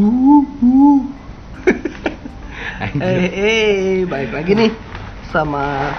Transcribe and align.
Uh, 0.00 0.40
uh. 0.64 1.00
Anjir. 2.80 3.04
Eh, 3.04 3.28
eh, 3.36 3.96
balik 4.08 4.32
lagi 4.32 4.56
nih 4.56 4.72
sama 5.28 5.92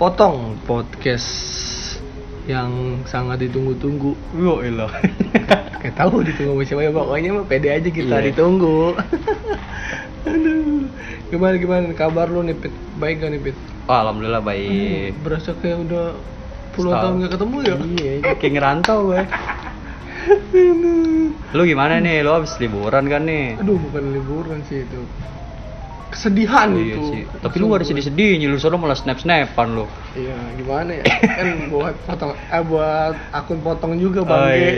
Potong 0.00 0.56
podcast 0.64 1.28
yang 2.48 3.04
sangat 3.04 3.44
ditunggu-tunggu. 3.44 4.16
Yo 4.32 4.64
elah. 4.64 4.88
Kayak 5.84 5.92
tahu 5.92 6.24
ditunggu 6.24 6.64
sama 6.64 6.64
siapa 6.64 6.82
ya 6.88 6.92
pokoknya 6.96 7.36
mah 7.36 7.44
pede 7.44 7.68
aja 7.68 7.88
kita 7.92 8.16
Iya. 8.16 8.32
ditunggu. 8.32 8.96
Aduh. 10.32 10.88
Gimana 11.28 11.54
gimana 11.60 11.92
kabar 11.92 12.32
lu 12.32 12.48
nih 12.48 12.56
Pit? 12.56 12.72
Baik 12.96 13.20
gak 13.20 13.30
nih 13.36 13.40
Pit? 13.44 13.56
Oh, 13.92 13.92
alhamdulillah 13.92 14.40
baik. 14.40 15.12
Aduh, 15.12 15.20
Berasa 15.20 15.52
kayak 15.60 15.84
udah 15.84 16.16
puluhan 16.72 16.96
tahun 16.96 17.14
gak 17.28 17.32
ketemu 17.36 17.56
ya? 17.60 17.74
Iya, 17.76 18.12
kayak 18.40 18.52
ngerantau 18.56 18.98
gue. 19.12 19.20
Lu 21.54 21.62
gimana 21.64 22.02
nih? 22.02 22.20
Lu 22.26 22.30
habis 22.34 22.58
liburan 22.58 23.04
kan 23.06 23.22
nih? 23.24 23.60
Aduh 23.62 23.78
bukan 23.78 24.12
liburan 24.12 24.60
sih 24.66 24.82
itu 24.84 25.00
Kesedihan 26.06 26.70
Iya 26.72 26.96
itu 26.96 27.00
sih. 27.12 27.22
Tapi 27.42 27.54
lu 27.58 27.66
gak 27.66 27.82
ada 27.82 27.86
sedih-sedihnya, 27.90 28.46
lu 28.46 28.58
sono 28.62 28.78
malah 28.78 28.94
snap-snapan 28.94 29.68
lu. 29.74 29.84
Iya 30.14 30.38
gimana 30.54 30.90
ya 30.96 31.04
Kan 31.04 31.68
buat 31.68 31.94
potong 32.06 32.32
eh 32.32 32.62
buat 32.62 33.14
akun 33.34 33.58
potong 33.60 33.98
juga 33.98 34.22
bang 34.22 34.38
Oh, 34.38 34.50
iya. 34.54 34.72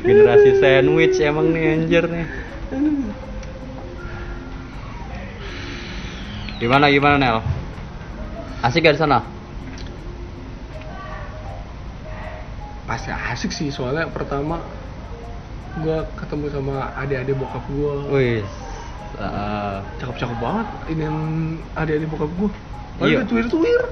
Generasi 0.00 0.50
sandwich 0.62 1.18
emang 1.20 1.50
nih 1.50 1.64
anjir 1.74 2.04
nih. 2.06 2.26
Gimana 6.62 6.86
gimana 6.88 7.16
Nel? 7.18 7.38
Asik 8.62 8.86
gak 8.86 8.96
di 8.96 9.02
sana? 9.02 9.33
Pasti 12.84 13.08
asik 13.08 13.50
sih 13.50 13.68
soalnya 13.68 14.04
pertama 14.06 14.60
gua 15.76 16.04
ketemu 16.14 16.46
sama 16.48 16.92
adik-adik 16.94 17.34
bokap 17.34 17.64
gua 17.68 17.92
Wih. 18.10 18.44
ah, 19.16 19.80
Cakep-cakep 19.96 20.38
banget 20.38 20.66
Ini 20.88 21.02
yang 21.02 21.18
adik-adik 21.74 22.08
bokap 22.08 22.30
gua 22.36 22.50
Iya. 22.96 23.06
Iya 23.10 23.20
tuir-tuir 23.24 23.82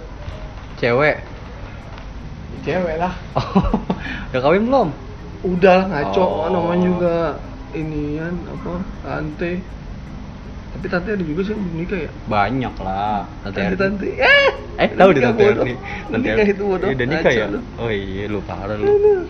cewek. 0.77 1.16
Cewek 2.62 2.97
lah 2.97 3.14
Oh, 3.34 3.42
udah 4.31 4.41
kawin 4.41 4.64
belum? 4.64 4.89
Udah 5.42 5.78
ngaco 5.86 6.22
Oh. 6.22 6.47
namanya 6.48 6.83
juga 6.84 7.16
inian 7.72 8.36
apa 8.47 8.72
tapi 9.03 9.59
tante 10.84 11.08
ada 11.11 11.20
juga 11.20 11.41
sih 11.42 11.52
yang 11.52 11.61
belum 11.61 11.77
nikah 11.78 11.98
ya 12.00 12.11
Banyak 12.25 12.75
lah. 12.78 13.20
Tante 13.42 13.58
tante 13.58 13.77
tante 13.77 14.06
eh 14.14 14.50
Eh, 14.75 14.88
tahu 14.97 15.12
deh 15.12 15.20
nikah 15.20 15.33
Tante. 15.33 15.44
Erni. 15.52 15.75
Udah 16.08 16.19
nikah 16.19 16.47
itu 16.48 16.62
bodoh 16.64 16.86
Iya, 16.86 16.94
Udah 16.97 17.06
nikah 17.06 17.33
ya? 17.33 17.47
Oh 17.77 17.86
iya, 17.86 18.25
lu 18.27 18.41
parah 18.41 18.75
lu. 18.75 18.86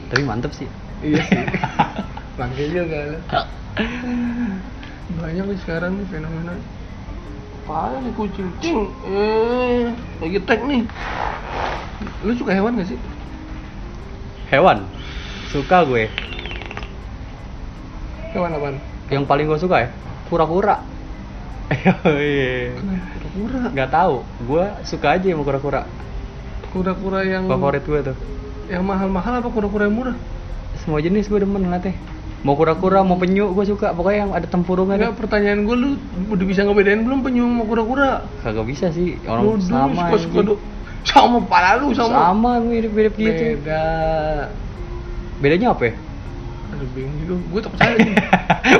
Tapi 0.07 0.23
mantep 0.23 0.53
sih. 0.53 0.69
iya 1.03 1.19
sih 1.21 1.43
bangke 2.39 2.65
juga 2.69 2.99
lu. 3.07 3.19
banyak 5.13 5.45
nih 5.45 5.59
sekarang 5.59 5.93
nih 5.97 6.07
fenomena 6.09 6.55
Parah 7.63 7.99
nih 7.99 8.13
kucing 8.13 8.49
cing 8.59 8.81
eh 9.07 9.91
lagi 10.19 10.39
tag 10.43 10.61
nih 10.63 10.83
lu 12.21 12.33
suka 12.33 12.53
hewan 12.53 12.75
gak 12.75 12.87
sih 12.87 12.99
Hewan. 14.47 14.85
Suka 15.49 15.81
gue. 15.83 16.13
hewan 18.31 18.53
apaan 18.53 18.77
Yang 19.09 19.25
paling 19.25 19.47
gue 19.47 19.57
suka 19.57 19.77
ya, 19.79 19.89
kura-kura. 20.27 20.81
Iya. 21.71 22.75
Kenapa 22.75 23.27
kura 23.29 23.61
Gak 23.71 23.91
tahu, 23.91 24.15
gue 24.43 24.65
suka 24.83 25.07
aja 25.13 25.27
sama 25.27 25.43
kura-kura. 25.43 25.83
kura-kura 26.69 27.21
yang 27.21 27.45
Favorit 27.47 27.83
gue 27.83 28.01
tuh. 28.03 28.17
yang 28.67 28.81
mahal-mahal 28.83 29.39
apa 29.39 29.49
kura-kura 29.49 29.85
yang 29.85 29.93
murah 29.95 30.17
Semua 30.75 30.99
jenis 30.99 31.27
gue 31.27 31.39
demen 31.39 31.61
ngeliatnya. 31.61 31.93
Mau 32.43 32.53
kura-kura, 32.53 33.01
mau 33.01 33.15
penyu, 33.15 33.53
gue 33.53 33.65
suka. 33.65 33.93
Pokoknya 33.93 34.19
yang 34.21 34.33
ada 34.33 34.45
tempurungnya 34.45 34.99
Enggak, 34.99 35.15
pertanyaan 35.17 35.63
gue 35.63 35.77
lu 35.77 35.89
udah 36.27 36.43
bisa 36.43 36.61
ngebedain 36.63 37.01
belum 37.01 37.23
penyu 37.23 37.45
sama 37.45 37.63
kura-kura? 37.63 38.11
Kagak 38.41 38.67
bisa 38.67 38.91
sih, 38.91 39.15
orang 39.23 39.43
Bodoh, 39.49 39.63
sama. 39.63 40.11
suka-suka 40.11 40.33
anjing. 40.35 40.49
do- 40.51 40.63
sama 41.03 41.39
pala 41.43 41.71
lu 41.77 41.91
sama. 41.93 42.19
Sama, 42.27 42.51
mirip-mirip 42.59 43.15
gitu. 43.15 43.59
Beda. 43.59 43.85
Bedanya 45.39 45.71
apa 45.71 45.83
ya? 45.85 45.95
Aduh 46.73 46.89
bingung 46.91 47.15
juga, 47.21 47.35
gue 47.45 47.61
tak 47.61 47.71
percaya. 47.71 47.97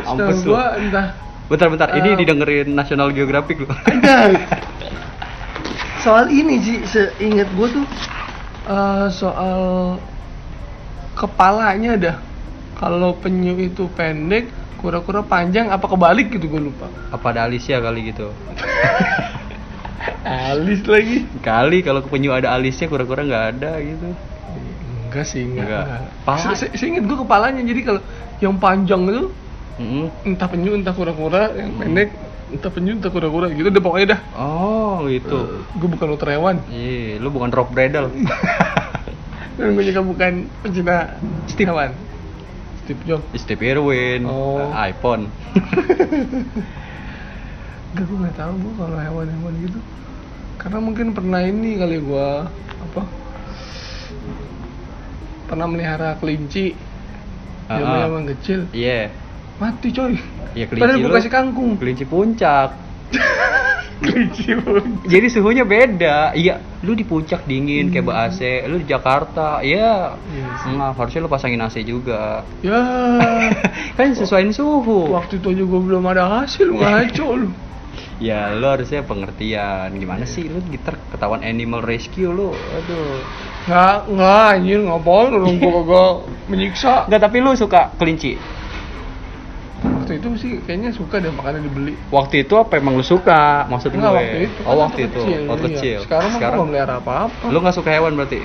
Mampus 0.09 0.41
gue 0.41 0.65
entah 0.81 1.07
Bentar-bentar, 1.53 1.93
ini 2.01 2.17
didengerin 2.17 2.73
National 2.73 3.13
Geographic 3.13 3.61
ada. 3.61 3.77
soal 6.05 6.33
ini 6.33 6.57
sih, 6.65 6.81
seingat 6.89 7.53
gue 7.53 7.69
tuh 7.69 7.85
eh, 8.73 9.07
soal 9.13 9.61
kepalanya 11.13 11.93
dah. 12.01 12.17
Kalau 12.81 13.21
penyu 13.21 13.61
itu 13.61 13.85
pendek, 13.93 14.49
kura-kura 14.81 15.21
panjang, 15.21 15.69
apa 15.69 15.85
kebalik 15.85 16.33
gitu 16.33 16.49
gue 16.49 16.73
lupa. 16.73 16.89
Apa 17.13 17.37
ada 17.37 17.45
Alicia 17.45 17.85
kali 17.85 18.17
gitu? 18.17 18.33
Alis 20.25 20.83
lagi. 20.89 21.29
Kali 21.45 21.85
kalau 21.85 22.01
penyu 22.03 22.33
ada 22.33 22.57
alisnya, 22.57 22.89
kura-kura 22.89 23.23
nggak 23.23 23.45
ada 23.59 23.71
gitu. 23.79 24.09
Enggak 25.07 25.25
sih, 25.29 25.45
enggak. 25.45 26.09
Enggak. 26.25 26.41
Se- 26.41 26.59
se- 26.59 26.75
Seinget 26.81 27.05
gue 27.05 27.19
kepalanya, 27.21 27.61
jadi 27.63 27.81
kalau 27.85 28.01
yang 28.41 28.57
panjang 28.59 29.07
itu 29.07 29.31
Mm-mm. 29.81 30.13
entah 30.29 30.49
penyu 30.53 30.77
entah 30.77 30.93
kura-kura, 30.93 31.53
yang 31.57 31.73
pendek 31.81 32.13
entah 32.53 32.69
penyu 32.69 32.93
entah 33.01 33.09
kura-kura 33.09 33.49
gitu 33.49 33.73
deh 33.73 33.81
pokoknya 33.81 34.07
dah. 34.17 34.21
Oh 34.37 35.09
gitu. 35.09 35.65
gue 35.65 35.89
bukan 35.89 36.09
ultra 36.13 36.37
hewan. 36.37 36.61
Iya, 36.69 37.17
lu 37.19 37.33
bukan 37.33 37.49
rock 37.49 37.73
bredel. 37.73 38.13
Dan 39.57 39.77
gue 39.77 39.85
juga 39.85 40.01
bukan 40.05 40.33
pencinta 40.61 41.17
Steve. 41.49 41.69
hewan. 41.73 41.91
Steve 42.83 43.03
Jobs. 43.07 43.25
Steve 43.39 43.63
Irwin, 43.63 44.27
Oh. 44.27 44.59
uh, 44.59 44.75
iPhone. 44.75 45.31
Enggak, 47.93 48.05
gue 48.09 48.19
nggak 48.25 48.37
tahu 48.37 48.53
gue 48.57 48.73
kalau 48.77 48.99
hewan-hewan 48.99 49.55
gitu. 49.63 49.79
Karena 50.57 50.79
mungkin 50.81 51.07
pernah 51.13 51.41
ini 51.45 51.77
kali 51.77 51.97
gue 52.01 52.29
apa? 52.83 53.03
Pernah 55.49 55.67
melihara 55.69 56.17
kelinci. 56.17 56.73
Zaman 57.69 57.87
ah. 57.87 58.01
zaman 58.09 58.23
kecil. 58.37 58.61
Iya, 58.73 59.13
Mati 59.63 59.95
coy. 59.95 60.19
Iya, 60.59 60.67
kelinci 60.67 60.83
Padahal 60.83 60.99
gue 60.99 61.07
lu. 61.07 61.15
kasih 61.15 61.31
kangkung. 61.31 61.71
kelinci 61.79 62.03
puncak. 62.03 62.75
kelinci 64.03 64.59
pun. 64.59 65.07
Jadi 65.07 65.27
suhunya 65.31 65.63
beda. 65.63 66.35
Iya, 66.35 66.59
lu 66.83 66.99
di 66.99 67.07
puncak 67.07 67.47
dingin 67.47 67.95
kayak 67.95 68.11
AC, 68.11 68.67
lu 68.67 68.83
di 68.83 68.87
Jakarta, 68.91 69.63
ya. 69.63 70.19
Iya 70.19 70.47
sih. 70.67 70.75
Enggak, 70.75 70.99
harusnya 70.99 71.21
lu 71.23 71.31
pasangin 71.31 71.63
AC 71.63 71.79
juga. 71.87 72.43
Ya. 72.67 72.83
kan 73.97 74.11
sesuaiin 74.11 74.51
suhu. 74.51 75.15
Waktu 75.15 75.39
itu 75.39 75.55
aja 75.55 75.63
gue 75.63 75.81
belum 75.87 76.03
ada 76.11 76.43
hasil 76.43 76.67
ngaco 76.75 77.29
lu. 77.39 77.51
Ya, 78.23 78.55
lu 78.55 78.63
harusnya 78.71 79.03
pengertian. 79.03 79.99
Gimana 79.99 80.23
sih 80.31 80.47
lu 80.47 80.63
gitar 80.71 80.95
ketahuan 81.11 81.43
animal 81.43 81.83
rescue 81.83 82.31
lu? 82.31 82.55
Aduh. 82.55 83.19
Nggak, 83.67 83.99
nggak 84.15 84.43
anjir 84.55 84.79
ngapain 84.87 85.31
orang 85.35 85.55
gue 85.59 85.71
kagak 85.75 86.15
menyiksa. 86.47 86.95
Enggak, 87.11 87.21
tapi 87.27 87.37
lu 87.43 87.51
suka 87.59 87.91
kelinci. 87.99 88.39
Waktu 90.13 90.29
itu 90.29 90.31
sih 90.37 90.53
kayaknya 90.61 90.91
suka 90.93 91.17
deh 91.19 91.33
makanya 91.33 91.65
dibeli. 91.65 91.97
Waktu 92.09 92.45
itu 92.45 92.55
apa 92.55 92.77
emang 92.77 92.95
lu 92.95 93.03
suka? 93.03 93.65
Maksud 93.67 93.91
Enggak 93.91 94.13
gue. 94.13 94.19
waktu 94.19 94.39
itu. 94.45 94.61
Oh, 94.61 94.69
kan 94.69 94.77
waktu 94.85 95.01
itu. 95.03 95.21
kecil, 95.21 95.41
Waktu 95.49 95.65
iya. 95.65 95.73
kecil. 95.73 95.99
Sekarang 96.05 96.31
gue 96.59 96.67
melihara 96.69 96.95
apa-apa. 97.01 97.45
Lu 97.49 97.59
nggak 97.59 97.73
suka 97.73 97.91
hewan 97.91 98.13
berarti? 98.13 98.41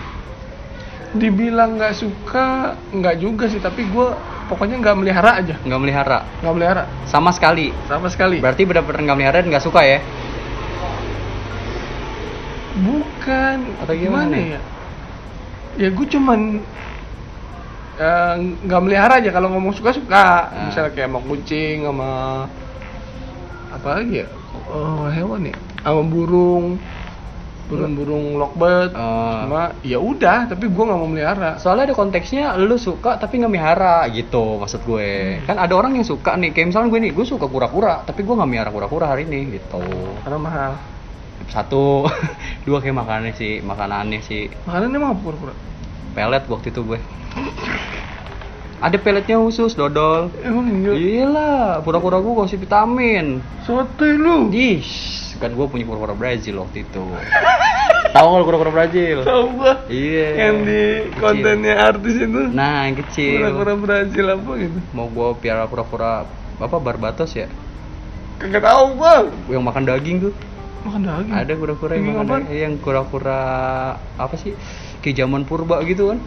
Dibilang 1.09 1.75
nggak 1.75 1.93
suka, 1.93 2.47
nggak 2.89 3.15
juga 3.17 3.45
sih. 3.47 3.59
Tapi 3.59 3.83
gue 3.83 4.07
pokoknya 4.47 4.79
nggak 4.79 4.95
melihara 4.95 5.31
aja. 5.35 5.55
Nggak 5.59 5.81
melihara 5.81 6.19
Nggak 6.39 6.55
melihara 6.55 6.83
sama 7.03 7.29
sekali. 7.29 7.75
sama 7.85 8.07
sekali. 8.07 8.39
Berarti 8.39 8.63
benar-benar 8.63 9.03
nggak 9.03 9.17
melihara 9.17 9.37
dan 9.43 9.49
nggak 9.51 9.65
suka 9.65 9.83
ya? 9.83 9.99
Bukan. 12.77 13.57
Atau 13.81 13.95
gimana? 13.97 14.35
ya? 14.37 14.59
Ya 15.77 15.89
gue 15.89 16.07
cuman 16.07 16.61
eh, 17.97 18.33
nggak 18.37 18.81
melihara 18.81 19.19
aja 19.19 19.29
kalau 19.33 19.49
ngomong 19.51 19.73
suka 19.73 19.91
suka. 19.93 20.49
Ah. 20.49 20.65
Misalnya 20.69 20.91
kayak 20.93 21.09
sama 21.09 21.19
kucing, 21.25 21.77
sama 21.83 22.09
apa 23.73 23.87
lagi 23.99 24.23
ya? 24.23 24.27
Oh, 24.71 25.05
hewan 25.09 25.49
ya. 25.49 25.55
Sama 25.81 26.01
burung. 26.05 26.81
Burung-burung 27.67 28.39
lovebird. 28.39 28.95
Oh. 28.95 29.43
Sama 29.43 29.75
ya 29.83 29.99
udah, 29.99 30.47
tapi 30.47 30.71
gua 30.71 30.87
nggak 30.87 30.99
mau 31.03 31.09
melihara. 31.11 31.59
Soalnya 31.59 31.91
ada 31.91 31.95
konteksnya 31.99 32.55
lu 32.55 32.79
suka 32.79 33.19
tapi 33.19 33.43
nggak 33.43 33.51
melihara 33.51 34.07
gitu 34.15 34.63
maksud 34.63 34.87
gue. 34.87 35.43
Kan 35.43 35.59
ada 35.59 35.75
orang 35.75 35.99
yang 35.99 36.07
suka 36.07 36.39
nih, 36.39 36.55
kayak 36.55 36.71
misalnya 36.71 36.87
gue 36.95 36.99
nih, 37.03 37.11
gue 37.11 37.25
suka 37.27 37.43
kura-kura, 37.51 38.07
tapi 38.07 38.23
gue 38.23 38.31
nggak 38.39 38.47
melihara 38.47 38.71
kura-kura 38.71 39.11
hari 39.11 39.27
ini 39.27 39.59
gitu. 39.59 39.83
Karena 40.23 40.39
mahal. 40.39 40.71
Satu, 41.51 42.07
dua 42.67 42.79
kayak 42.79 42.95
makanannya 43.03 43.33
sih, 43.35 43.63
makanannya 43.63 44.19
sih 44.19 44.51
Makanan 44.67 44.91
emang 44.95 45.15
apa 45.15 45.21
pura-pura? 45.23 45.53
Pelet 46.17 46.43
waktu 46.43 46.67
itu 46.67 46.81
gue. 46.83 46.99
Ada 48.77 48.97
peletnya 48.97 49.37
khusus 49.37 49.73
dodol. 49.73 50.29
Emang 50.41 50.65
iya. 50.71 50.93
Gila, 50.93 51.53
kura-kura 51.81 52.17
gue 52.17 52.33
kasih 52.41 52.57
vitamin. 52.57 53.25
Sotoy 53.61 54.13
lu. 54.13 54.49
Ih, 54.49 54.81
kan 55.37 55.49
gue 55.49 55.65
punya 55.65 55.85
kura-kura 55.85 56.13
Brazil 56.13 56.61
waktu 56.61 56.81
itu. 56.81 57.01
Tahu 58.13 58.25
nggak 58.25 58.39
lu 58.39 58.45
kura-kura 58.45 58.71
Brazil? 58.71 59.21
Tahu 59.21 59.43
gua. 59.53 59.73
Iya. 59.85 60.27
Yang 60.39 60.55
di 60.63 60.81
Kecil. 61.03 61.19
kontennya 61.19 61.73
artis 61.79 62.15
itu. 62.15 62.41
Nah, 62.49 62.85
yang 62.85 62.97
kecil. 62.97 63.37
Kura-kura 63.37 63.73
Brazil 63.75 64.25
apa 64.31 64.51
gitu. 64.57 64.77
Mau 64.91 65.05
gue 65.07 65.27
piara 65.37 65.65
kura-kura 65.65 66.25
apa 66.57 66.77
barbatos 66.77 67.29
ya 67.31 67.45
Kagak 68.37 68.61
tahu 68.63 68.97
gua. 68.97 69.29
yang 69.45 69.61
makan 69.61 69.85
daging 69.85 70.17
tuh 70.19 70.33
Makan 70.81 71.01
daging. 71.03 71.33
ada 71.35 71.53
kura-kura 71.53 71.93
yang 71.93 72.05
makan 72.15 72.25
daging 72.41 72.49
yang 72.49 72.73
kura-kura 72.77 73.41
apa 74.15 74.35
sih 74.35 74.53
kayak 75.07 75.17
zaman 75.17 75.47
purba 75.47 75.79
gitu 75.87 76.11
kan 76.11 76.19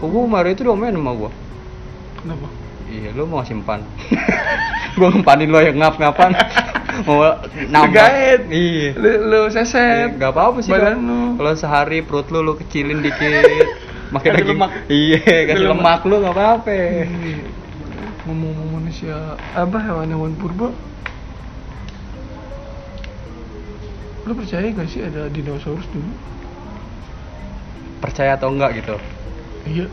oh, 0.00 0.08
gua 0.08 0.24
kemarin 0.24 0.50
itu 0.50 0.64
domain 0.64 0.96
sama 0.96 1.12
gua 1.12 1.30
Kenapa? 2.16 2.48
iya 2.88 3.12
lu 3.12 3.28
mau 3.28 3.44
simpan 3.44 3.84
gua 4.96 5.12
ngempanin 5.12 5.48
lo 5.48 5.60
yang 5.60 5.76
ngap-ngapan 5.76 6.32
mau 7.08 7.24
nambah 7.68 8.08
iya 8.48 8.92
Lu, 8.92 9.10
lu 9.26 9.40
seset. 9.48 10.12
Gak 10.16 10.32
apa-apa 10.32 10.60
sih 10.60 10.68
Badan 10.68 10.92
Kak. 10.92 11.00
lu. 11.02 11.20
Kalau 11.36 11.52
sehari 11.54 11.98
perut 12.00 12.28
lu 12.28 12.40
lu 12.40 12.52
kecilin 12.54 13.00
dikit 13.00 13.48
Makin 14.12 14.28
daging 14.30 14.48
lemak. 14.52 14.70
Iya 14.86 15.24
kasih 15.48 15.66
lemak. 15.66 16.04
lemak. 16.04 16.10
lu 16.12 16.14
gak 16.20 16.34
apa-apa 16.36 16.68
Ini, 17.08 17.32
Ngomong-ngomong 18.22 18.70
manusia 18.78 19.16
apa 19.50 19.76
hewan-hewan 19.80 20.36
purba 20.36 20.68
Lu 24.22 24.32
percaya 24.36 24.68
gak 24.68 24.86
sih 24.86 25.00
ada 25.00 25.26
dinosaurus 25.26 25.88
dulu? 25.90 26.12
Percaya 28.02 28.34
atau 28.34 28.50
enggak 28.50 28.82
gitu. 28.82 28.96
Iya. 29.64 29.86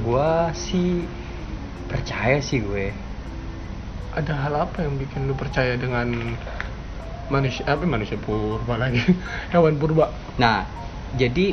Gua 0.00 0.48
sih 0.56 1.04
Percaya 1.92 2.40
sih 2.40 2.64
gue. 2.64 2.88
Ada 4.16 4.32
hal 4.48 4.54
apa 4.56 4.80
yang 4.80 4.96
bikin 4.96 5.28
lu 5.28 5.36
percaya 5.36 5.76
dengan 5.76 6.08
manusia 7.28 7.64
apa 7.68 7.84
manusia 7.84 8.16
purba 8.16 8.80
lagi? 8.80 9.00
Hewan 9.52 9.76
purba. 9.76 10.08
Nah 10.40 10.64
jadi 11.12 11.52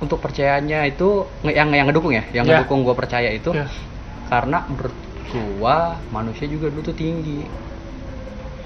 Untuk 0.00 0.22
percayanya 0.24 0.88
itu 0.88 1.26
Yang 1.44 1.68
yang 1.76 1.86
ngedukung 1.92 2.16
ya 2.16 2.24
Yang 2.32 2.44
Ya. 2.48 2.52
ngedukung 2.64 2.80
gua 2.88 2.96
percaya 2.96 3.28
itu 3.28 3.52
ya. 3.52 3.68
Karena 4.32 4.64
menurut 4.64 4.96
gua 5.28 6.00
Manusia 6.08 6.48
juga 6.48 6.72
dulu 6.72 6.80
tuh 6.88 6.96
tinggi 6.96 7.44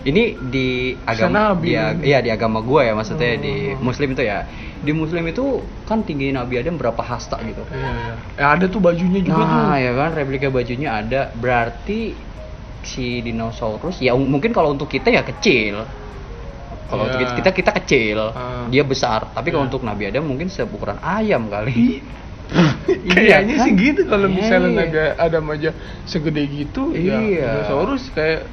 ini 0.02 0.22
di 0.43 0.69
agama 1.02 1.54
Nabi 1.54 1.72
di, 1.72 2.06
iya 2.06 2.19
di 2.19 2.28
agama 2.28 2.58
gua 2.58 2.82
ya 2.82 2.93
maksudnya 2.93 3.37
di 3.37 3.52
Oh. 3.72 3.82
muslim 3.82 4.12
itu 4.12 4.22
ya 4.22 4.44
di 4.78 4.90
muslim 4.90 5.22
itu 5.25 5.44
kan 5.84 6.02
tinggi 6.02 6.28
nabi 6.28 6.58
adam 6.58 6.75
berapa 6.75 6.99
hasta 7.00 7.38
gitu 7.40 7.62
iya 7.69 7.88
iya 7.88 8.14
Eh, 8.34 8.46
ada 8.49 8.66
tuh 8.66 8.78
bajunya 8.78 9.20
juga 9.20 9.38
nah 9.38 9.50
tuh 9.70 9.78
ya 9.78 9.93
kan 9.93 10.10
replika 10.12 10.49
bajunya 10.49 10.88
ada 10.93 11.31
berarti 11.32 12.12
si 12.82 13.22
dinosaurus 13.22 13.99
ya 13.99 14.10
um- 14.12 14.26
mungkin 14.26 14.50
kalau 14.50 14.70
untuk 14.70 14.87
kita 14.87 15.06
ya 15.08 15.22
kecil 15.22 15.87
kalau 16.87 17.06
Iya. 17.06 17.14
kita, 17.16 17.32
kita 17.38 17.50
kita 17.54 17.70
kecil 17.78 18.19
Ah. 18.28 18.66
dia 18.66 18.82
besar 18.82 19.31
tapi 19.31 19.49
kalau 19.49 19.64
Iya. 19.64 19.70
untuk 19.70 19.82
nabi 19.82 20.02
adam 20.04 20.26
mungkin 20.26 20.46
seukuran 20.46 20.99
ayam 20.99 21.46
kali 21.46 22.02
Kayaknya 23.08 23.54
kan? 23.56 23.64
sih 23.64 23.72
gitu 23.75 24.02
kalau 24.04 24.26
Iya, 24.26 24.34
misalnya 24.34 24.69
iya. 24.69 24.84
ada 24.84 25.04
Adam 25.16 25.44
aja 25.49 25.70
segede 26.04 26.43
gitu 26.44 26.93
ya 26.93 27.16
Iya. 27.16 27.49
dinosaurus 27.62 28.10
kayak. 28.10 28.44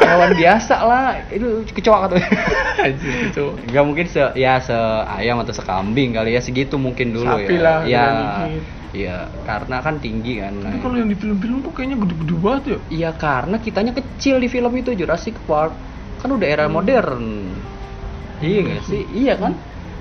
Hewan 0.00 0.30
biasa 0.34 0.76
lah. 0.82 1.22
Itu 1.28 1.62
kecoa 1.68 2.10
Anjir, 2.74 3.12
gitu. 3.28 3.54
nggak 3.64 3.84
mungkin 3.84 4.06
se 4.06 4.20
ya 4.34 4.58
se 4.58 4.74
ayam 5.06 5.38
atau 5.38 5.52
sekambing 5.52 6.12
kali 6.12 6.34
ya. 6.34 6.40
Segitu 6.40 6.74
mungkin 6.74 7.14
dulu 7.14 7.28
Sapi 7.28 7.54
ya. 7.54 7.60
lah, 7.60 7.78
ya 7.84 8.06
iya. 8.90 9.16
Karena 9.42 9.78
kan 9.78 9.98
tinggi 9.98 10.38
kan. 10.38 10.58
Tapi 10.58 10.78
kalau 10.78 10.96
yang 10.96 11.06
di 11.06 11.16
film-film 11.16 11.62
tuh 11.62 11.70
kayaknya 11.70 11.96
gede-gede 11.98 12.34
banget 12.36 12.62
ya. 12.64 12.78
Iya 12.88 13.10
karena 13.12 13.56
kitanya 13.58 13.92
kecil 13.92 14.38
di 14.38 14.48
film 14.48 14.72
itu 14.74 14.90
Jurassic 14.92 15.34
Park. 15.44 15.74
Kan 16.18 16.30
udah 16.30 16.46
era 16.46 16.66
Hmm. 16.66 16.74
modern. 16.74 17.24
Iya 18.38 18.60
nggak 18.60 18.82
sih? 18.84 19.02
Iya 19.12 19.34
kan? 19.36 19.52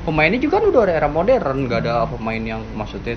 Pemainnya 0.04 0.36
juga 0.38 0.60
kan 0.60 0.68
udah 0.68 0.84
era 0.86 1.08
modern. 1.08 1.58
Nggak 1.64 1.80
ada 1.82 2.04
pemain 2.06 2.40
yang 2.40 2.62
maksudnya 2.74 3.16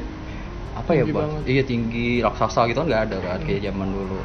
apa 0.76 0.92
ya 0.92 1.02
Tinggi 1.02 1.16
Bang? 1.16 1.24
banget. 1.32 1.42
iya 1.48 1.62
tinggi 1.64 2.08
raksasa 2.20 2.68
gitu 2.68 2.84
kan 2.84 2.86
nggak 2.86 3.02
ada 3.08 3.16
kan 3.18 3.38
kayak 3.42 3.64
zaman 3.64 3.88
dulu. 3.88 4.20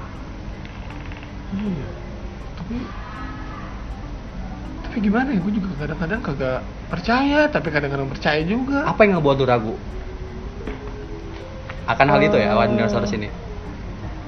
Iya. 1.51 1.87
Tapi 2.71 2.87
tapi 4.81 4.97
gimana 5.03 5.31
ya? 5.31 5.39
Gue 5.39 5.53
juga 5.55 5.69
kadang-kadang 5.79 6.19
kagak 6.23 6.59
percaya, 6.87 7.47
tapi 7.47 7.67
kadang-kadang 7.71 8.07
percaya 8.07 8.41
juga. 8.43 8.83
apa 8.83 8.99
yang 9.03 9.19
ngebuat 9.19 9.35
lu 9.39 9.45
ragu 9.47 9.75
akan 11.87 12.07
hal 12.07 12.21
itu 12.23 12.37
ya 12.39 12.47
Eh, 12.47 12.53
awan 12.55 12.75
dinosaurus 12.75 13.11
ini 13.11 13.27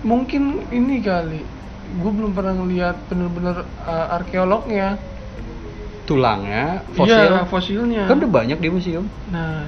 Mungkin 0.03 0.67
ini 0.67 0.99
kali. 0.99 1.39
Gue 1.99 2.11
belum 2.11 2.35
pernah 2.35 2.59
ngeliat 2.59 3.07
bener-bener 3.07 3.63
uh, 3.87 4.15
arkeolognya. 4.19 4.99
tulangnya 6.03 6.83
fosil 6.99 7.15
Iya, 7.15 7.47
fosilnya. 7.47 8.03
kan 8.11 8.19
udah 8.19 8.27
banyak 8.27 8.59
di 8.59 8.67
museum 8.67 9.07
Nah, 9.31 9.63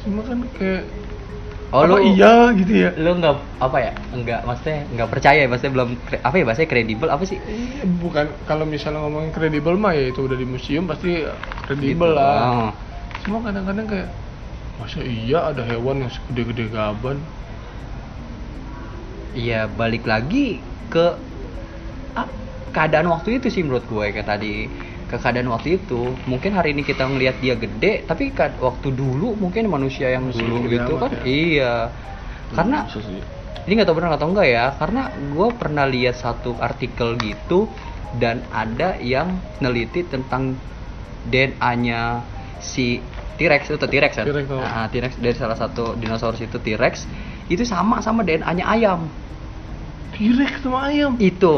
cuma 0.00 0.24
kan 0.24 0.40
kayak 0.56 0.88
oh 1.70 1.80
apa 1.80 1.86
lu 1.86 1.96
iya 2.02 2.50
gitu 2.52 2.72
ya. 2.74 2.90
lu 2.98 3.14
nggak 3.16 3.34
apa 3.58 3.78
ya 3.78 3.92
nggak 4.10 4.40
maksudnya 4.42 4.78
nggak 4.90 5.08
percaya 5.08 5.40
maksudnya 5.46 5.72
belum 5.78 5.88
apa 6.20 6.34
ya 6.34 6.44
bahasanya 6.44 6.68
kredibel 6.68 7.08
apa 7.08 7.22
sih 7.22 7.38
Iya, 7.40 7.86
Bukan 7.86 8.26
kalau 8.44 8.66
misalnya 8.66 9.00
ngomongin 9.00 9.30
kredibel 9.30 9.78
mah 9.78 9.94
ya 9.94 10.10
itu 10.10 10.26
udah 10.26 10.34
di 10.34 10.44
museum 10.44 10.84
pasti 10.84 11.22
kredibel 11.64 12.10
Gitu. 12.10 12.18
lah. 12.18 12.38
Oh. 12.42 12.70
Cuma 13.22 13.38
kadang-kadang 13.40 13.86
kayak 13.86 14.08
masa 14.76 14.98
iya 15.00 15.38
ada 15.46 15.62
hewan 15.62 16.02
yang 16.02 16.10
segede-gede 16.10 16.72
gaban? 16.72 17.20
Iya 19.30 19.70
balik 19.70 20.04
lagi 20.04 20.58
ke 20.90 21.06
ah, 22.12 22.26
keadaan 22.68 23.06
waktu 23.06 23.38
itu 23.38 23.46
sih 23.46 23.62
menurut 23.62 23.86
gue 23.86 24.10
kayak 24.10 24.26
tadi 24.26 24.66
ke 25.10 25.16
keadaan 25.18 25.50
waktu 25.50 25.82
itu 25.82 26.14
mungkin 26.30 26.54
hari 26.54 26.70
ini 26.74 26.82
kita 26.86 27.02
ngelihat 27.10 27.36
dia 27.42 27.54
gede 27.58 27.92
tapi 28.06 28.30
kad- 28.30 28.58
waktu 28.62 28.88
dulu 28.94 29.34
mungkin 29.34 29.66
manusia 29.66 30.06
yang 30.14 30.30
Masih 30.30 30.38
dulu 30.46 30.56
gitu 30.70 30.92
kan 31.02 31.10
ya. 31.10 31.22
iya 31.26 31.74
karena 32.54 32.78
Bisa 32.86 33.00
sih. 33.02 33.18
ini 33.66 33.72
nggak 33.74 33.88
tahu 33.90 33.96
benar 33.98 34.14
atau 34.14 34.28
enggak 34.30 34.46
ya 34.46 34.64
karena 34.78 35.02
gue 35.10 35.48
pernah 35.58 35.84
lihat 35.90 36.14
satu 36.14 36.50
artikel 36.62 37.18
gitu 37.18 37.66
dan 38.22 38.42
ada 38.50 38.98
yang 39.02 39.28
neliti 39.62 40.06
tentang 40.06 40.54
DNA 41.26 41.70
si 42.62 43.02
T-Rex 43.38 43.72
itu 43.72 43.86
T-Rex 43.86 44.12
kan 44.20 44.26
T-Rex, 44.30 44.46
oh. 44.52 44.60
Nah, 44.60 44.86
T-Rex 44.90 45.12
dari 45.18 45.36
salah 45.36 45.56
satu 45.58 45.96
dinosaurus 45.98 46.42
itu 46.42 46.58
T-Rex 46.58 46.94
itu 47.50 47.62
sama 47.66 47.98
sama 48.04 48.22
DNA-nya 48.22 48.66
ayam 48.66 49.00
T-Rex 50.14 50.66
sama 50.66 50.90
ayam. 50.90 51.12
itu 51.22 51.56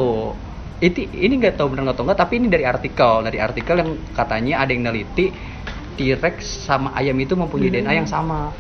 itu 0.82 1.06
ini 1.06 1.38
nggak 1.38 1.55
tahu 1.55 1.70
benar 1.73 1.94
atau 1.94 2.02
enggak 2.02 2.19
tapi 2.19 2.43
ini 2.43 2.50
dari 2.50 2.67
artikel 2.67 3.23
dari 3.23 3.38
artikel 3.38 3.79
yang 3.79 3.90
katanya 4.12 4.55
ada 4.58 4.70
yang 4.70 4.82
neliti 4.82 5.31
T-Rex 5.93 6.67
sama 6.67 6.90
ayam 6.93 7.14
itu 7.17 7.32
mempunyai 7.32 7.70
Hmm. 7.70 7.76
DNA 7.79 7.93
yang 7.96 8.11
sama 8.11 8.50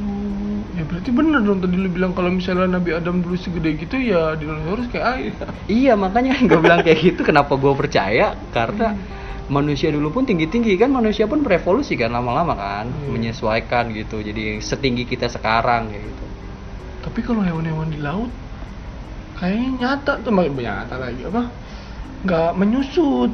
Oh, 0.00 0.56
ya 0.72 0.84
berarti 0.84 1.10
bener 1.10 1.40
dong 1.40 1.60
tadi 1.60 1.76
lu 1.76 1.88
bilang 1.88 2.12
kalau 2.12 2.30
misalnya 2.30 2.64
Nabi 2.70 2.92
Adam 2.92 3.20
dulu 3.20 3.36
segede 3.36 3.76
gitu 3.76 3.96
ya 3.96 4.32
dinosaurus 4.32 4.88
kayak 4.88 5.06
ayam. 5.10 5.36
iya 5.66 5.92
makanya 5.94 6.40
gue 6.48 6.56
bilang 6.56 6.80
kayak 6.80 6.98
gitu 7.06 7.20
kenapa 7.20 7.52
gue 7.54 7.72
percaya 7.74 8.32
karena 8.48 8.96
manusia 9.46 9.90
dulu 9.90 10.08
pun 10.10 10.24
tinggi 10.24 10.46
tinggi 10.46 10.72
kan 10.74 10.88
manusia 10.88 11.24
pun 11.24 11.40
berevolusi 11.40 11.96
kan 11.96 12.08
lama-lama 12.10 12.54
kan 12.54 12.86
Hmm. 12.88 13.12
menyesuaikan 13.12 13.92
gitu 13.92 14.20
jadi 14.20 14.60
setinggi 14.60 15.04
kita 15.04 15.28
sekarang 15.28 15.88
kayak 15.88 16.04
gitu 16.06 16.24
Tapi 17.00 17.20
kalau 17.20 17.40
hewan-hewan 17.40 17.88
di 17.88 17.98
laut 17.98 18.28
kayaknya 19.40 19.68
nyata 19.80 20.12
tuh 20.22 20.32
makin 20.32 20.54
nyata 20.60 20.96
lagi 21.00 21.22
apa? 21.26 21.42
Nggak 22.24 22.50
menyusut. 22.60 23.32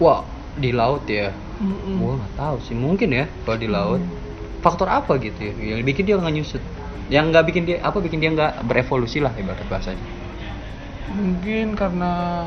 wah 0.00 0.24
di 0.56 0.72
laut 0.72 1.04
ya 1.08 1.28
Mm-mm. 1.60 2.00
Gua 2.00 2.16
nggak 2.16 2.34
tahu 2.40 2.56
sih 2.64 2.72
mungkin 2.72 3.12
ya 3.12 3.28
kalau 3.44 3.58
di 3.60 3.68
laut 3.68 4.00
faktor 4.64 4.88
apa 4.88 5.20
gitu 5.20 5.36
ya 5.40 5.76
yang 5.76 5.84
bikin 5.84 6.08
dia 6.08 6.16
nggak 6.16 6.34
nyusut 6.40 6.62
yang 7.12 7.28
nggak 7.28 7.44
bikin 7.52 7.68
dia 7.68 7.76
apa 7.84 8.00
bikin 8.00 8.20
dia 8.20 8.32
nggak 8.32 8.64
berevolusi 8.64 9.20
lah 9.20 9.32
ibarat 9.36 9.64
bahasanya 9.68 10.00
Mungkin 11.10 11.74
karena 11.74 12.46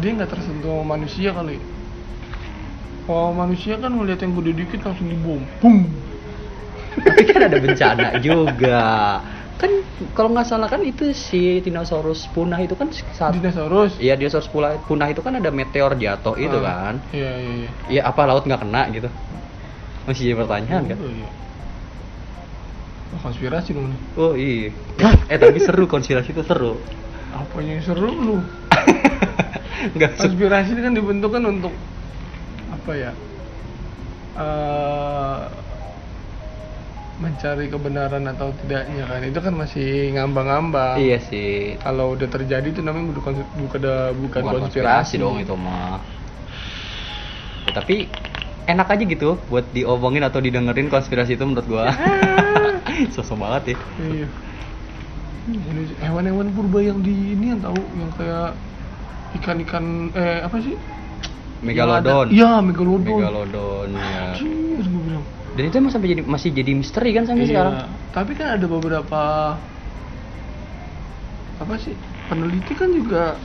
dia 0.00 0.10
nggak 0.16 0.30
tersentuh 0.32 0.80
sama 0.80 0.96
manusia 0.96 1.36
kali. 1.36 1.60
Kalau 3.04 3.34
manusia 3.34 3.74
kan 3.76 3.92
ngeliat 3.92 4.22
yang 4.22 4.32
gede 4.38 4.52
dikit 4.64 4.80
langsung 4.86 5.10
dibom, 5.10 5.42
boom. 5.60 5.84
tapi 7.06 7.22
kan 7.26 7.46
ada 7.46 7.58
bencana 7.58 8.18
juga 8.22 8.82
kan 9.60 9.72
kalau 10.10 10.32
nggak 10.32 10.48
salah 10.48 10.66
kan 10.66 10.80
itu 10.80 11.12
si 11.12 11.60
dinosaurus 11.60 12.24
punah 12.32 12.56
itu 12.56 12.72
kan 12.72 12.88
saat 13.12 13.36
Dinosaurus. 13.36 14.00
Iya 14.00 14.16
dinosaurus 14.16 14.48
punah, 14.48 14.80
punah 14.80 15.06
itu 15.06 15.20
kan 15.20 15.36
ada 15.36 15.52
meteor 15.52 15.92
jatuh 15.94 16.34
itu 16.34 16.56
Ah, 16.56 16.88
kan 16.88 16.94
Iya 17.12 17.30
iya 17.36 17.52
iya. 17.54 17.70
Iya 17.86 18.02
apa 18.04 18.24
laut 18.24 18.42
nggak 18.42 18.60
kena 18.60 18.88
gitu 18.88 19.08
masih 20.08 20.32
jadi 20.32 20.36
pertanyaan 20.38 20.82
kan 20.86 20.98
Oh, 20.98 21.12
iya. 21.12 21.28
Wah, 23.10 23.20
konspirasi 23.20 23.70
dong 23.74 23.92
oh 24.16 24.32
iya 24.32 24.72
eh 25.28 25.36
tapi 25.36 25.60
seru 25.60 25.84
konspirasi 25.84 26.32
itu 26.32 26.40
seru 26.40 26.80
Apa 27.30 27.60
yang 27.60 27.78
seru 27.78 28.08
lu? 28.08 28.36
nggak 29.94 30.10
Konspirasi 30.16 30.72
ini 30.72 30.80
kan 30.80 30.92
dibentuk 30.92 31.30
kan 31.30 31.44
untuk 31.44 31.74
apa 32.70 32.92
ya? 32.92 33.12
eh 34.32 35.38
mencari 37.20 37.68
kebenaran 37.68 38.24
atau 38.32 38.48
tidaknya 38.64 39.04
kan 39.04 39.20
itu 39.20 39.38
kan 39.38 39.52
masih 39.52 40.16
ngambang-ngambang. 40.16 40.96
iya 40.96 41.20
sih 41.20 41.76
Kalau 41.76 42.16
udah 42.16 42.28
terjadi 42.32 42.64
itu 42.72 42.80
namanya 42.80 43.12
bukan 43.12 43.44
bukan 43.60 43.80
bukan, 44.24 44.42
konspirasi 44.64 45.20
dong 45.20 45.36
itu 45.36 45.52
mah 45.52 46.00
Ya, 47.68 47.76
tapi 47.76 48.08
enak 48.66 48.88
aja 48.88 49.04
gitu 49.04 49.36
buat 49.46 49.68
diomongin 49.70 50.24
atau 50.24 50.40
didengerin 50.40 50.88
konspirasi 50.88 51.36
itu 51.36 51.44
menurut 51.44 51.68
gua 51.68 51.92
sosok 53.14 53.36
banget 53.36 53.76
ya 53.76 53.78
Iya. 54.00 54.28
Ini 55.50 55.82
hewan-hewan 56.00 56.52
purba 56.56 56.80
yang 56.80 57.04
di 57.04 57.36
ini 57.36 57.52
yang 57.52 57.60
tahu 57.60 57.78
yang 57.96 58.10
kayak 58.16 58.50
ikan-ikan 59.40 59.84
eh 60.14 60.40
apa 60.46 60.56
sih? 60.62 60.76
Megalodon. 61.60 62.28
Iya, 62.32 62.60
megalodon. 62.64 63.04
Megalodon 63.20 63.88
ya. 63.92 64.36
Anjir. 64.36 64.84
Dan 65.60 65.68
itu 65.68 65.76
emang 65.76 65.92
sampai 65.92 66.08
jadi 66.08 66.22
masih 66.24 66.56
jadi 66.56 66.72
misteri 66.72 67.12
kan 67.12 67.28
sampai 67.28 67.44
Iya, 67.44 67.52
sekarang. 67.52 67.74
Tapi 68.16 68.32
kan 68.32 68.48
ada 68.56 68.64
beberapa 68.64 69.20
apa 71.60 71.74
sih? 71.76 71.92
Peneliti 72.32 72.72
kan 72.72 72.88
juga 72.88 73.36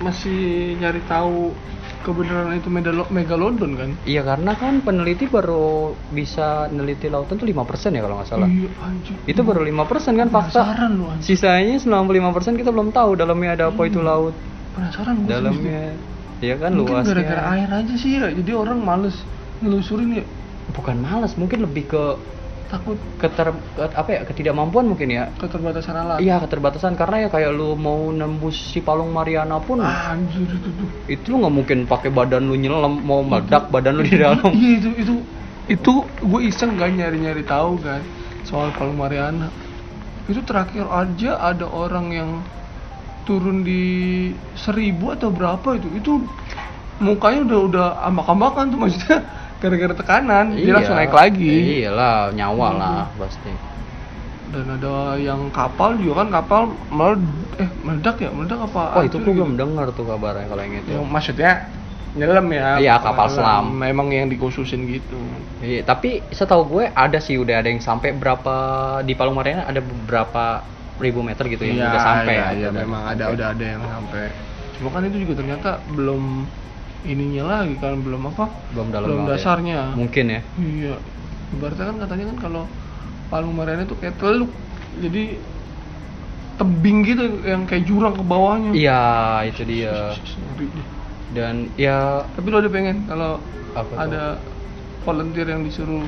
masih 0.00 0.72
nyari 0.80 1.04
tahu 1.04 1.52
kebenaran 2.00 2.56
itu 2.56 2.72
megalodon 3.12 3.76
kan? 3.76 3.90
Iya 4.08 4.24
karena 4.24 4.56
kan 4.56 4.80
peneliti 4.80 5.28
baru 5.28 5.92
bisa 6.08 6.72
neliti 6.72 7.12
lautan 7.12 7.36
tuh 7.36 7.44
5% 7.44 7.92
ya 7.92 8.00
kalau 8.00 8.16
nggak 8.24 8.30
salah. 8.32 8.48
Iya, 8.48 8.72
anjir. 8.80 9.14
Itu 9.28 9.44
baru 9.44 9.68
5% 9.68 10.16
kan 10.16 10.32
fakta. 10.32 10.64
Lu 10.88 11.12
anjir. 11.12 11.28
Sisanya 11.28 11.76
95% 11.76 12.56
kita 12.56 12.72
belum 12.72 12.88
tahu 12.88 13.20
dalamnya 13.20 13.52
ada 13.52 13.64
apa 13.68 13.84
itu 13.84 14.00
Hmm. 14.00 14.08
laut. 14.08 14.32
Penasaran 14.72 15.20
gue 15.20 15.28
Dalamnya 15.28 15.92
ya 16.40 16.56
kan 16.56 16.72
Mungkin 16.72 17.04
luasnya. 17.04 17.12
gara-gara 17.12 17.42
air 17.52 17.68
aja 17.68 17.94
sih 18.00 18.16
ya. 18.16 18.32
Jadi 18.32 18.50
orang 18.56 18.80
males 18.80 19.20
nelusurin 19.60 20.16
ya. 20.16 20.24
Bukan 20.78 20.96
malas, 21.02 21.34
mungkin 21.34 21.66
lebih 21.66 21.90
ke 21.90 22.04
Takut 22.68 23.00
keter 23.16 23.56
ke- 23.72 23.96
apa 23.96 24.10
ya 24.12 24.20
ketidakmampuan 24.28 24.84
mungkin 24.92 25.08
ya. 25.08 25.32
keterbatasan 25.40 26.04
alat. 26.04 26.20
Iya 26.20 26.36
keterbatasan 26.44 27.00
karena 27.00 27.24
ya 27.24 27.28
kayak 27.32 27.56
lu 27.56 27.72
mau 27.72 28.12
nembus 28.12 28.60
si 28.60 28.84
Palung 28.84 29.08
Mariana 29.08 29.56
pun 29.56 29.80
anjir 29.80 30.44
itu 30.44 30.68
tuh. 30.76 30.88
itu 31.08 31.24
lu 31.32 31.40
nggak 31.40 31.54
mungkin 31.64 31.78
pakai 31.88 32.12
badan 32.12 32.44
lu 32.44 32.60
nyelam 32.60 33.00
mau 33.00 33.24
meledak 33.24 33.72
badan 33.72 33.96
lu 33.96 34.04
di 34.04 34.20
dalam. 34.20 34.52
Iya 34.52 34.70
itu 34.84 34.90
itu 35.00 35.14
itu 35.64 35.92
gue 36.20 36.40
iseng 36.44 36.76
kan 36.76 36.92
nyari-nyari 36.92 37.40
tahu 37.48 37.80
kan 37.80 38.04
soal 38.44 38.68
Palung 38.76 39.00
Mariana. 39.00 39.48
Itu 40.28 40.44
terakhir 40.44 40.84
aja 40.92 41.40
ada 41.40 41.64
orang 41.72 42.12
yang 42.12 42.30
turun 43.24 43.64
di 43.64 43.80
seribu 44.60 45.16
atau 45.16 45.32
berapa 45.32 45.72
itu 45.80 45.88
itu 45.96 46.20
mukanya 47.00 47.48
udah 47.48 47.60
udah 47.64 47.86
ambak-ambakan 48.12 48.76
tuh 48.76 48.78
maksudnya 48.84 49.24
gara-gara 49.58 49.90
tekanan 49.92 50.54
dia 50.54 50.70
langsung 50.70 50.94
naik 50.94 51.10
lagi 51.12 51.82
Iyalah, 51.82 52.30
nyawa 52.30 52.68
Hmm. 52.68 52.78
lah 52.78 53.04
pasti. 53.16 53.52
dan 54.48 54.64
ada 54.66 54.94
yang 55.14 55.52
kapal 55.52 56.00
juga 56.00 56.24
kan 56.24 56.28
kapal 56.32 56.62
meled 56.88 57.20
eh 57.58 57.68
meledak 57.78 58.16
ya 58.16 58.32
meledak 58.32 58.64
apa 58.64 58.96
Oh, 58.96 59.04
itu 59.04 59.20
gitu? 59.20 59.28
belum 59.28 59.54
dengar 59.54 59.92
tuh 59.92 60.08
kabarnya 60.08 60.48
kalau 60.48 60.62
yang 60.62 60.76
itu. 60.78 60.88
yang 60.90 61.04
maksudnya 61.04 61.68
nyelam 62.16 62.48
ya 62.48 62.80
Iya, 62.80 62.94
kapal 62.96 63.28
selam. 63.28 63.76
memang 63.76 64.08
yang 64.08 64.24
dikhususin 64.26 64.88
gitu 64.88 65.20
Iya, 65.60 65.84
tapi 65.84 66.24
setahu 66.30 66.64
gue 66.66 66.84
ada 66.88 67.18
sih 67.18 67.36
udah 67.36 67.60
ada 67.60 67.68
yang 67.68 67.78
sampai 67.78 68.14
berapa 68.14 68.54
di 69.02 69.12
Palung 69.12 69.36
Mariana 69.36 69.68
ada 69.68 69.84
beberapa 69.84 70.64
ribu 70.96 71.20
meter 71.20 71.44
gitu 71.44 71.62
yang 71.62 71.76
Iya, 71.76 71.88
udah 71.92 72.00
sampai. 72.00 72.32
iya, 72.32 72.40
ya, 72.40 72.48
iya, 72.54 72.66
udah 72.70 72.80
memang 72.80 73.02
ada 73.04 73.24
udah 73.28 73.46
ada 73.52 73.64
yang 73.68 73.82
sampai 73.84 74.26
cuma 74.72 74.88
kan 74.88 75.02
itu 75.04 75.16
juga 75.20 75.34
ternyata 75.36 75.68
belum 75.88 76.22
ininya 77.06 77.44
lagi 77.46 77.74
kan 77.78 78.02
belum 78.02 78.22
apa 78.30 78.50
belum 78.74 78.88
dalam 78.90 79.06
belum 79.06 79.22
ya. 79.22 79.28
dasarnya 79.30 79.80
Mungkin 79.94 80.24
ya. 80.28 80.40
iya 80.58 80.94
ibaratnya 81.54 81.84
kan 81.90 81.96
katanya 82.02 82.24
kan 82.34 82.38
kalau 82.42 82.62
Palung 83.28 83.54
Mariana 83.54 83.84
itu 83.84 83.94
kayak 83.96 84.16
teluk 84.18 84.50
jadi 84.98 85.36
tebing 86.58 86.98
gitu 87.06 87.24
yang 87.46 87.62
kayak 87.70 87.86
jurang 87.86 88.18
ke 88.18 88.24
bawahnya 88.24 88.74
Iya, 88.74 89.02
itu 89.46 89.62
dia. 89.62 90.10
Dan 91.30 91.70
ya 91.76 92.24
Tapi 92.34 92.46
lo 92.50 92.58
ada 92.58 92.70
pengen 92.72 93.04
kalau 93.06 93.38
tuh? 93.76 93.94
ada 93.94 94.22
volunteer 95.04 95.46
yang 95.46 95.62
disuruh 95.62 96.02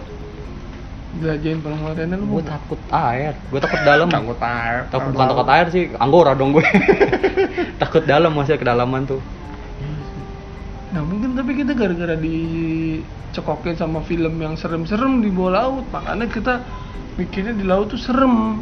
jelajahin 1.23 1.61
Palung 1.61 1.83
Mariana 1.83 2.15
lu 2.17 2.25
gue 2.25 2.35
mau 2.35 2.43
takut 2.43 2.81
air, 2.89 3.35
gue 3.37 3.61
takut 3.61 3.81
dalam. 3.83 4.09
takut 4.11 4.39
air 4.41 4.77
Takut 4.89 5.11
bukan 5.11 5.27
takut 5.29 5.49
air 5.51 5.67
sih, 5.69 5.85
anggora 5.99 6.33
dong 6.35 6.51
gue. 6.51 6.65
takut 7.83 8.03
dalam 8.03 8.35
masih 8.35 8.59
kedalaman 8.59 9.07
tuh. 9.07 9.21
Nah 10.91 11.03
mungkin 11.07 11.39
tapi 11.39 11.55
kita 11.55 11.73
gara-gara 11.79 12.19
dicekokin 12.19 13.79
sama 13.79 14.03
film 14.03 14.35
yang 14.43 14.59
serem-serem 14.59 15.23
di 15.23 15.31
bawah 15.31 15.53
laut 15.55 15.87
Makanya 15.95 16.27
kita 16.27 16.55
mikirnya 17.15 17.55
di 17.55 17.63
laut 17.63 17.95
tuh 17.95 18.01
serem 18.01 18.59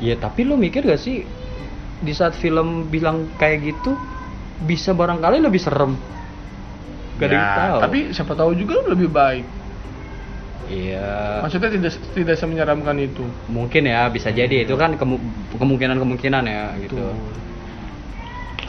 Ya 0.00 0.16
tapi 0.16 0.44
lo 0.48 0.56
mikir 0.56 0.84
gak 0.84 1.00
sih 1.00 1.24
di 2.00 2.16
saat 2.16 2.32
film 2.32 2.88
bilang 2.88 3.28
kayak 3.36 3.60
gitu 3.60 3.92
bisa 4.64 4.96
barangkali 4.96 5.40
lebih 5.44 5.60
serem. 5.60 5.92
Gak 7.20 7.28
ada 7.28 7.36
yang 7.36 7.44
Ya, 7.44 7.52
tahu. 7.52 7.78
Tapi 7.84 7.98
siapa 8.16 8.32
tahu 8.32 8.50
juga 8.56 8.80
lebih 8.88 9.12
baik 9.12 9.44
iya 10.70 11.42
Maksudnya 11.42 11.68
tidak 11.74 11.92
tidak 12.14 12.36
semenyeramkan 12.38 12.96
itu 13.02 13.26
mungkin 13.50 13.90
ya 13.90 14.06
bisa 14.08 14.30
jadi 14.30 14.64
itu 14.64 14.74
kan 14.78 14.94
kemu- 14.96 15.20
kemungkinan-kemungkinan 15.58 16.44
ya 16.46 16.62
gitu. 16.80 16.96
Tuh. 16.96 17.12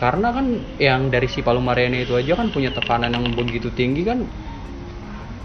Karena 0.02 0.34
kan 0.34 0.50
yang 0.82 1.14
dari 1.14 1.30
si 1.30 1.46
Palung 1.46 1.62
Mariana 1.62 2.02
itu 2.02 2.18
aja 2.18 2.34
kan 2.34 2.50
punya 2.50 2.74
tekanan 2.74 3.14
yang 3.14 3.22
begitu 3.38 3.70
tinggi 3.70 4.02
kan 4.02 4.26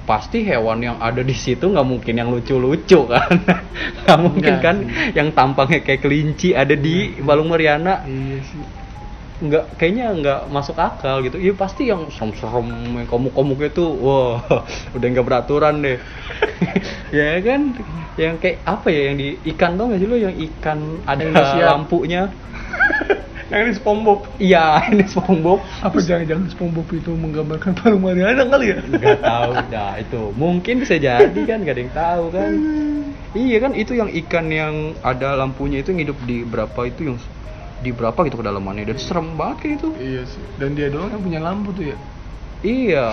pasti 0.08 0.46
hewan 0.46 0.80
yang 0.80 0.96
ada 0.96 1.20
di 1.20 1.36
situ 1.36 1.68
nggak 1.68 1.84
mungkin 1.84 2.14
yang 2.16 2.32
lucu-lucu 2.32 3.04
kan. 3.10 3.26
Nggak 4.06 4.18
mungkin 4.22 4.54
Enggak 4.56 4.64
kan 4.64 4.76
sih. 4.86 5.18
yang 5.18 5.28
tampangnya 5.34 5.82
kayak 5.82 6.00
kelinci 6.00 6.54
ada 6.56 6.72
di 6.72 7.20
Palung 7.20 7.52
Mariana. 7.52 8.06
Iya 8.06 8.38
sih. 8.46 8.62
Nggak 9.36 9.64
kayaknya 9.76 10.06
nggak 10.16 10.40
masuk 10.48 10.78
akal 10.80 11.20
gitu. 11.26 11.36
Ya 11.36 11.52
pasti 11.52 11.90
yang 11.92 12.08
serem-serem 12.08 12.96
yang 12.96 13.08
komuk-komuknya 13.10 13.68
tuh 13.74 13.92
wah 13.98 14.40
udah 14.96 15.06
nggak 15.10 15.26
beraturan 15.26 15.84
deh. 15.84 16.00
Ya 17.14 17.38
kan? 17.38 17.76
Yang 18.18 18.34
kayak 18.42 18.58
apa 18.66 18.88
ya 18.90 19.00
yang 19.12 19.16
di 19.20 19.28
ikan 19.54 19.78
tau 19.78 19.92
gak 19.92 20.00
sih 20.02 20.08
lo 20.10 20.16
yang 20.18 20.34
ikan 20.34 20.78
ada 21.06 21.22
Yang 21.22 21.62
lampunya 21.62 22.22
Yang 23.46 23.60
ini 23.62 23.72
SpongeBob. 23.78 24.18
Iya 24.42 24.66
ini 24.92 25.04
SpongeBob. 25.06 25.60
Apa 25.80 25.96
jangan-jangan 26.02 26.50
SpongeBob 26.50 26.88
itu 26.90 27.10
menggambarkan 27.14 27.72
Palung 27.78 28.02
Mariana 28.02 28.42
kali 28.42 28.74
ya? 28.74 28.78
nggak 28.82 29.20
tahu 29.22 29.50
dah. 29.70 29.92
Itu 30.02 30.22
mungkin 30.34 30.74
bisa 30.82 30.98
jadi 30.98 31.40
kan 31.46 31.62
gak 31.62 31.74
ada 31.78 31.82
yang 31.86 31.94
tahu 31.94 32.24
kan. 32.34 32.52
Iya 33.36 33.56
kan 33.62 33.72
itu 33.76 33.92
yang 33.94 34.10
ikan 34.26 34.46
yang 34.48 34.74
ada 35.04 35.36
lampunya 35.36 35.84
itu 35.84 35.94
yang 35.94 36.10
hidup 36.10 36.18
di 36.24 36.42
berapa 36.42 36.80
itu 36.88 37.12
yang 37.12 37.18
di 37.84 37.90
berapa 37.92 38.18
gitu 38.26 38.40
kedalamannya. 38.40 38.88
Dan 38.88 38.98
serem 38.98 39.36
banget 39.36 39.56
kayak 39.62 39.74
itu 39.78 39.88
Iya 40.00 40.22
sih. 40.26 40.42
Dan 40.58 40.74
dia 40.74 40.88
doang 40.90 41.12
yang 41.12 41.22
punya 41.22 41.38
lampu 41.38 41.70
tuh 41.70 41.84
ya? 41.92 41.96
Iya. 42.64 43.06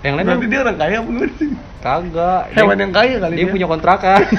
Yang 0.00 0.14
lain 0.16 0.26
Berarti 0.32 0.46
dia 0.48 0.60
orang 0.64 0.76
kaya 0.80 0.96
apa 0.96 1.06
gimana 1.06 1.34
sih? 1.36 1.50
kagak. 1.82 2.42
Hewan 2.54 2.78
yang 2.78 2.92
kaya 2.94 3.16
kali 3.18 3.34
dia 3.34 3.44
dia. 3.44 3.52
punya 3.52 3.66
kontrakan 3.66 4.22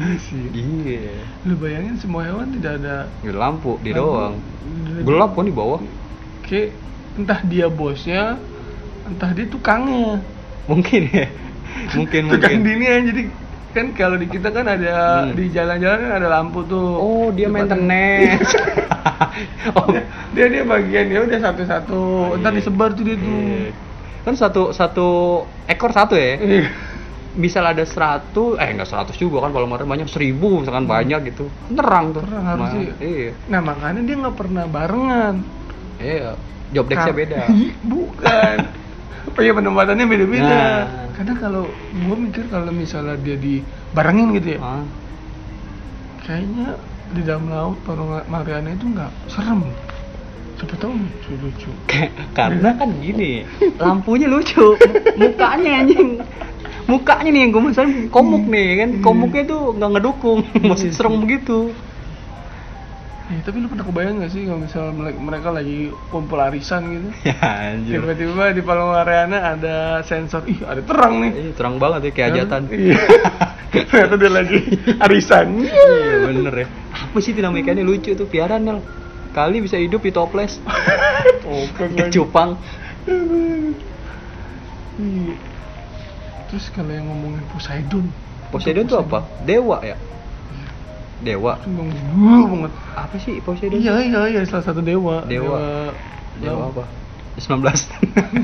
sih 0.26 0.42
iya 0.50 1.12
Lu 1.42 1.54
bayangin 1.54 1.96
semua 1.96 2.22
hewan 2.22 2.48
tidak 2.50 2.78
ada 2.78 3.06
ada 3.08 3.32
lampu 3.34 3.76
dia 3.78 3.92
lampu. 3.92 4.02
doang 4.06 4.34
Dia- 4.86 5.04
gelap 5.04 5.30
kan 5.32 5.44
di 5.44 5.52
bawah 5.52 5.80
Kayak 6.42 6.68
entah 7.14 7.40
dia 7.42 7.66
bosnya 7.68 8.36
Entah 9.04 9.30
dia 9.30 9.44
tukangnya 9.44 10.22
mungkin 10.62 11.02
ya 11.06 11.26
mungkin 11.96 12.22
Tukang 12.28 12.38
mungkin 12.54 12.58
dini 12.62 12.86
aja 12.86 13.02
jadi 13.04 13.22
kan 13.72 13.86
kalau 13.90 14.14
di 14.14 14.26
kita 14.26 14.48
kan 14.48 14.64
ada 14.64 14.92
Hmm. 15.22 15.32
di 15.32 15.48
jalan-jalan 15.48 15.96
kan 15.98 16.12
ada 16.14 16.28
lampu 16.30 16.60
tuh. 16.62 16.92
oh 16.94 17.26
dia 17.28 17.48
Depan- 17.48 17.64
maintenance 17.64 18.52
oh 19.74 19.88
dia 20.30 20.46
dia 20.46 20.62
bagian 20.62 21.06
ya 21.06 21.18
udah 21.22 21.38
satu-satu. 21.42 22.00
Entar 22.36 22.50
iya. 22.50 22.58
disebar 22.58 22.92
tuh 22.92 23.02
dia 23.02 23.16
tuh. 23.16 23.32
Iya. 23.32 23.72
kan 24.22 24.34
satu 24.34 24.62
satu 24.70 25.08
ekor 25.64 25.90
satu 25.90 26.14
ya 26.14 26.36
Misal 27.32 27.64
ada 27.66 27.80
100 27.80 28.28
eh 28.54 28.68
enggak 28.70 28.88
100 29.08 29.16
juga 29.16 29.40
kan 29.40 29.50
kalau 29.50 29.64
kemarin 29.64 29.88
banyak 29.88 30.06
1000 30.06 30.36
misalkan 30.36 30.84
banyak 30.84 31.20
gitu 31.26 31.48
terang 31.70 32.12
tuh 32.12 32.20
Terang 32.20 32.44
harusnya. 32.46 32.80
Ma- 32.86 33.00
iya 33.00 33.30
Nah 33.46 33.60
makanya 33.62 34.00
dia 34.00 34.16
nggak 34.18 34.36
pernah 34.36 34.64
barengan. 34.66 35.34
iya 35.96 36.36
job 36.68 36.84
desk-nya 36.86 37.14
beda 37.14 37.40
Bukan. 37.92 38.56
Apa 39.24 39.38
ya 39.46 39.52
penempatannya 39.52 40.04
beda-beda. 40.04 40.44
Nah. 40.44 40.80
Karena 41.12 41.34
kalau 41.36 41.64
gua 41.98 42.16
mikir 42.18 42.44
kalau 42.46 42.68
misalnya 42.68 43.16
dia 43.16 43.36
dibarengin 43.36 44.32
gitu 44.34 44.56
ya, 44.56 44.60
Ah, 44.60 44.84
kayaknya 46.22 46.76
di 47.10 47.22
dalam 47.22 47.44
laut 47.46 47.76
Palung 47.82 48.08
Mariana 48.26 48.72
itu 48.72 48.86
nggak 48.86 49.12
serem. 49.26 49.60
Siapa 50.54 50.74
tahu 50.78 50.94
lucu-lucu. 50.94 51.70
karena 52.32 52.70
kan 52.72 52.88
gini 52.96 53.42
lampunya 53.82 54.24
lucu 54.26 54.78
mukanya 55.14 55.82
anjing 55.82 56.22
mukanya 56.84 57.28
nih 57.28 57.40
yang 57.40 57.50
gue 57.50 57.62
misalnya 57.64 57.92
komuk 58.08 58.44
nih 58.44 58.66
kan? 58.76 58.88
Iya. 58.90 59.00
komuknya 59.00 59.42
tuh 59.44 59.62
nggak 59.72 59.90
ngedukung 59.92 60.38
masih 60.70 60.88
Iya 60.88 60.94
serem 60.94 61.16
begitu 61.18 61.58
Eh, 63.22 63.40
tapi 63.40 63.58
lu 63.58 63.66
pernah 63.66 63.80
kebayang 63.82 64.20
gak 64.20 64.28
sih 64.28 64.44
kalau 64.44 64.60
misalnya 64.60 64.92
mele- 64.92 65.16
mereka 65.16 65.48
lagi 65.48 65.88
kumpul 66.12 66.36
arisan 66.36 66.84
gitu? 66.84 67.08
ya 67.32 67.40
anjir. 67.72 67.96
Tiba-tiba 67.96 68.52
di 68.52 68.60
Palung 68.60 68.92
Mariana 68.92 69.38
ada 69.48 69.76
sensor, 70.02 70.44
ih 70.44 70.60
ada 70.60 70.84
terang 70.84 71.22
nih. 71.22 71.30
Ih, 71.32 71.52
terang 71.56 71.80
banget 71.80 72.00
ya 72.02 72.12
kayak 72.12 72.28
hajatan 72.28 72.62
Iya. 72.68 72.98
Ternyata 73.88 74.14
dia 74.20 74.28
lagi 74.28 74.58
arisan. 75.00 75.64
iya 75.64 76.28
bener 76.28 76.52
ya. 76.52 76.66
Apa 76.92 77.18
sih 77.18 77.32
dinamikanya 77.32 77.80
lucu 77.80 78.12
tuh 78.12 78.28
piaran 78.28 78.60
Nel. 78.60 78.84
Kali 79.32 79.64
bisa 79.64 79.80
hidup 79.80 80.02
di 80.02 80.12
toples 80.12 80.60
kecupang 81.96 82.60
Iya. 84.92 85.34
Terus 86.52 86.68
kalau 86.68 86.92
yang 86.92 87.08
ngomongin 87.08 87.40
Poseidon. 87.48 88.04
Poseidon 88.52 88.84
tuh 88.84 89.00
apa 89.00 89.24
dewa 89.48 89.80
ya 89.80 89.96
Dewa. 91.22 91.54
Cenderung 91.62 91.88
dulu 91.88 92.42
banget. 92.50 92.72
Apa 92.98 93.16
sih 93.16 93.38
Poseidon? 93.40 93.78
Iya 93.78 93.94
iya 94.04 94.20
iya 94.28 94.40
salah 94.44 94.66
satu 94.66 94.82
dewa. 94.82 95.22
Dewa. 95.24 95.94
Dewa 96.42 96.68
laut. 96.68 96.82
apa? 96.82 96.84
19. 97.40 97.62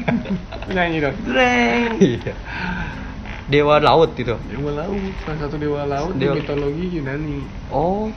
Nyanyi 0.75 0.97
dong. 1.03 1.17
Dreng. 1.27 1.93
Iya. 1.99 2.33
Dewa 3.51 3.83
laut 3.83 4.15
itu. 4.15 4.33
Dewa 4.47 4.71
laut, 4.73 5.03
salah 5.27 5.39
satu 5.43 5.57
dewa 5.59 5.85
laut 5.85 6.15
Dewa- 6.17 6.39
di 6.39 6.41
mitologi 6.41 6.85
Yunani. 6.97 7.41
Oh, 7.75 8.09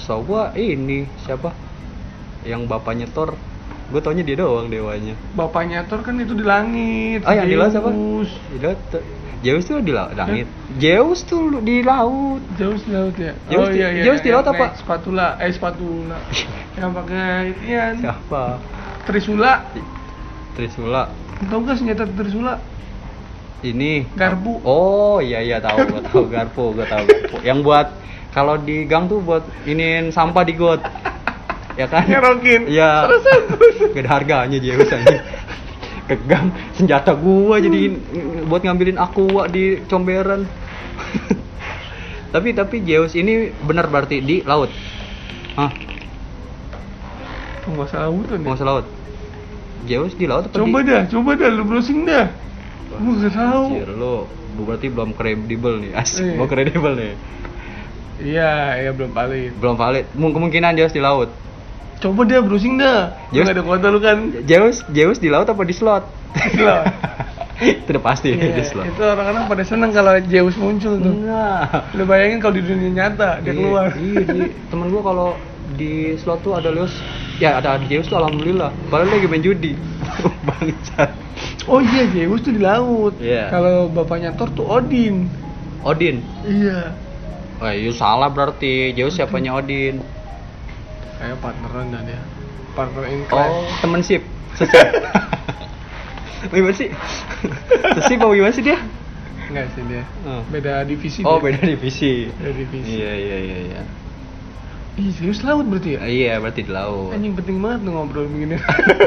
so 0.00 0.18
gua 0.24 0.50
ini 0.56 1.06
siapa? 1.22 1.52
Yang 2.42 2.66
bapaknya 2.66 3.06
Thor. 3.12 3.36
Gue 3.86 4.00
taunya 4.02 4.26
dia 4.26 4.34
doang 4.34 4.66
dewanya. 4.66 5.14
Bapaknya 5.38 5.86
Thor 5.86 6.02
kan 6.02 6.18
itu 6.18 6.34
di 6.34 6.42
langit. 6.42 7.22
Oh, 7.22 7.30
yang 7.30 7.46
di 7.46 7.54
laut 7.54 7.70
siapa? 7.70 7.90
Zeus. 7.94 8.30
Laut. 8.58 8.80
tuh. 8.90 9.02
Zeus 9.46 9.62
tuh 9.68 9.78
di 9.78 9.92
laut, 9.94 10.10
langit. 10.18 10.46
Zeus 10.82 11.20
tuh 11.22 11.62
di 11.62 11.84
laut. 11.86 12.42
Zeus 12.58 12.82
di 12.82 12.90
laut 12.90 13.14
ya. 13.14 13.32
Zeus 13.46 13.62
oh 13.62 13.70
di- 13.70 13.78
iya 13.78 13.88
iya. 13.94 14.02
Zeus 14.02 14.20
di 14.24 14.34
yang 14.34 14.42
laut 14.42 14.48
apa? 14.50 14.74
Spatula, 14.74 15.38
eh 15.38 15.52
spatula. 15.54 16.18
yang 16.80 16.90
pakai 16.90 17.54
inian. 17.62 17.94
Siapa? 18.02 18.58
Trisula. 19.06 19.70
Trisula. 20.58 21.14
Tahu 21.46 21.60
gak 21.62 21.78
senjata 21.78 22.10
Trisula? 22.10 22.58
Ini 23.62 24.04
Garpu. 24.18 24.60
Oh 24.66 25.22
iya 25.22 25.40
iya 25.40 25.58
tahu 25.62 25.78
gua 25.88 26.02
tahu 26.04 26.22
garpu 26.34 26.64
gua 26.74 26.86
tahu 26.90 27.04
garpu. 27.06 27.36
Yang 27.46 27.58
buat 27.62 27.86
kalau 28.34 28.60
di 28.60 28.84
gang 28.84 29.08
tuh 29.08 29.22
buat 29.22 29.46
iniin 29.64 30.10
sampah 30.10 30.44
di 30.44 30.54
got. 30.58 30.82
Ya 31.76 31.86
kan? 31.86 32.04
Ngerokin. 32.04 32.62
Iya. 32.66 33.04
Gak 33.92 34.00
ada 34.00 34.10
harganya 34.10 34.58
Zeus 34.58 34.88
aja. 34.88 35.16
Ke 36.06 36.14
gang 36.22 36.48
senjata 36.72 37.12
gua 37.12 37.58
jadi 37.58 37.98
buat 38.44 38.62
ngambilin 38.62 38.96
aqua 38.96 39.44
di 39.46 39.82
comberan. 39.84 40.46
tapi 42.32 42.52
tapi 42.52 42.80
Zeus 42.80 43.12
ini 43.12 43.52
benar 43.60 43.86
berarti 43.86 44.18
di 44.18 44.40
laut. 44.40 44.72
Hah? 45.54 45.68
Penguasa 47.62 48.06
lautan 48.06 48.38
ya? 48.38 48.44
Penguasa 48.44 48.64
laut. 48.64 48.86
Zeus 49.84 50.14
di 50.14 50.26
laut 50.26 50.46
apa 50.46 50.56
Coba 50.56 50.78
di... 50.80 50.88
dah, 50.88 51.02
coba 51.06 51.30
dah 51.34 51.50
lu 51.50 51.62
browsing 51.62 52.06
dah. 52.06 52.26
Gua 52.88 53.12
gak 53.18 53.32
tahu. 53.34 53.64
Anjir, 53.68 53.88
lu 53.90 54.14
lu 54.56 54.60
berarti 54.64 54.86
belum 54.88 55.10
kredibel 55.12 55.74
nih. 55.78 55.92
Asik, 55.92 56.22
Iya. 56.22 56.32
belum 56.34 56.48
kredibel 56.48 56.92
nih. 56.94 57.12
Iya, 58.16 58.52
iya 58.80 58.90
belum 58.90 59.12
valid. 59.12 59.52
Belum 59.58 59.76
valid. 59.76 60.06
Mung- 60.16 60.32
Kemungkinan 60.32 60.72
Zeus 60.72 60.94
di 60.94 61.02
laut. 61.02 61.28
Coba 62.06 62.22
dia 62.22 62.38
browsing 62.38 62.78
dah. 62.78 63.10
Zeus- 63.28 63.50
ada 63.50 63.60
kuota 63.60 63.90
lu 63.90 63.98
kan. 63.98 64.30
Zeus 64.42 64.86
Zeus 64.86 65.18
di 65.18 65.26
laut 65.26 65.44
apa 65.44 65.62
di 65.62 65.74
slot? 65.74 66.06
Slot. 66.54 66.84
itu 67.56 67.88
udah 67.88 68.04
pasti 68.04 68.30
Iya, 68.30 68.52
di 68.52 68.62
slot. 68.62 68.84
itu 68.84 69.00
orang-orang 69.00 69.48
pada 69.48 69.64
seneng 69.64 69.90
kalau 69.90 70.12
Zeus 70.22 70.54
muncul 70.54 70.94
tuh. 70.96 71.10
Enggak. 71.10 71.60
Lu 71.92 72.04
bayangin 72.04 72.38
kalau 72.38 72.54
di 72.54 72.62
dunia 72.62 72.90
nyata 72.92 73.40
dia 73.40 73.48
Iya, 73.48 73.52
keluar. 73.52 73.88
Iya, 73.92 74.22
di, 74.22 74.40
temen 74.68 74.86
gua 74.88 75.02
kalau 75.02 75.28
di 75.74 75.92
slot 76.16 76.40
tuh 76.40 76.54
ada 76.54 76.70
Zeus, 76.70 76.94
ya 77.36 77.58
ada 77.58 77.74
Zeus 77.82 78.06
tuh 78.06 78.16
alhamdulillah. 78.16 78.70
Padahal 78.86 79.10
lagi 79.10 79.26
main 79.26 79.42
judi. 79.42 79.74
Bangsat. 80.46 81.10
Oh 81.66 81.82
iya 81.82 82.06
Zeus 82.06 82.40
tuh 82.40 82.52
di 82.52 82.62
laut. 82.62 83.18
Iya. 83.18 83.50
Kalau 83.50 83.88
bapaknya 83.88 84.30
Thor 84.32 84.46
tuh 84.52 84.62
Odin. 84.62 85.26
Odin. 85.82 86.22
Iya. 86.44 86.92
Oh, 87.56 87.72
iya 87.72 87.88
salah 87.90 88.28
berarti. 88.28 88.92
Zeus 88.92 89.16
siapanya 89.16 89.56
Odin? 89.56 90.04
Kayak 91.16 91.36
partneran 91.40 91.86
dah 91.92 92.02
dia. 92.04 92.20
Partner 92.76 93.04
in 93.08 93.24
crime. 93.24 93.52
Oh, 93.52 93.64
temen 93.80 94.00
sip. 94.04 94.22
Sesip. 94.56 94.86
Gimana 96.52 96.76
sih? 96.76 96.88
Sesip 98.00 98.18
apa 98.20 98.32
gimana 98.36 98.54
sih 98.54 98.64
dia? 98.64 98.78
Enggak 99.48 99.66
sih 99.72 99.82
dia. 99.88 100.04
Oh. 100.28 100.42
Beda 100.52 100.84
divisi. 100.84 101.20
Oh, 101.24 101.40
dia. 101.40 101.44
beda 101.50 101.60
divisi. 101.64 102.28
Beda 102.36 102.52
divisi. 102.52 103.00
Iya, 103.00 103.12
iya, 103.16 103.36
iya, 103.40 103.58
iya. 103.72 103.82
Ih, 104.96 105.12
Zeus 105.12 105.44
laut 105.44 105.68
berarti 105.68 105.96
ya? 105.96 106.08
Iya, 106.08 106.40
berarti 106.40 106.64
di 106.64 106.72
laut. 106.72 107.12
Anjing 107.12 107.36
penting 107.36 107.60
banget 107.60 107.84
lu 107.84 107.90
ngobrol 107.92 108.28
begini. 108.28 108.56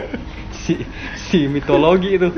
si 0.62 0.86
si 1.18 1.50
mitologi 1.50 2.14
itu. 2.14 2.30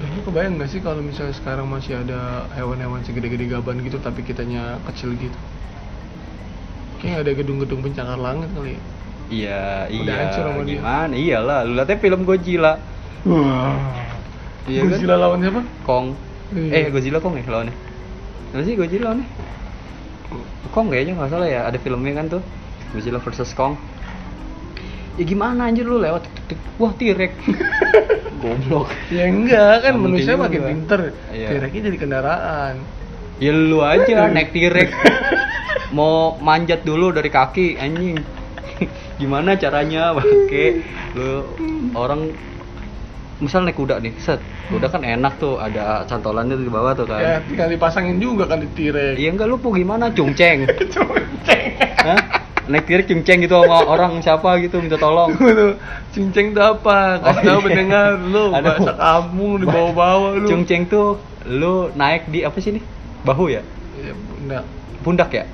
Dan 0.00 0.08
lu 0.16 0.20
kebayang 0.24 0.56
gak 0.60 0.72
sih 0.72 0.80
kalau 0.80 1.04
misalnya 1.04 1.36
sekarang 1.36 1.68
masih 1.68 2.00
ada 2.00 2.48
hewan-hewan 2.56 3.04
segede-gede 3.04 3.52
gaban 3.52 3.84
gitu 3.84 4.00
tapi 4.00 4.24
kitanya 4.24 4.80
kecil 4.88 5.12
gitu? 5.16 5.36
Kayaknya 7.04 7.20
ada 7.20 7.32
gedung-gedung 7.36 7.80
pencakar 7.84 8.16
langit 8.16 8.48
kali 8.56 8.72
ya? 8.72 8.80
Iya, 9.28 9.62
Udah 9.92 10.08
iya. 10.08 10.20
hancur 10.24 10.42
sama 10.48 10.60
dia. 10.64 10.72
Gimana? 10.80 11.12
Iyalah, 11.12 11.58
lu 11.68 11.72
liatnya 11.76 11.96
film 12.00 12.20
Godzilla. 12.24 12.72
Wah. 13.28 13.76
Iya 14.64 14.80
kan? 14.80 14.88
Godzilla 14.88 15.14
lawan 15.20 15.38
siapa? 15.44 15.62
Kong. 15.84 16.06
Iya. 16.56 16.70
Eh, 16.72 16.84
Godzilla 16.88 17.20
Kong 17.20 17.36
ya 17.36 17.44
lawannya? 17.44 17.76
Apa 18.56 18.62
sih 18.64 18.72
Godzilla 18.72 19.12
lawannya? 19.12 19.28
Kong 20.72 20.86
kayaknya 20.88 21.12
nggak 21.20 21.28
salah 21.28 21.48
ya, 21.52 21.60
ada 21.68 21.76
filmnya 21.76 22.12
kan 22.16 22.26
tuh. 22.40 22.42
Godzilla 22.96 23.20
versus 23.20 23.52
Kong. 23.52 23.76
Ya 25.20 25.24
gimana 25.28 25.68
anjir 25.68 25.84
lu 25.84 26.00
lewat 26.00 26.24
tuk, 26.24 26.56
tuk. 26.56 26.60
Wah, 26.80 26.96
T-Rex. 26.96 27.36
Goblok. 28.40 28.88
Ya 29.12 29.28
enggak 29.28 29.84
kan 29.84 29.92
manusia 30.00 30.40
makin 30.40 30.72
pinter. 30.72 31.12
Iya. 31.36 31.52
T-Rex-nya 31.52 31.82
jadi 31.92 31.98
kendaraan. 32.00 32.80
Ya 33.36 33.50
lu 33.50 33.82
aja 33.82 34.30
naik 34.30 34.54
T-Rex. 34.54 34.90
Mau 35.96 36.38
manjat 36.38 36.82
dulu 36.82 37.10
dari 37.10 37.28
kaki 37.28 37.74
anjing. 37.76 38.18
Gimana 39.20 39.54
caranya 39.54 40.10
bangke? 40.16 40.82
Lu 41.14 41.42
orang 41.94 42.30
misal 43.38 43.66
naik 43.66 43.74
kuda 43.74 43.98
nih, 43.98 44.14
set. 44.16 44.38
Kuda 44.70 44.88
kan 44.88 45.02
enak 45.02 45.36
tuh, 45.36 45.58
ada 45.58 46.06
cantolannya 46.06 46.56
di 46.56 46.70
bawah 46.70 46.94
tuh 46.94 47.04
Ya 47.10 47.36
kan. 47.36 47.50
tinggal 47.50 47.68
dipasangin 47.68 48.16
juga 48.16 48.46
kan 48.46 48.62
di 48.62 48.68
T-Rex. 48.70 49.18
Iya 49.18 49.28
enggak 49.34 49.48
lu 49.50 49.58
po 49.58 49.74
gimana 49.74 50.08
cungceng? 50.08 50.64
Cunceng. 50.88 51.64
Hah? 52.00 52.18
Naik 52.64 52.86
T-Rex 52.88 53.04
cungceng 53.10 53.44
gitu 53.44 53.60
sama 53.60 53.82
orang 53.84 54.22
siapa 54.22 54.56
gitu 54.62 54.78
minta 54.80 54.96
tolong. 54.96 55.34
Tunggu 55.34 55.52
tuh. 55.52 55.72
Apa? 56.56 57.18
Kasih 57.20 57.42
Oh, 57.42 57.42
tahu 57.44 57.58
iya. 57.60 57.66
pendengar 57.66 58.08
lu 58.16 58.44
Aduh. 58.50 58.62
bahasa 58.72 58.92
kampung 58.94 59.52
di 59.60 59.66
bawah-bawah 59.66 60.30
lu. 60.38 60.46
Cungceng 60.48 60.86
tuh 60.86 61.18
lu 61.44 61.90
naik 61.92 62.30
di 62.30 62.40
apa 62.40 62.56
sih 62.56 62.78
nih? 62.78 62.93
Bahu 63.24 63.44
ya? 63.48 63.62
Ya, 63.96 64.12
enggak. 64.44 64.64
Pundak 65.00 65.30
ya? 65.32 65.44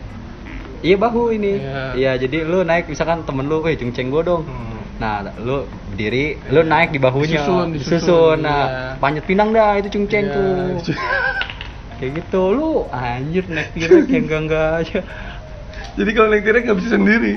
Iya 0.81 0.97
bahu 0.97 1.31
ini. 1.31 1.61
Iya. 1.61 1.83
Iya, 1.95 2.13
jadi 2.27 2.43
lu 2.43 2.65
naik 2.67 2.89
misalkan 2.91 3.23
temen 3.23 3.47
lu, 3.47 3.63
"Eh, 3.69 3.77
cungceng 3.77 4.09
gua 4.11 4.23
dong." 4.27 4.43
Hmm. 4.49 4.81
Nah, 5.01 5.33
lu 5.41 5.65
berdiri, 5.93 6.37
lu 6.53 6.61
naik 6.61 6.93
di 6.93 7.01
bahunya. 7.01 7.41
Disusun, 7.41 7.67
disusun, 7.73 8.01
disusun. 8.05 8.37
Nah, 8.45 8.61
iya. 8.61 9.01
panjat 9.01 9.25
pinang 9.25 9.49
dah 9.53 9.81
itu 9.81 9.89
cungceng 9.93 10.29
Ya, 10.29 10.35
tuh. 10.37 10.93
Kayak 12.01 12.25
gitu 12.25 12.43
lu 12.57 12.89
anjir 12.89 13.45
naik 13.53 13.77
T-Rex 13.77 14.09
yang 14.09 14.25
enggak 14.25 14.41
enggak 14.49 14.71
aja. 14.81 15.01
Jadi 16.01 16.11
kalau 16.17 16.29
naik 16.33 16.43
T-Rex 16.49 16.63
nggak 16.65 16.79
bisa 16.81 16.89
sendiri. 16.97 17.35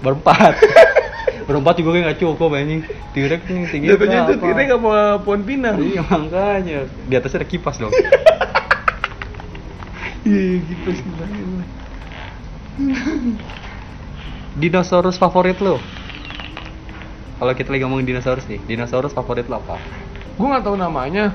Berempat. 0.00 0.56
Berempat 1.48 1.74
juga 1.76 1.88
kayak 1.92 2.04
nggak 2.08 2.18
cukup 2.24 2.56
anjing. 2.56 2.80
T-Rex 3.12 3.40
nih 3.52 3.64
tinggi 3.68 3.86
Jatuhnya 3.92 4.18
itu? 4.24 4.34
T-Rex 4.40 4.68
apa 4.80 4.96
pohon 5.20 5.40
pinang? 5.44 5.76
Iya 5.76 6.00
makanya 6.08 6.88
di 6.88 7.14
atasnya 7.20 7.44
ada 7.44 7.48
kipas 7.52 7.76
dong. 7.76 7.92
Iya, 10.22 10.62
gitu 10.62 10.88
sih. 10.94 11.06
Dinosaurus 14.62 15.16
favorit 15.18 15.58
lu? 15.58 15.80
Kalau 17.42 17.52
kita 17.58 17.74
lagi 17.74 17.82
ngomongin 17.82 18.06
dinosaurus 18.06 18.46
nih, 18.46 18.62
dinosaurus 18.70 19.10
favorit 19.10 19.50
lu 19.50 19.58
apa? 19.58 19.74
Gue 20.38 20.46
nggak 20.46 20.62
tahu 20.62 20.78
namanya. 20.78 21.34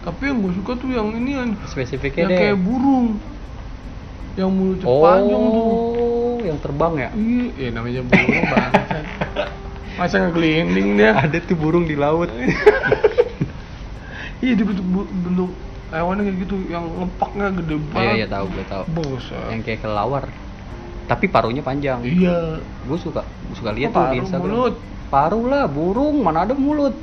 Tapi 0.00 0.32
yang 0.32 0.38
gue 0.40 0.52
suka 0.56 0.78
tuh 0.80 0.88
yang 0.88 1.12
ini 1.12 1.36
kan, 1.36 1.48
Spesifiknya 1.68 2.24
yang 2.24 2.30
deh. 2.32 2.38
kayak 2.40 2.58
burung. 2.62 3.20
Yang 4.36 4.50
mulutnya 4.52 4.86
oh, 4.86 5.00
panjang 5.02 5.44
tuh. 5.50 6.38
yang 6.46 6.58
terbang 6.62 6.94
ya? 6.96 7.08
Iya, 7.12 7.46
ya 7.58 7.68
namanya 7.74 8.02
burung 8.06 8.44
banget. 8.54 9.04
Masa 9.96 10.14
ngegelinding 10.24 10.88
dia? 10.96 11.10
Ada 11.20 11.36
tuh 11.44 11.56
burung 11.58 11.84
di 11.84 11.96
laut. 11.98 12.32
Iya, 14.36 14.52
dia 14.52 14.68
bentuk 14.68 14.84
bentuk 14.84 15.50
hewannya 15.88 16.22
kayak 16.24 16.38
gitu, 16.42 16.56
yang 16.66 16.84
ngepaknya 16.84 17.46
gede 17.54 17.74
Iya 17.74 17.86
banget. 17.94 18.14
iya 18.14 18.26
tahu 18.26 18.44
gue 18.50 18.64
tahu. 18.66 18.82
Buset. 18.92 19.46
Yang 19.50 19.60
kayak 19.62 19.80
kelawar. 19.82 20.24
Tapi 21.06 21.24
parunya 21.26 21.62
panjang. 21.62 22.02
Iya. 22.02 22.58
Gue 22.84 22.98
suka 22.98 23.22
suka 23.54 23.70
lihat 23.70 23.90
tuh 23.90 24.02
di 24.02 24.06
paruh, 24.10 24.20
Instagram. 24.20 24.50
mulut? 24.50 24.74
Paru 25.06 25.40
lah, 25.46 25.64
burung 25.66 26.18
mana 26.20 26.42
ada 26.42 26.52
mulut. 26.52 26.94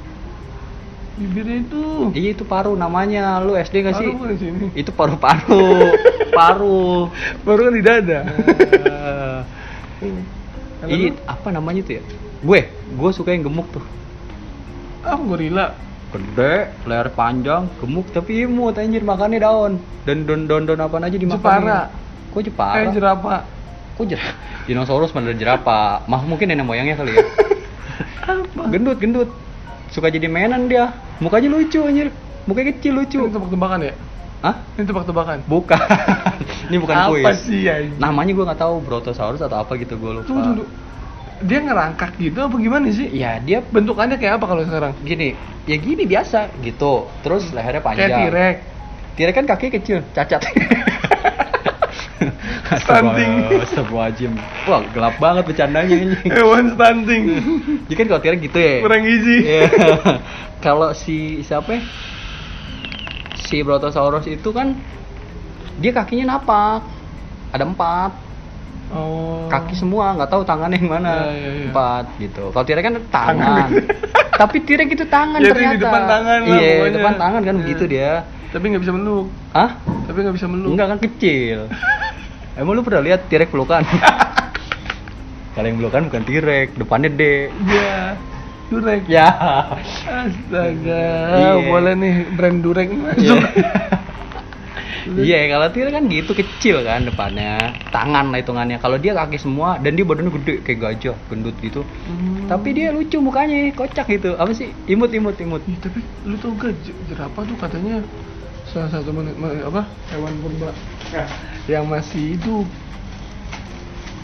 Bibirnya 1.14 1.62
itu. 1.62 2.10
Iya 2.12 2.30
itu 2.34 2.44
paru 2.44 2.74
namanya. 2.74 3.40
Lu 3.40 3.54
SD 3.54 3.86
gak 3.86 3.96
sih? 3.96 4.10
Paruh 4.10 4.28
di 4.28 4.38
sini. 4.38 4.66
Itu 4.74 4.92
paru-paru. 4.92 5.94
paru. 6.34 7.08
Baru 7.46 7.60
kan 7.70 7.74
di 7.74 7.84
dada. 7.86 8.20
Ini 10.84 11.06
lu? 11.08 11.16
apa 11.24 11.48
namanya 11.50 11.80
tuh 11.80 11.94
ya? 11.96 12.04
Gue, 12.44 12.60
gue 12.68 13.10
suka 13.16 13.32
yang 13.32 13.48
gemuk 13.48 13.70
tuh. 13.72 13.86
Ah, 15.00 15.16
gorila. 15.16 15.72
Gede, 16.14 16.70
leher 16.86 17.10
panjang, 17.18 17.66
gemuk 17.82 18.14
tapi 18.14 18.46
imut 18.46 18.78
anjir 18.78 19.02
makannya 19.02 19.42
daun. 19.42 19.82
Dan 20.06 20.30
don 20.30 20.46
don 20.46 20.70
don 20.70 20.78
apa 20.78 21.02
aja 21.02 21.18
dimakan. 21.18 21.42
Jepara. 21.42 21.80
Kok 22.30 22.42
Jepara? 22.46 22.78
Eh, 22.86 22.94
jerapah. 22.94 23.42
Kok 23.98 24.06
jerapah? 24.06 24.36
Dinosaurus 24.70 25.10
mana 25.18 25.34
ada 25.34 25.38
jerapah? 25.42 26.06
Mah 26.06 26.22
mungkin 26.22 26.54
nenek 26.54 26.70
moyangnya 26.70 27.02
kali 27.02 27.18
ya. 27.18 27.26
Apa? 28.30 28.70
gendut, 28.70 29.02
gendut. 29.02 29.30
Suka 29.90 30.14
jadi 30.14 30.30
mainan 30.30 30.70
dia. 30.70 30.94
Mukanya 31.18 31.50
lucu 31.50 31.82
anjir. 31.82 32.14
Mukanya 32.46 32.78
kecil 32.78 32.94
lucu. 32.94 33.18
Ini 33.26 33.34
tebak-tebakan 33.34 33.80
ya? 33.82 33.94
Hah? 34.46 34.56
Ini 34.78 34.86
tebak-tebakan. 34.86 35.38
Bukan. 35.50 35.80
Ini 36.70 36.78
bukan 36.80 36.96
apa 36.96 37.12
kuis. 37.12 37.42
sih 37.44 37.66
anjing? 37.68 37.98
Namanya 37.98 38.32
gue 38.38 38.46
nggak 38.46 38.62
tahu 38.62 38.86
Brontosaurus 38.86 39.42
atau 39.42 39.58
apa 39.66 39.76
gitu 39.82 39.98
gue 39.98 40.12
lupa. 40.22 40.30
Tunggu, 40.30 40.62
tunggu. 40.62 40.66
Dia 41.42 41.60
ngerangkak 41.64 42.22
gitu 42.22 42.40
apa 42.46 42.56
gimana 42.62 42.88
sih? 42.94 43.10
Ya 43.10 43.42
dia 43.42 43.66
Bentukannya 43.66 44.22
kayak 44.22 44.38
apa 44.38 44.46
kalau 44.46 44.62
sekarang? 44.62 44.94
gini, 45.02 45.34
ya 45.66 45.76
gini 45.82 46.06
biasa 46.06 46.54
gitu. 46.62 47.10
Terus 47.26 47.50
lehernya 47.56 47.82
panjang. 47.82 48.10
Kayak 48.12 48.20
T-Rex. 48.30 48.56
T-Rex 49.14 49.34
kan 49.34 49.46
kaki 49.50 49.68
kecil, 49.74 49.98
cacat. 50.14 50.42
Stunting. 52.74 53.32
Astagfirullahaladzim. 53.62 54.34
Wah, 54.66 54.82
gelap 54.96 55.16
banget 55.22 55.44
bercandanya 55.46 55.96
ini. 55.96 56.18
Hewan 56.38 56.74
stunting. 56.74 57.24
Jadi 57.90 57.96
kan 58.00 58.06
kalau 58.10 58.22
T-Rex 58.24 58.40
gitu 58.42 58.58
ya. 58.58 58.74
Kurang 58.82 59.02
gizi. 59.06 59.38
Iya. 59.44 59.64
kalau 60.64 60.90
si 60.96 61.44
siapa? 61.44 61.78
ya? 61.78 61.82
Si 63.44 63.62
Brontosaurus 63.62 64.26
itu 64.26 64.50
kan 64.56 64.74
dia 65.78 65.92
kakinya 65.94 66.38
napak. 66.38 66.82
Ada 67.54 67.68
empat. 67.68 68.12
Oh. 68.94 69.46
Kaki 69.46 69.74
semua, 69.74 70.14
nggak 70.14 70.30
tahu 70.30 70.42
tangannya 70.42 70.78
yang 70.78 70.90
mana. 70.92 71.14
Iya, 71.26 71.34
iya, 71.34 71.50
iya. 71.52 71.66
Empat 71.68 72.06
gitu. 72.18 72.44
Kalau 72.50 72.64
T-Rex 72.64 72.84
kan 72.84 72.96
tangan. 73.10 73.36
Tangan. 73.36 73.70
Tapi 74.42 74.58
T-Rex 74.62 74.88
itu 74.92 75.06
tangan 75.08 75.40
Jadi 75.40 75.52
ternyata. 75.52 75.74
di 75.74 75.80
depan 75.80 76.02
tangan 76.04 76.40
lah 76.40 76.54
Iya, 76.54 76.72
pokoknya. 76.74 76.94
depan 76.96 77.14
tangan 77.16 77.42
kan 77.42 77.54
Iya. 77.54 77.62
begitu 77.62 77.84
dia. 77.86 78.12
Tapi 78.50 78.66
nggak 78.70 78.82
bisa 78.82 78.94
meluk. 78.94 79.28
Hah? 79.52 79.70
Tapi 80.06 80.18
nggak 80.20 80.36
bisa 80.38 80.48
meluk. 80.48 80.72
Enggak 80.72 80.88
kan 80.88 81.00
kecil. 81.00 81.60
Emang 82.58 82.74
lu 82.74 82.82
pernah 82.82 83.02
lihat 83.02 83.26
T-Rex 83.28 83.50
pelukan? 83.50 83.82
Kalau 85.54 85.66
yang 85.66 85.78
pelukan 85.78 86.02
bukan 86.10 86.24
T-Rex, 86.24 86.68
depannya 86.76 87.10
D. 87.10 87.22
Iya. 87.50 87.98
Durek. 88.70 89.06
Ya. 89.06 89.30
Astaga. 90.02 91.06
Iya. 91.30 91.52
Boleh 91.64 91.94
nih 91.94 92.14
brand 92.32 92.58
Durek 92.60 92.90
Iya. 92.90 92.98
masuk. 93.38 93.42
Iya, 95.14 95.52
kalau 95.52 95.68
T-Rex 95.74 95.92
kan 95.94 96.04
gitu 96.08 96.32
kecil 96.34 96.76
kan 96.86 97.06
depannya. 97.06 97.74
Tangan 97.92 98.32
lah 98.32 98.40
hitungannya. 98.40 98.78
Kalau 98.80 98.98
dia 98.98 99.14
kaki 99.14 99.38
semua 99.38 99.78
dan 99.80 99.94
dia 99.94 100.06
badannya 100.08 100.32
gede 100.42 100.56
kayak 100.64 100.80
gajah, 100.80 101.16
gendut 101.30 101.56
gitu. 101.60 101.84
Hmm. 101.84 102.48
Tapi 102.48 102.70
dia 102.76 102.90
lucu 102.94 103.18
mukanya, 103.20 103.72
kocak 103.76 104.08
gitu. 104.10 104.36
Apa 104.36 104.52
sih? 104.56 104.72
Imut 104.88 105.12
imut 105.14 105.38
imut. 105.40 105.62
Ih, 105.70 105.78
tapi 105.80 106.00
lu 106.24 106.36
tau 106.40 106.56
gak 106.56 106.74
jerapah 107.10 107.44
tuh 107.46 107.58
katanya 107.60 108.02
salah 108.70 108.90
satu 108.90 109.12
men- 109.12 109.36
men- 109.36 109.62
apa 109.62 109.86
hewan 110.10 110.34
purba 110.40 110.72
yang 111.68 111.86
masih 111.86 112.36
hidup. 112.40 112.68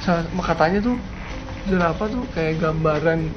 Sa- 0.01 0.25
katanya 0.25 0.79
tuh 0.79 0.95
jerapah 1.67 2.07
tuh 2.07 2.23
kayak 2.33 2.57
gambaran 2.63 3.29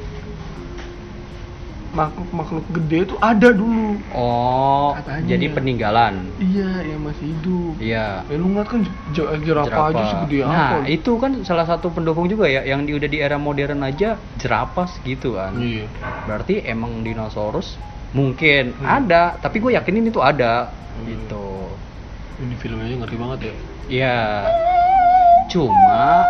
makhluk-makhluk 1.93 2.65
gede 2.73 3.13
tuh 3.13 3.19
ada 3.21 3.53
dulu. 3.53 4.01
Oh, 4.17 4.62
Katanya. 5.03 5.27
jadi 5.29 5.47
peninggalan. 5.51 6.15
Iya, 6.39 6.71
yang 6.87 7.01
masih 7.03 7.27
hidup. 7.29 7.73
Iya. 7.77 8.23
Ya 8.23 8.35
lu 8.35 8.47
ngeliat 8.49 8.69
kan 8.69 8.81
j- 9.11 9.35
jerapah, 9.43 9.91
aja 9.91 10.03
segede 10.09 10.39
Nah, 10.41 10.79
apa. 10.79 10.87
itu 10.87 11.13
kan 11.17 11.33
salah 11.43 11.67
satu 11.67 11.91
pendukung 11.91 12.27
juga 12.27 12.47
ya 12.47 12.63
yang 12.63 12.83
di, 12.83 12.95
udah 12.95 13.07
di 13.07 13.19
era 13.19 13.35
modern 13.35 13.83
aja 13.83 14.15
jerapah 14.39 14.87
gitu 15.03 15.35
kan. 15.35 15.55
Iya. 15.55 15.91
Berarti 16.25 16.63
emang 16.63 17.03
dinosaurus 17.03 17.75
mungkin 18.11 18.77
Hmm. 18.77 18.87
ada, 19.03 19.35
tapi 19.37 19.59
gue 19.59 19.73
yakinin 19.73 20.05
itu 20.05 20.19
ada 20.19 20.71
Hmm. 20.71 21.05
gitu. 21.05 21.49
Ini 22.39 22.55
filmnya 22.57 22.95
ngeri 22.97 23.17
banget 23.17 23.39
ya. 23.43 23.55
Iya. 23.89 24.19
Cuma 25.49 26.25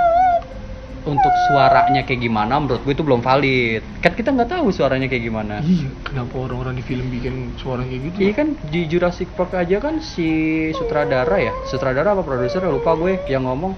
untuk 1.03 1.35
suaranya 1.51 2.07
kayak 2.07 2.23
gimana 2.23 2.63
menurut 2.63 2.83
gue 2.87 2.95
itu 2.95 3.03
belum 3.03 3.21
valid. 3.21 3.83
Kan 3.99 4.15
kita 4.15 4.31
nggak 4.31 4.51
tahu 4.55 4.71
suaranya 4.71 5.11
kayak 5.11 5.25
gimana. 5.27 5.59
Iya, 5.59 5.91
kenapa 6.07 6.35
orang-orang 6.39 6.79
di 6.79 6.85
film 6.87 7.07
bikin 7.11 7.35
suara 7.59 7.83
kayak 7.83 8.01
gitu? 8.13 8.17
Iya 8.23 8.33
kan 8.39 8.49
di 8.63 8.81
Jurassic 8.87 9.35
Park 9.35 9.59
aja 9.59 9.83
kan 9.83 9.99
si 9.99 10.29
sutradara 10.79 11.43
ya, 11.43 11.53
sutradara 11.67 12.15
apa 12.15 12.23
produser 12.23 12.63
lupa 12.71 12.95
gue 12.95 13.19
yang 13.27 13.47
ngomong 13.47 13.75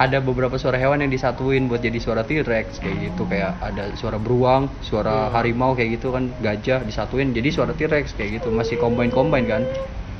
ada 0.00 0.18
beberapa 0.18 0.56
suara 0.56 0.80
hewan 0.80 1.04
yang 1.04 1.12
disatuin 1.12 1.68
buat 1.68 1.84
jadi 1.84 2.00
suara 2.00 2.24
T-Rex 2.24 2.80
kayak 2.80 2.96
gitu 3.12 3.22
kayak 3.28 3.60
ada 3.60 3.92
suara 3.94 4.16
beruang, 4.16 4.72
suara 4.80 5.28
Iya. 5.28 5.36
harimau 5.36 5.76
kayak 5.76 6.00
gitu 6.00 6.16
kan 6.16 6.32
gajah 6.40 6.80
disatuin 6.82 7.36
jadi 7.36 7.48
suara 7.52 7.76
T-Rex 7.76 8.16
kayak 8.16 8.40
gitu 8.40 8.48
masih 8.50 8.80
combine 8.80 9.12
combine 9.12 9.44
kan 9.46 9.62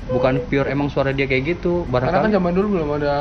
bukan 0.07 0.45
pure 0.47 0.69
emang 0.69 0.93
suara 0.93 1.17
dia 1.17 1.25
kayak 1.25 1.57
gitu 1.57 1.89
Karena 1.89 2.05
kan 2.13 2.29
barangkali 2.29 2.37
zaman 2.37 2.53
dulu 2.53 2.67
belum 2.79 2.91
ada 3.01 3.17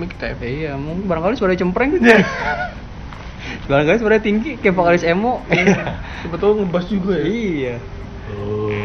mixtape. 0.00 0.42
Eh, 0.44 0.52
iya 0.66 0.72
mungkin 0.76 1.06
barangkali 1.06 1.34
suara 1.38 1.54
cempreng 1.54 1.90
Iya. 2.02 2.18
barangkali 3.68 3.98
suara 4.00 4.18
tinggi 4.20 4.56
kayak 4.60 4.74
vokalis 4.76 5.04
emo 5.04 5.40
Sebetulnya 6.24 6.64
ngebas 6.64 6.86
juga 6.88 7.14
ya. 7.20 7.24
iya 7.28 7.74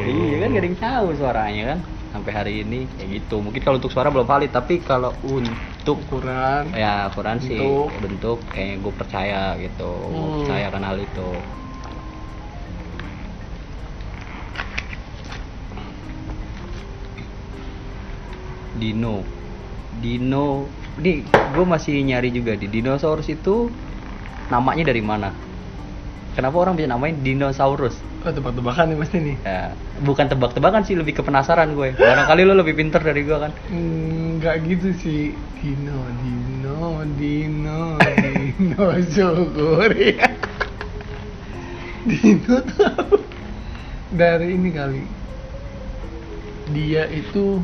Iya 0.10 0.36
kan 0.41 0.48
gak 0.56 0.62
ada 0.62 0.67
yang 0.67 0.80
tahu 0.80 1.08
suaranya 1.15 1.63
kan 1.72 1.80
sampai 2.10 2.32
hari 2.34 2.54
ini 2.65 2.80
kayak 2.98 3.10
gitu. 3.22 3.36
Mungkin 3.39 3.62
kalau 3.62 3.78
untuk 3.78 3.93
suara 3.93 4.10
belum 4.10 4.26
valid, 4.26 4.52
tapi 4.52 4.82
kalau 4.82 5.13
untuk 5.22 5.98
Ukuran. 6.10 6.74
ya 6.74 7.08
ukuran 7.13 7.38
sih 7.41 7.58
Bentuk. 7.60 8.02
bentuk 8.04 8.38
kayaknya 8.54 8.76
gue 8.84 8.93
percaya 8.98 9.41
gitu. 9.62 9.91
Gue 10.10 10.28
Hmm. 10.30 10.36
percaya 10.41 10.67
kan 10.74 10.84
hal 10.86 10.98
itu. 11.00 11.30
Dino, 18.80 19.24
Dino, 20.02 20.48
nih 21.00 21.24
gue 21.26 21.66
masih 21.66 22.04
nyari 22.04 22.30
juga 22.30 22.54
di 22.60 22.68
dinosaurus 22.68 23.32
itu 23.32 23.72
namanya 24.52 24.92
dari 24.92 25.02
mana? 25.02 25.32
Kenapa 26.38 26.56
orang 26.62 26.78
bisa 26.78 26.88
namain 26.88 27.18
dinosaurus? 27.20 28.00
Oh, 28.24 28.32
tebak-tebakan 28.32 28.92
nih 28.94 28.98
pasti 29.00 29.18
nih. 29.24 29.36
Ya, 29.44 29.72
bukan 30.04 30.28
tebak-tebakan 30.28 30.84
sih, 30.84 30.96
lebih 30.96 31.16
ke 31.16 31.22
penasaran 31.24 31.72
gue. 31.72 31.96
Barangkali 31.96 32.44
lo 32.44 32.54
lebih 32.56 32.76
pinter 32.76 33.00
dari 33.00 33.24
gue 33.24 33.38
kan. 33.40 33.52
Enggak 33.72 34.64
gitu 34.68 34.92
sih. 35.00 35.36
Dino, 35.60 36.00
Dino, 36.24 37.04
Dino, 37.20 38.00
Dino, 38.00 38.86
syukur 39.12 39.92
ya. 39.92 40.32
Dino 42.10 42.56
apa? 42.80 43.18
Dari 44.16 44.48
ini 44.56 44.70
kali. 44.72 45.04
Dia 46.72 47.04
itu 47.12 47.60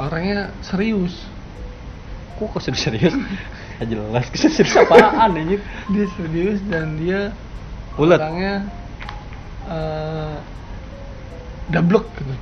orangnya 0.00 0.52
serius. 0.62 1.14
Kok 2.36 2.52
kok 2.56 2.60
serius 2.62 2.82
serius? 2.88 3.14
Gak 3.76 3.86
jelas, 3.92 4.24
serius 4.32 4.72
apaan 4.76 5.36
anjir? 5.36 5.60
Dia 5.92 6.06
serius 6.16 6.58
dan 6.68 6.96
dia 6.96 7.32
Ulet. 8.00 8.16
orangnya 8.20 8.54
dablek 11.72 12.06
gitu. 12.20 12.34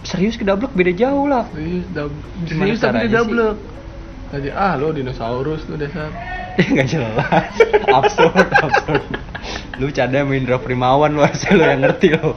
Serius 0.00 0.34
ke 0.40 0.44
dablek 0.48 0.72
beda 0.72 0.92
jauh 0.96 1.28
lah. 1.28 1.44
Serius, 1.52 1.84
dab 1.92 2.10
serius 2.48 2.78
tapi 2.80 3.06
dia 3.06 3.20
dablek. 3.20 3.56
Tadi 4.30 4.48
ah 4.54 4.78
lo 4.78 4.94
dinosaurus 4.94 5.66
lu 5.68 5.76
dasar. 5.76 6.10
Gak 6.76 6.86
jelas. 6.88 7.50
absurd, 7.88 8.48
absurd. 8.60 9.04
Lu 9.80 9.88
canda 9.94 10.22
main 10.26 10.44
Indra 10.44 10.60
Primawan 10.60 11.12
lu 11.16 11.22
asal 11.24 11.56
lu 11.56 11.64
yang 11.64 11.80
ngerti 11.82 12.14
lo. 12.16 12.36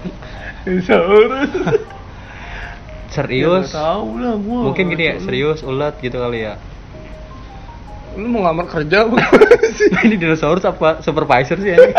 Dinosaurus. 0.63 1.51
Serius. 3.13 3.69
Ya, 3.69 3.77
tahu 3.77 4.17
lah 4.17 4.35
gua. 4.41 4.59
Mungkin 4.73 4.89
gini 4.89 5.03
ya, 5.05 5.15
serius 5.21 5.61
ulet 5.61 5.93
gitu 6.01 6.17
kali 6.17 6.49
ya. 6.49 6.57
Lu 8.17 8.25
mau 8.29 8.45
ngamar 8.49 8.65
kerja 8.69 9.05
sih? 9.77 9.89
Ini 10.09 10.17
dinosaurus 10.17 10.65
apa 10.65 11.05
supervisor 11.05 11.61
sih 11.61 11.77
anjing? 11.77 11.93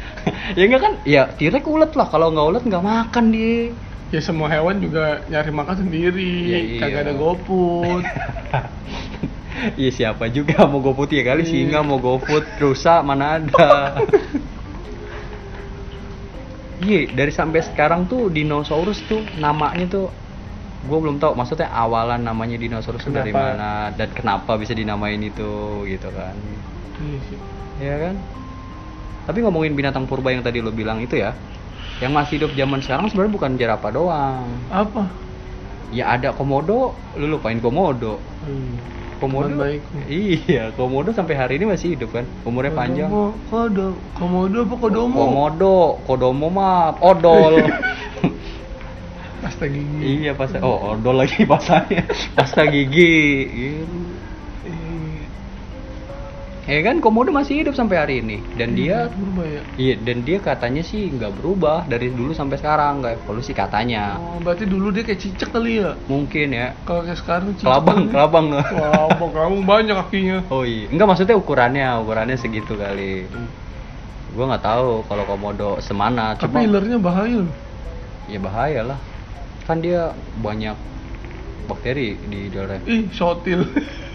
ya 0.60 0.62
enggak 0.68 0.80
kan? 0.84 0.92
Ya 1.08 1.22
T-Rex 1.32 1.64
ulet 1.64 1.92
lah. 1.96 2.06
Kalau 2.12 2.28
nggak 2.32 2.46
ulet 2.52 2.64
nggak 2.68 2.84
makan 2.84 3.24
dia. 3.32 3.72
Ya 4.10 4.20
semua 4.20 4.50
hewan 4.52 4.82
juga 4.82 5.24
nyari 5.30 5.52
makan 5.54 5.76
sendiri. 5.86 6.32
Ya, 6.50 6.58
iya. 6.60 6.80
Kagak 6.84 7.00
ada 7.08 7.12
GoFood. 7.16 8.04
Iya 9.76 9.92
siapa 9.92 10.24
juga 10.32 10.64
mau 10.64 10.80
GoFood 10.80 11.12
ya 11.12 11.20
kali 11.20 11.44
Iya. 11.44 11.52
singa 11.52 11.84
mau 11.84 12.00
GoFood 12.00 12.48
rusa 12.64 13.04
mana 13.04 13.36
ada. 13.36 14.00
Iya 16.80 17.12
dari 17.12 17.28
sampai 17.28 17.60
sekarang 17.60 18.08
tuh 18.08 18.32
dinosaurus 18.32 19.04
tuh 19.04 19.20
namanya 19.36 19.84
tuh 19.84 20.08
gue 20.80 20.98
belum 20.98 21.20
tahu 21.20 21.36
maksudnya 21.36 21.68
awalan 21.68 22.24
namanya 22.24 22.56
dinosaurus 22.56 23.04
tuh 23.04 23.12
dari 23.12 23.30
Kenapa? 23.30 23.52
mana 23.52 23.70
dan 23.92 24.08
kenapa 24.10 24.56
bisa 24.56 24.72
dinamain 24.72 25.20
itu 25.20 25.84
gitu 25.84 26.08
kan 26.08 26.32
Iya 26.96 27.18
sih. 27.28 27.38
ya 27.80 27.94
kan 27.96 28.14
tapi 29.24 29.44
ngomongin 29.44 29.76
binatang 29.76 30.08
purba 30.08 30.32
yang 30.32 30.40
tadi 30.40 30.58
lo 30.58 30.72
bilang 30.72 30.98
itu 30.98 31.20
ya 31.20 31.36
yang 32.00 32.16
masih 32.16 32.40
hidup 32.40 32.56
zaman 32.56 32.80
sekarang 32.80 33.06
sebenarnya 33.06 33.32
bukan 33.32 33.50
jerapah 33.54 33.90
doang 33.92 34.48
Apa? 34.72 35.04
ya 35.90 36.16
ada 36.16 36.32
komodo 36.32 36.96
lu 37.16 37.28
lupain 37.28 37.60
komodo 37.60 38.16
Hmm. 38.40 38.80
Komodo 39.20 39.52
baik. 39.52 39.84
Iya, 40.08 40.72
komodo 40.80 41.12
sampai 41.12 41.36
hari 41.36 41.60
ini 41.60 41.68
masih 41.68 41.92
hidup 41.92 42.08
kan. 42.08 42.24
Umurnya 42.40 42.72
panjang. 42.72 43.12
Kodomo, 43.12 43.36
kodo, 43.52 43.88
komodo 44.16 44.64
apa 44.64 44.74
kodomo? 44.80 45.12
Komodo, 45.20 45.76
kodomo 46.08 46.48
mah 46.48 46.96
odol. 47.04 47.68
Pasta 49.50 49.66
gigi. 49.66 49.98
iya, 49.98 50.30
pasta. 50.38 50.62
Oh, 50.62 50.94
odol 50.94 51.26
lagi 51.26 51.42
pasanya. 51.50 52.06
Pasta 52.38 52.62
gigi. 52.70 53.50
Iya. 53.50 53.82
Eh, 56.70 56.78
ya 56.78 56.86
kan 56.86 57.02
komodo 57.02 57.34
masih 57.34 57.66
hidup 57.66 57.74
sampai 57.74 57.98
hari 57.98 58.14
ini. 58.22 58.38
Dan 58.54 58.78
dia 58.78 59.10
berubah 59.10 59.42
ya. 59.42 59.62
Iya 59.74 59.94
dan 60.06 60.22
dia 60.22 60.38
katanya 60.38 60.86
sih 60.86 61.10
nggak 61.10 61.42
berubah 61.42 61.82
dari 61.90 62.14
dulu 62.14 62.30
sampai 62.30 62.62
sekarang. 62.62 63.02
Nggak 63.02 63.26
evolusi 63.26 63.50
katanya. 63.50 64.22
Oh 64.22 64.38
berarti 64.38 64.70
dulu 64.70 64.94
dia 64.94 65.02
kayak 65.02 65.18
cicak 65.18 65.50
kali 65.50 65.82
ya? 65.82 65.98
Mungkin 66.06 66.54
ya. 66.54 66.70
Kalau 66.86 67.02
kayak 67.02 67.18
sekarang 67.18 67.58
cicak 67.58 67.66
kelabang 67.66 67.98
kali. 68.06 68.12
kelabang. 68.14 68.46
Kelabang. 68.70 69.30
Kelabang 69.34 69.56
banyak 69.66 69.96
kakinya. 69.98 70.38
Oh 70.46 70.62
iya. 70.62 70.86
Enggak 70.94 71.10
maksudnya 71.10 71.34
ukurannya 71.34 71.86
ukurannya 72.06 72.36
segitu 72.38 72.78
kali. 72.78 73.26
Gua 74.30 74.54
nggak 74.54 74.62
tahu 74.62 75.02
kalau 75.10 75.26
komodo 75.26 75.82
semana 75.82 76.38
tapi 76.38 76.54
cuma 76.54 76.62
ilernya 76.62 77.02
bahaya. 77.02 77.42
Ya 78.30 78.38
bahaya 78.38 78.94
lah 78.94 78.98
kan 79.70 79.78
dia 79.78 80.10
banyak 80.42 80.74
bakteri 81.64 82.18
di 82.26 82.50
dalamnya 82.50 82.82
ih 82.82 83.06
sotil 83.14 83.62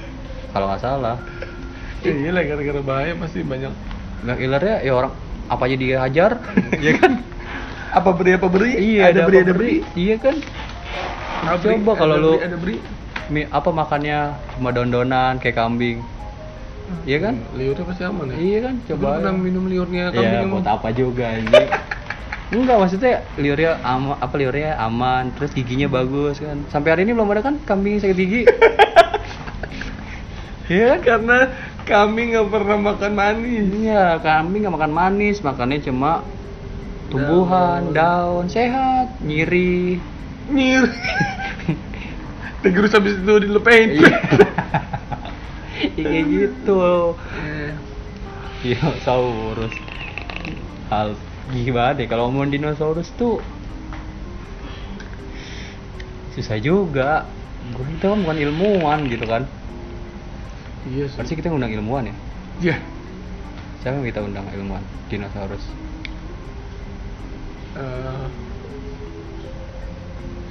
kalau 0.52 0.68
nggak 0.68 0.84
salah. 0.84 1.16
Iya 2.04 2.30
lah 2.36 2.44
gara-gara 2.44 2.82
bahaya 2.84 3.16
pasti 3.16 3.40
banyak. 3.40 3.72
Nah, 4.28 4.36
ilernya 4.36 4.84
ya 4.84 4.92
orang 4.94 5.16
apa 5.48 5.64
aja 5.64 5.76
dia 5.76 5.96
hajar 6.04 6.32
ya 6.86 6.92
kan? 7.00 7.24
Apa 7.96 8.12
beri 8.12 8.36
apa 8.36 8.48
beri? 8.52 8.72
Iya 8.76 9.02
ada 9.10 9.20
beri 9.24 9.38
ada 9.40 9.54
beri? 9.56 9.76
iya 9.96 10.16
kan? 10.20 10.36
Ada 10.36 11.56
beri, 11.56 11.74
coba 11.80 11.92
kalau 11.96 12.16
ada 12.16 12.24
lu 12.24 12.32
beri, 12.36 12.44
ada 12.44 12.58
beri. 12.60 12.76
mi- 13.32 13.48
apa 13.48 13.70
makannya? 13.72 14.20
Cuma 14.60 14.70
daun-daunan 14.76 15.40
kayak 15.40 15.56
kambing. 15.56 16.04
Iya 17.08 17.18
kan? 17.24 17.34
Hmm, 17.40 17.56
liurnya 17.58 17.84
pasti 17.88 18.04
aman 18.04 18.26
ya? 18.30 18.36
Iya 18.36 18.60
kan? 18.62 18.76
Coba 18.86 19.00
coba 19.00 19.16
pernah 19.18 19.34
minum 19.40 19.64
liurnya 19.66 20.04
ya 20.12 20.20
kambing 20.20 20.40
emang? 20.44 20.52
buat 20.60 20.68
apa 20.68 20.88
juga 20.92 21.24
anjing 21.32 21.70
enggak 22.54 22.78
maksudnya 22.78 23.26
liurnya 23.42 23.82
aman 23.82 24.18
apa 24.22 24.36
liurnya 24.38 24.78
aman 24.78 25.34
terus 25.34 25.54
giginya 25.54 25.90
bagus 25.90 26.38
kan. 26.38 26.62
Sampai 26.70 26.94
hari 26.94 27.02
ini 27.08 27.18
belum 27.18 27.32
ada 27.34 27.42
kan 27.42 27.56
kambing 27.66 28.02
sakit 28.02 28.18
gigi? 28.18 28.42
Iya 30.66 30.98
karena 30.98 31.54
kami 31.86 32.34
nggak 32.34 32.50
pernah 32.50 32.78
makan 32.82 33.14
manis. 33.14 33.70
iya 33.70 34.18
kambing 34.18 34.66
nggak 34.66 34.74
makan 34.82 34.94
manis 34.98 35.46
makannya 35.46 35.78
cuma 35.86 36.26
tumbuhan 37.14 37.94
daun, 37.94 38.50
sehat 38.50 39.14
nyiri 39.22 40.02
Nyir. 40.50 40.86
Terus 42.62 42.94
habis 42.94 43.18
itu 43.18 43.34
dilepain. 43.42 43.94
iya. 43.98 44.10
Iya, 45.98 46.06
kayak 46.06 46.26
gitu 46.30 46.78
Eh, 47.46 47.74
dinosaurus 48.62 49.74
hal 50.90 51.18
gimana 51.54 51.94
deh 51.94 52.08
kalau 52.10 52.30
ngomongin 52.30 52.58
dinosaurus 52.58 53.14
tuh 53.14 53.38
susah 56.34 56.58
juga 56.58 57.30
kita 57.76 58.12
kan 58.14 58.20
bukan 58.22 58.38
ilmuwan 58.40 59.00
gitu 59.08 59.26
kan 59.26 59.44
Iya 60.86 61.10
sih. 61.10 61.18
pasti 61.18 61.34
kita 61.34 61.50
ngundang 61.50 61.74
ilmuwan 61.74 62.10
ya 62.10 62.16
Iya. 62.62 62.76
siapa 63.82 64.02
yang 64.02 64.08
kita 64.10 64.22
undang 64.22 64.46
ilmuwan 64.54 64.82
dinosaurus 65.10 65.64
Eh, 67.76 68.26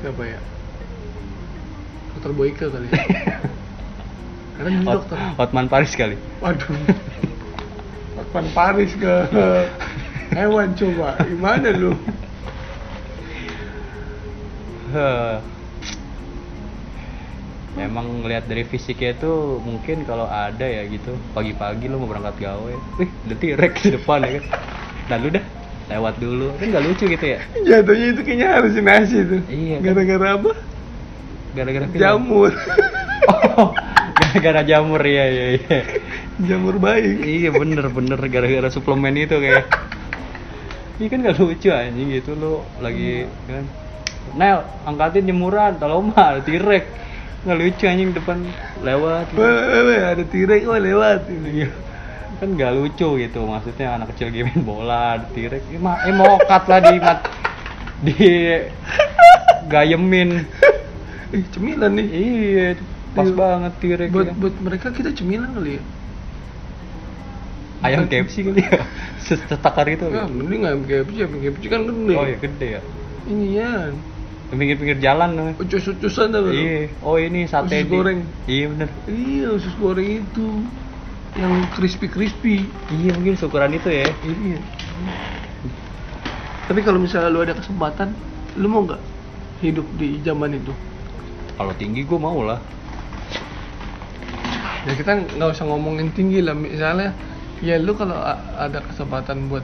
siapa 0.04 0.22
ya? 0.28 0.36
Dokter 2.12 2.32
Boyke 2.36 2.68
kali. 2.68 2.84
Karena 4.54 4.68
dia 4.68 4.84
Hot, 4.84 4.96
dokter. 5.00 5.16
Hotman 5.40 5.66
Paris 5.72 5.96
kali 5.96 6.20
Waduh. 6.44 6.68
Hotman 8.20 8.46
Paris 8.52 8.92
ke 8.92 9.14
hewan 10.32 10.72
coba. 10.78 11.20
Gimana 11.26 11.68
lu? 11.74 11.92
Emang 17.74 18.22
ngelihat 18.22 18.46
dari 18.46 18.62
fisiknya 18.62 19.18
itu 19.18 19.58
mungkin 19.58 20.06
kalau 20.06 20.30
ada 20.30 20.62
ya 20.62 20.86
gitu 20.86 21.18
pagi-pagi 21.34 21.90
lu 21.90 21.98
mau 21.98 22.06
berangkat 22.06 22.46
gawe, 22.46 22.74
wih 23.02 23.10
ada 23.26 23.34
T-Rex 23.34 23.72
di 23.82 23.90
depan 23.98 24.22
ya 24.22 24.38
kan. 24.38 24.44
Dan 25.10 25.18
lu 25.26 25.28
dah 25.34 25.44
lewat 25.90 26.14
dulu 26.22 26.54
kan 26.62 26.70
gak 26.70 26.84
lucu 26.86 27.04
gitu 27.10 27.26
ya. 27.26 27.42
Jatuhnya 27.66 28.06
itu 28.14 28.20
kayaknya 28.22 28.48
halusinasi 28.56 29.16
tuh. 29.26 29.42
Iya, 29.50 29.76
kan? 29.82 29.84
Gara-gara 29.90 30.26
apa? 30.38 30.50
Gara-gara 31.58 31.86
film. 31.90 32.00
Jamur. 32.00 32.52
Oh, 33.58 33.74
gara-gara 34.14 34.62
jamur 34.62 35.02
ya 35.02 35.24
ya 35.26 35.46
iya. 35.58 35.78
Jamur 36.38 36.78
baik. 36.78 37.26
Iya 37.26 37.50
bener 37.50 37.90
bener 37.90 38.20
gara-gara 38.30 38.70
suplemen 38.70 39.18
itu 39.18 39.34
kayak. 39.34 39.66
Ini 40.94 41.06
kan 41.08 41.18
gak 41.20 41.36
lucu 41.36 41.68
anjing 41.68 42.08
gitu 42.12 42.30
lu 42.34 42.62
lagi 42.78 43.26
kan. 43.44 43.64
Nel, 44.34 44.58
angkatin 44.82 45.26
jemuran, 45.26 45.76
tolong 45.76 46.10
mah 46.10 46.34
ada 46.34 46.40
T-Rex. 46.40 46.84
Gak 47.44 47.58
lucu 47.58 47.84
anjing 47.84 48.10
depan 48.10 48.38
lewat. 48.80 49.28
gitu. 49.28 49.42
Ada 50.00 50.24
tirek, 50.24 50.62
oh 50.64 50.78
lewat. 50.78 51.26
Iya. 51.28 51.68
Kan 52.38 52.54
gak 52.54 52.72
lucu 52.72 53.08
gitu 53.18 53.40
maksudnya 53.42 53.94
anak 53.94 54.14
kecil 54.14 54.30
game 54.30 54.54
bola 54.62 55.18
ada 55.18 55.26
T-Rex. 55.28 55.62
Eh, 55.68 55.78
ma- 55.78 55.98
eh 56.00 56.14
mokat 56.14 56.62
lah 56.64 56.80
di 56.80 56.96
mat 56.98 57.20
di 58.00 58.14
gayemin. 59.66 60.30
Ih, 61.30 61.44
cemilan 61.50 61.90
nih. 61.92 62.06
Iya, 62.06 62.66
pas 63.12 63.26
Iya. 63.26 63.34
banget 63.34 63.72
T-Rex 63.78 64.08
Buat 64.10 64.26
ya. 64.26 64.34
buat 64.34 64.54
mereka 64.62 64.86
kita 64.90 65.10
cemilan 65.10 65.50
kali 65.50 65.78
ya. 65.78 65.82
Ayam 67.84 68.08
KFC 68.08 68.48
kali 68.48 68.64
ya. 68.64 68.80
Setakar 69.28 69.84
itu. 69.92 70.08
Ya, 70.08 70.24
mending 70.24 70.64
ayam 70.64 70.80
KFC, 70.82 71.16
ayam 71.20 71.32
KFC 71.36 71.62
kan 71.68 71.80
gede. 71.84 72.14
Oh 72.16 72.24
iya 72.24 72.36
gede 72.40 72.66
ya. 72.66 72.82
Ini 73.28 73.46
ya, 73.56 73.72
Di 74.48 74.54
pinggir-pinggir 74.56 74.98
jalan 75.00 75.36
namanya. 75.36 75.56
ucus-ucusan 75.60 76.32
dah 76.32 76.40
baru. 76.40 76.56
Iya. 76.56 76.80
Oh 77.04 77.16
ini 77.20 77.44
sate 77.44 77.68
Usus 77.68 77.88
di- 77.88 77.92
goreng. 77.92 78.20
Iya 78.48 78.64
bener. 78.72 78.88
Iya, 79.04 79.46
usus 79.52 79.74
goreng 79.76 80.08
itu. 80.24 80.48
Yang 81.36 81.52
crispy-crispy. 81.74 82.56
Iya 82.88 83.10
mungkin 83.16 83.34
syukuran 83.36 83.72
itu 83.72 83.88
ya. 83.90 84.06
Iya. 84.22 84.58
Tapi 86.64 86.80
kalau 86.80 86.96
misalnya 86.96 87.28
lu 87.28 87.44
ada 87.44 87.52
kesempatan, 87.52 88.16
lu 88.56 88.68
mau 88.70 88.88
nggak 88.88 89.02
hidup 89.60 89.84
di 90.00 90.16
zaman 90.24 90.56
itu? 90.56 90.72
Kalau 91.54 91.72
tinggi 91.76 92.00
gua 92.08 92.20
mau 92.22 92.40
lah. 92.40 92.60
Ya 94.84 94.92
kita 94.92 95.16
nggak 95.36 95.50
usah 95.50 95.64
ngomongin 95.64 96.12
tinggi 96.12 96.44
lah, 96.44 96.52
misalnya 96.52 97.16
ya 97.60 97.76
lu 97.76 97.92
kalau 97.92 98.16
ada 98.56 98.80
kesempatan 98.82 99.46
buat 99.46 99.62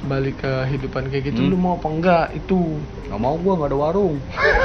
balik 0.00 0.38
ke 0.38 0.50
kehidupan 0.64 1.10
kayak 1.10 1.24
gitu, 1.28 1.42
Hmm. 1.42 1.50
lu 1.50 1.56
mau 1.58 1.74
apa 1.74 1.88
enggak 1.88 2.26
itu? 2.32 2.78
Gak 3.06 3.18
mau 3.18 3.34
gua 3.34 3.54
nggak 3.56 3.68
ada 3.68 3.78
warung. 3.78 4.16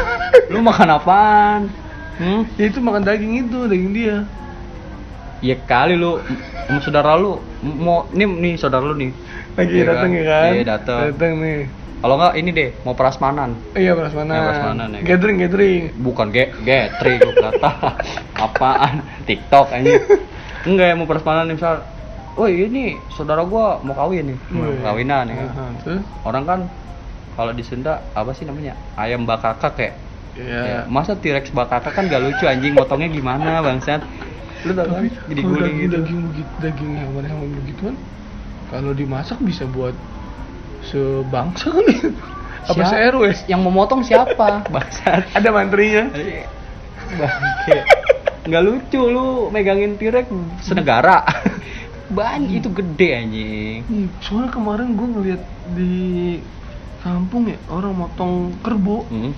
Lu 0.53 0.61
makan 0.61 0.89
apaan? 0.91 1.61
Hmm? 2.13 2.45
Ya 2.55 2.69
itu 2.69 2.77
makan 2.77 3.01
daging 3.01 3.41
itu, 3.41 3.59
daging 3.65 3.91
dia. 3.91 4.17
Ya 5.41 5.57
kali 5.59 5.97
lu 5.97 6.21
sama 6.63 6.79
saudara 6.79 7.17
lu 7.17 7.41
mau 7.59 8.05
nih 8.09 8.29
nih 8.29 8.53
saudara 8.55 8.85
lu 8.85 8.93
nih. 8.93 9.09
Lagi 9.53 9.73
Iya 9.73 9.83
datang 9.87 10.09
kan? 10.09 10.19
ya 10.19 10.23
kan? 10.23 10.51
Iya, 10.53 10.63
datang. 10.63 10.99
Datang 11.09 11.31
nih. 11.41 11.57
Kalau 11.99 12.15
nggak 12.15 12.33
ini 12.35 12.49
deh 12.51 12.69
mau 12.83 12.93
prasmanan. 12.93 13.49
Iya, 13.73 13.91
prasmanan. 13.95 14.35
Ya, 14.35 14.43
prasmanan, 14.45 14.87
ya 14.87 14.99
kan? 14.99 15.07
Gathering, 15.07 15.37
gathering. 15.39 15.81
Bukan 15.97 16.25
ge 16.29 16.45
getri 16.61 17.13
gua 17.17 17.33
kata. 17.49 17.71
Apaan? 18.45 18.93
TikTok 19.23 19.67
anjing. 19.71 20.03
Enggak 20.69 20.85
ya 20.85 20.95
mau 20.95 21.07
prasmanan 21.07 21.47
nih, 21.47 21.55
misal 21.57 21.81
Oh 22.33 22.49
ini 22.49 22.97
saudara 23.13 23.45
gua 23.45 23.77
mau 23.85 23.93
kawin 23.93 24.33
nih, 24.33 24.37
mau 24.49 24.65
Wih. 24.65 24.81
kawinan 24.81 25.29
ya 25.29 25.35
kan. 25.37 25.49
Orang 26.25 26.43
kan 26.49 26.59
kalau 27.37 27.53
di 27.53 27.61
Sunda 27.61 28.01
apa 28.17 28.33
sih 28.33 28.45
namanya? 28.45 28.73
Ayam 28.97 29.25
bakakak 29.25 29.75
ya. 29.77 29.91
Iya. 30.33 30.61
Ya, 30.65 30.79
masa 30.89 31.13
T-Rex 31.13 31.53
bakakak 31.53 31.93
kan 31.93 32.09
gak 32.09 32.25
lucu 32.25 32.49
anjing 32.49 32.73
motongnya 32.73 33.09
gimana 33.13 33.61
bangsat. 33.61 34.01
Lu 34.65 34.73
tau 34.73 34.89
kan? 34.89 35.05
Jadi 35.29 35.41
guling 35.45 35.75
gitu. 35.77 35.93
daging 35.93 36.19
begitu, 36.33 36.51
daging 36.57 36.91
hewan-hewan 36.97 37.49
begituan, 37.61 37.95
kalau 38.73 38.97
dimasak 38.97 39.37
bisa 39.45 39.69
buat 39.69 39.93
sebangsa 40.89 41.69
kali. 41.69 41.95
Apa 42.73 42.81
se 42.87 42.95
RW? 42.95 43.23
Yang 43.51 43.59
mau 43.61 43.73
motong 43.75 44.01
siapa? 44.01 44.63
Bangsat. 44.73 45.29
Ada 45.35 45.49
mantrinya. 45.53 46.09
Bangke. 47.13 47.77
Nggak 48.43 48.63
lucu 48.63 49.01
lu 49.05 49.53
megangin 49.53 49.99
T-Rex 49.99 50.27
senegara. 50.65 51.21
Ban 52.13 52.41
itu 52.45 52.69
gede 52.69 53.09
anjing. 53.17 53.77
Ih, 53.89 54.07
soalnya 54.21 54.49
kemarin 54.53 54.93
gue 54.93 55.07
ngeliat 55.09 55.41
di 55.73 55.93
kampung 57.03 57.51
ya 57.51 57.59
orang 57.67 57.93
motong 57.99 58.55
kerbau 58.63 59.03
Hmm. 59.11 59.35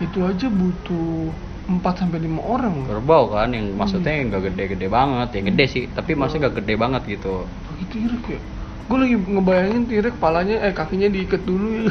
itu 0.00 0.18
aja 0.24 0.46
butuh 0.48 1.28
4 1.66 1.94
sampai 1.98 2.22
lima 2.22 2.40
orang. 2.46 2.86
Kerbau 2.86 3.32
kan 3.32 3.50
yang 3.52 3.74
maksudnya 3.74 4.12
nggak 4.28 4.42
gede-gede 4.52 4.86
banget, 4.86 5.28
yang 5.36 5.44
gede 5.52 5.64
sih, 5.66 5.84
tapi 5.90 6.14
maksudnya 6.14 6.48
nggak 6.48 6.56
gede 6.62 6.74
banget 6.78 7.02
gitu. 7.18 7.44
Tirek 7.90 8.24
ya. 8.28 8.40
Gue 8.86 8.98
lagi 9.02 9.16
ngebayangin 9.18 9.82
tirek 9.90 10.14
palanya 10.22 10.62
eh 10.62 10.70
kakinya 10.70 11.10
diikat 11.10 11.42
dulu 11.42 11.90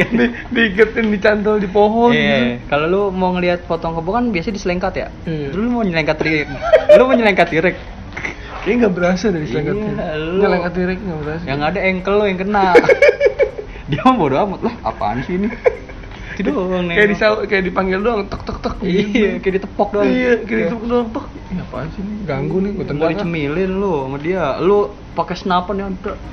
ya. 0.00 0.06
di, 0.08 0.26
diiketin 0.56 1.12
dicantol 1.12 1.60
di 1.60 1.68
pohon 1.68 2.16
gitu. 2.16 2.24
Iya, 2.24 2.64
kalau 2.72 2.86
lu 2.88 3.02
mau 3.12 3.36
ngelihat 3.36 3.68
potong 3.68 3.92
kebo 4.00 4.16
kan 4.16 4.32
biasanya 4.32 4.56
diselengkat 4.56 4.92
ya. 4.96 5.08
Iya. 5.28 5.52
Dulu 5.52 5.60
lu 5.60 5.70
mau 5.70 5.84
nyelengkat 5.84 6.16
T-Rex. 6.16 6.48
lu 6.96 7.02
mau 7.04 7.12
nyelengkat 7.12 7.48
T-Rex. 7.52 7.76
Kayaknya 8.60 8.76
nggak 8.84 8.94
berasa 8.96 9.26
dari 9.32 9.46
selengkat 9.48 9.74
Iya. 9.76 9.92
Selengkat 10.40 10.72
tirek 10.76 10.98
nggak 11.00 11.20
berasa. 11.24 11.44
Yang 11.48 11.60
ada 11.64 11.80
engkel 11.80 12.14
lu 12.16 12.24
yang 12.28 12.40
kena. 12.40 12.64
Dia 13.90 14.00
mah 14.06 14.14
bodo 14.14 14.36
amat 14.38 14.60
lah, 14.62 14.74
apaan 14.86 15.18
sih 15.26 15.34
ini? 15.34 15.48
Itu 16.40 16.50
doang 16.56 16.84
nih. 16.88 16.94
kayak 16.96 17.08
disau 17.12 17.32
kayak 17.44 17.62
dipanggil 17.68 18.00
doang 18.00 18.20
tek 18.26 18.42
tek 18.48 18.58
tek 18.64 18.74
Iya, 18.80 19.30
kayak 19.38 19.54
ditepok 19.60 19.88
doang. 19.92 20.08
Iya, 20.08 20.32
kayak 20.44 20.58
ditepuk 20.66 20.86
doang 20.88 21.08
tek. 21.12 21.26
Ini 21.50 21.60
apaan 21.66 21.88
sih 21.92 22.02
nih? 22.02 22.16
Ganggu 22.24 22.56
nih, 22.62 22.70
gue 22.74 22.84
tendang 22.86 23.08
ah. 23.08 23.12
dicemilin 23.12 23.72
lu 23.76 23.94
sama 24.06 24.16
dia. 24.18 24.44
Lu 24.62 24.78
pakai 25.12 25.36
senapan 25.36 25.74
yang. 25.76 25.90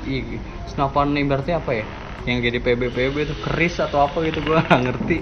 Ih, 0.08 0.40
senapan 0.70 1.06
ibaratnya 1.18 1.60
apa 1.60 1.70
ya? 1.74 1.84
Yang 2.24 2.38
jadi 2.50 2.58
PB 2.60 2.82
PB 2.92 3.16
tuh 3.28 3.38
keris 3.46 3.80
atau 3.80 4.04
apa 4.04 4.20
gitu 4.24 4.40
gua 4.44 4.64
nggak 4.64 4.80
ngerti. 4.84 5.18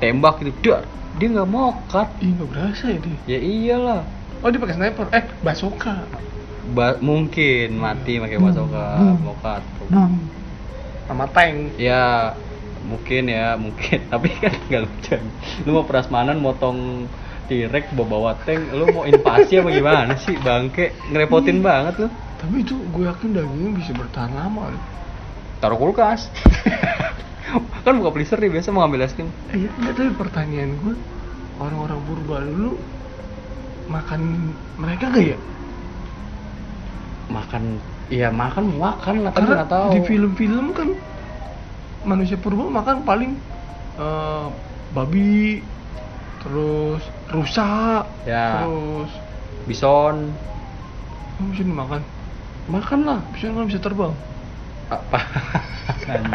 Tembak 0.00 0.40
gitu, 0.40 0.72
dar. 0.72 0.84
Dia 1.20 1.28
nggak 1.28 1.48
cut. 1.90 2.08
Ih, 2.24 2.30
nggak 2.32 2.48
berasa 2.48 2.84
ya 2.88 2.98
dia. 2.98 3.18
Ya 3.28 3.38
iyalah. 3.38 4.02
Oh, 4.40 4.48
dia 4.48 4.56
pakai 4.56 4.76
sniper. 4.76 5.06
Eh, 5.12 5.24
basoka. 5.44 5.94
Ba 6.72 6.96
mungkin 7.02 7.76
mati 7.76 8.16
pakai 8.16 8.38
Hmm. 8.38 8.46
bazooka 8.48 8.86
Hmm. 8.96 9.36
cut. 9.42 9.62
Bum. 9.90 10.12
Sama 11.10 11.26
tank. 11.34 11.74
Ya 11.76 12.32
mungkin 12.80 13.28
ya 13.28 13.54
mungkin. 13.54 13.98
Tapi 14.12 14.28
kan 14.34 14.52
nggak 14.66 14.82
lucu 14.82 15.16
lu 15.64 15.70
mau 15.72 15.84
prasmanan 15.84 16.38
motong 16.38 17.08
T-Rex 17.46 17.92
bawa 17.92 18.06
bawa 18.08 18.32
tank 18.40 18.70
lu 18.70 18.88
mau 18.88 19.04
invasi 19.04 19.58
apa 19.58 19.70
gimana 19.70 20.14
sih? 20.16 20.38
Bangke 20.38 20.94
ngerepotin 21.08 21.58
Iya. 21.58 21.64
banget 21.64 21.94
lu. 21.98 22.08
Tapi 22.36 22.56
itu 22.60 22.74
gue 22.88 23.04
yakin 23.04 23.28
dagingnya 23.30 23.70
bisa 23.76 23.92
bertahan 23.92 24.32
lama. 24.32 24.72
taruh 25.60 25.76
kulkas. 25.76 26.32
Kan 27.84 27.98
buka 27.98 28.14
freezer 28.14 28.38
nih 28.38 28.48
biasa 28.50 28.70
mau 28.70 28.80
ngambil 28.80 29.04
es 29.04 29.12
krim. 29.12 29.28
Iya, 29.50 29.68
enggak, 29.74 29.92
tapi 29.92 30.10
pertanyaan 30.16 30.72
gue, 30.78 30.94
orang-orang 31.58 32.00
purba 32.00 32.36
dulu 32.40 32.80
makan 33.84 34.20
mereka 34.78 35.10
gak 35.10 35.26
ya? 35.26 35.38
makan 37.28 37.62
ya 38.08 38.28
makan 38.30 38.74
makan 38.74 39.14
lah 39.22 39.30
Karena 39.30 39.54
nggak 39.54 39.70
tahu. 39.70 39.88
di 39.94 40.00
film-film 40.02 40.66
kan 40.74 40.88
manusia 42.02 42.36
purba 42.36 42.66
makan 42.66 43.02
paling 43.02 43.32
eh, 43.96 44.46
babi, 44.90 45.60
terus 46.38 47.02
rusa, 47.28 48.02
Ya. 48.24 48.64
terus 48.64 49.10
bison 49.64 50.32
apa 51.30 51.48
bisa 51.50 51.62
dimakan? 51.62 52.02
makan 52.66 53.00
lah 53.02 53.18
Bisa 53.30 53.48
kan 53.48 53.64
bisa 53.64 53.78
terbang? 53.78 54.12
apa 54.88 55.18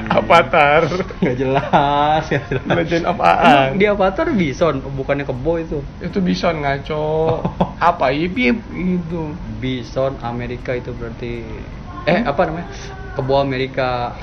Avatar. 0.10 0.88
nggak 1.20 1.36
jelas 1.36 2.24
nggak 2.24 2.44
jelas 2.48 2.64
Legend 2.66 3.04
of 3.06 3.20
Aang. 3.20 3.76
di 3.76 3.86
avatar 3.86 4.32
bison 4.32 4.80
bukannya 4.96 5.24
kebo 5.24 5.60
itu 5.60 5.80
Itu 6.00 6.20
bison 6.20 6.64
ngaco. 6.64 7.04
Apa 7.78 8.10
yip 8.10 8.34
yip 8.34 8.60
itu. 8.72 9.36
Bison 9.60 10.16
Amerika 10.22 10.72
itu 10.72 10.92
berarti 10.92 11.44
eh 12.06 12.22
apa 12.22 12.42
namanya 12.46 12.68
kebo 13.16 13.40
Amerika 13.40 14.14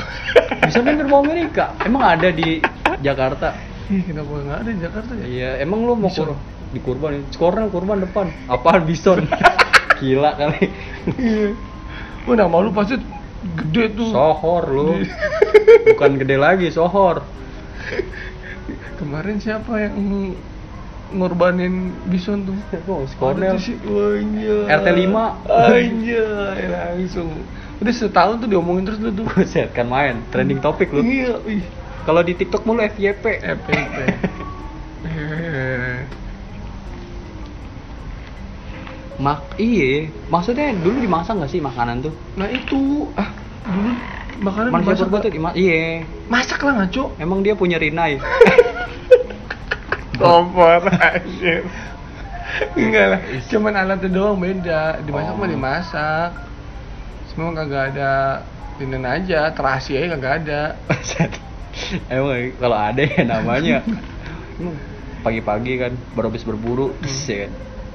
Bison 0.62 0.84
kan 0.84 0.94
kerbau 1.00 1.24
Amerika 1.24 1.72
emang 1.82 2.04
ada 2.04 2.28
di 2.28 2.60
Jakarta 3.00 3.56
Ih, 3.88 4.04
kenapa 4.04 4.30
nggak 4.30 4.58
ada 4.62 4.70
di 4.70 4.80
Jakarta 4.80 5.12
ya? 5.16 5.24
iya 5.26 5.50
emang 5.60 5.84
lu 5.84 5.96
mau 5.96 6.12
kur 6.12 6.36
di 6.72 6.80
kurban 6.80 7.10
ya 7.16 7.20
skornya 7.32 7.68
kurban 7.68 8.04
depan 8.04 8.28
apaan 8.48 8.84
Bison 8.84 9.24
gila 10.00 10.36
kali 10.36 10.68
Iya. 11.18 11.50
Oh, 12.22 12.38
nama 12.38 12.62
lu 12.62 12.70
pasti 12.70 12.94
gede 13.58 13.98
tuh. 13.98 14.14
sohor 14.14 14.70
lu 14.70 15.02
bukan 15.90 16.12
gede 16.22 16.36
lagi 16.38 16.70
sohor 16.70 17.26
Kemarin 19.02 19.42
siapa 19.42 19.82
yang 19.82 19.98
ngorbanin 21.12 21.90
bison 22.06 22.46
tuh? 22.46 22.54
oh, 22.86 23.02
si 23.58 23.74
wah, 23.84 24.14
iya. 24.14 24.78
RT 24.78 24.86
5. 25.10 25.10
Anjay, 25.50 26.62
langsung. 26.70 27.30
Udah 27.82 27.90
setahun 27.92 28.38
tuh 28.38 28.46
diomongin 28.46 28.86
terus 28.86 28.98
lu 28.98 29.10
tuh. 29.10 29.26
buset 29.28 29.70
kan 29.70 29.84
main 29.84 30.22
trending 30.30 30.58
topik 30.58 30.88
lu 30.88 31.02
Iya, 31.02 31.34
kalau 32.02 32.22
di 32.22 32.32
TikTok 32.32 32.62
mulu 32.62 32.78
FYP. 32.80 33.24
Eh, 33.42 33.58
mak 39.18 39.38
iya 39.54 40.10
maksudnya 40.26 40.74
dulu 40.74 40.98
dimasak 40.98 41.36
nggak 41.36 41.46
sih 41.48 41.60
makanan 41.60 42.02
tuh 42.02 42.10
Nah 42.34 42.48
itu, 42.48 43.06
ah 43.14 43.30
dulu 43.64 43.90
makanan 44.40 44.68
manusia 44.72 45.04
dimasak 45.04 45.22
tuh 45.22 45.30
dima- 45.30 45.54
iya 45.54 46.02
masak 46.26 46.58
lah 46.58 46.74
ngaco. 46.76 47.14
emang 47.16 47.38
dia 47.40 47.54
punya 47.54 47.76
rinai 47.76 48.18
Kompor 50.12 50.86
anjir. 50.92 51.66
Enggak 52.74 53.06
lah, 53.08 53.20
cuman 53.48 53.74
alatnya 53.74 54.06
doang 54.08 54.38
beda. 54.38 55.00
Dimasak 55.02 55.34
Oh. 55.34 55.40
mah 55.40 55.48
dimasak. 55.50 56.30
Semua 57.32 57.56
kagak 57.56 57.96
ada 57.96 58.10
Tinden 58.76 59.04
aja, 59.08 59.48
terasi 59.52 59.96
aja 59.96 60.16
kagak 60.16 60.32
ada. 60.44 60.60
Emang 62.12 62.52
kalau 62.60 62.76
ada 62.76 63.00
ya 63.00 63.24
namanya 63.24 63.80
pagi-pagi 65.24 65.72
kan 65.80 65.92
baru 66.12 66.28
habis 66.28 66.44
berburu 66.44 66.92
terus 67.00 67.24
ya 67.24 67.48
kan. 67.48 67.52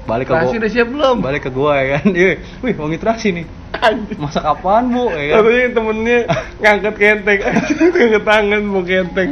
Balik 0.08 0.26
ke 0.26 0.32
Terasi 0.32 0.48
gua, 0.48 0.60
udah 0.64 0.70
siap 0.72 0.88
belum? 0.88 1.16
balik 1.20 1.42
ke 1.44 1.50
gua 1.52 1.72
ya 1.78 1.86
kan. 2.00 2.04
Iya, 2.18 2.32
wih 2.64 2.74
wangi 2.74 2.98
terasi 2.98 3.28
nih. 3.30 3.46
Masak 4.16 4.42
apaan, 4.42 4.90
Bu? 4.90 5.12
Ya 5.12 5.36
kan. 5.36 5.44
Katanya 5.44 5.66
temennya 5.76 6.18
ngangkat 6.58 6.94
kenteng, 6.96 7.38
ngangkat 7.94 8.24
tangan 8.24 8.62
mau 8.64 8.82
kenteng. 8.82 9.30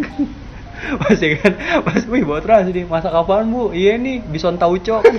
Pas 1.01 1.19
ya 1.19 1.29
kan, 1.40 1.53
pas 1.83 2.03
wih 2.07 2.23
bawa 2.23 2.40
terasi 2.45 2.71
nih. 2.77 2.85
Masak 2.85 3.11
apaan, 3.11 3.49
Bu? 3.49 3.73
Iya 3.73 3.97
nih, 3.97 4.21
bison 4.23 4.61
tauco 4.61 5.01
kan 5.01 5.14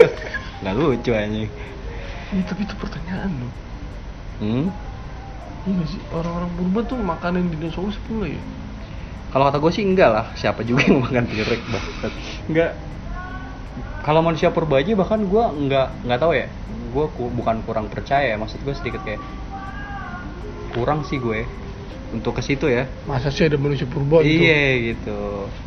nggak 0.61 0.73
lucu 0.77 1.11
anjing. 1.11 1.49
Tapi 2.45 2.61
itu 2.61 2.75
pertanyaan 2.77 3.31
loh. 3.41 3.66
Hmm? 4.37 4.69
Iya 5.67 5.71
nggak 5.75 5.87
sih 5.89 6.01
orang-orang 6.13 6.51
purba 6.55 6.79
tuh 6.87 6.99
makanan 7.01 7.51
dinosaurus 7.51 7.97
pula 8.07 8.25
ya? 8.29 8.41
Kalau 9.27 9.43
kata 9.51 9.59
gue 9.59 9.71
sih 9.75 9.83
enggak 9.83 10.09
lah, 10.09 10.25
siapa 10.39 10.63
juga 10.63 10.87
yang 10.87 11.03
mau 11.03 11.11
makan 11.11 11.27
T-Rex 11.27 11.61
banget. 11.67 12.13
Enggak. 12.47 12.71
Kalau 14.01 14.21
manusia 14.23 14.49
purba 14.55 14.79
aja 14.79 14.95
bahkan 14.95 15.19
gue 15.27 15.43
enggak 15.43 15.87
enggak 16.07 16.19
tahu 16.23 16.31
ya. 16.31 16.47
Gue 16.95 17.05
ku- 17.11 17.33
bukan 17.35 17.59
kurang 17.67 17.91
percaya, 17.91 18.39
maksud 18.39 18.63
gue 18.63 18.71
sedikit 18.71 19.03
kayak 19.03 19.19
kurang 20.71 21.03
sih 21.03 21.19
gue 21.19 21.43
untuk 22.15 22.39
ke 22.39 22.41
situ 22.45 22.71
ya. 22.71 22.87
Masa 23.03 23.27
sih 23.27 23.43
ada 23.43 23.59
manusia 23.59 23.83
purba 23.83 24.23
gitu? 24.23 24.47
Iya 24.47 24.95
gitu. 24.95 25.19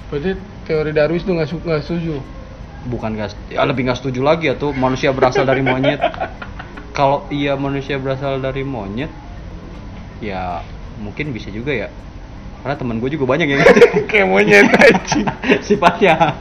Berarti 0.08 0.30
teori 0.64 0.90
Darwis 0.96 1.22
tuh 1.28 1.36
nggak 1.36 1.48
nggak 1.68 1.82
setuju? 1.84 2.16
Bukan 2.80 3.12
gas, 3.12 3.36
ya 3.52 3.60
lebih 3.68 3.84
nggak 3.84 4.00
setuju 4.00 4.24
lagi 4.24 4.48
ya 4.48 4.56
tuh 4.56 4.72
manusia 4.72 5.12
berasal 5.12 5.44
dari 5.44 5.60
monyet. 5.60 6.00
Kalau 7.00 7.24
iya 7.32 7.56
manusia 7.56 7.96
berasal 7.96 8.44
dari 8.44 8.60
monyet, 8.60 9.08
ya 10.20 10.60
mungkin 11.00 11.32
bisa 11.32 11.48
juga 11.48 11.72
ya. 11.72 11.88
Karena 12.60 12.76
temen 12.76 13.00
gue 13.00 13.16
juga 13.16 13.24
banyak 13.24 13.48
yang. 13.48 13.64
Kayak 14.12 14.28
monyet 14.28 14.68
anjing. 14.68 15.24
sifatnya 15.64 16.36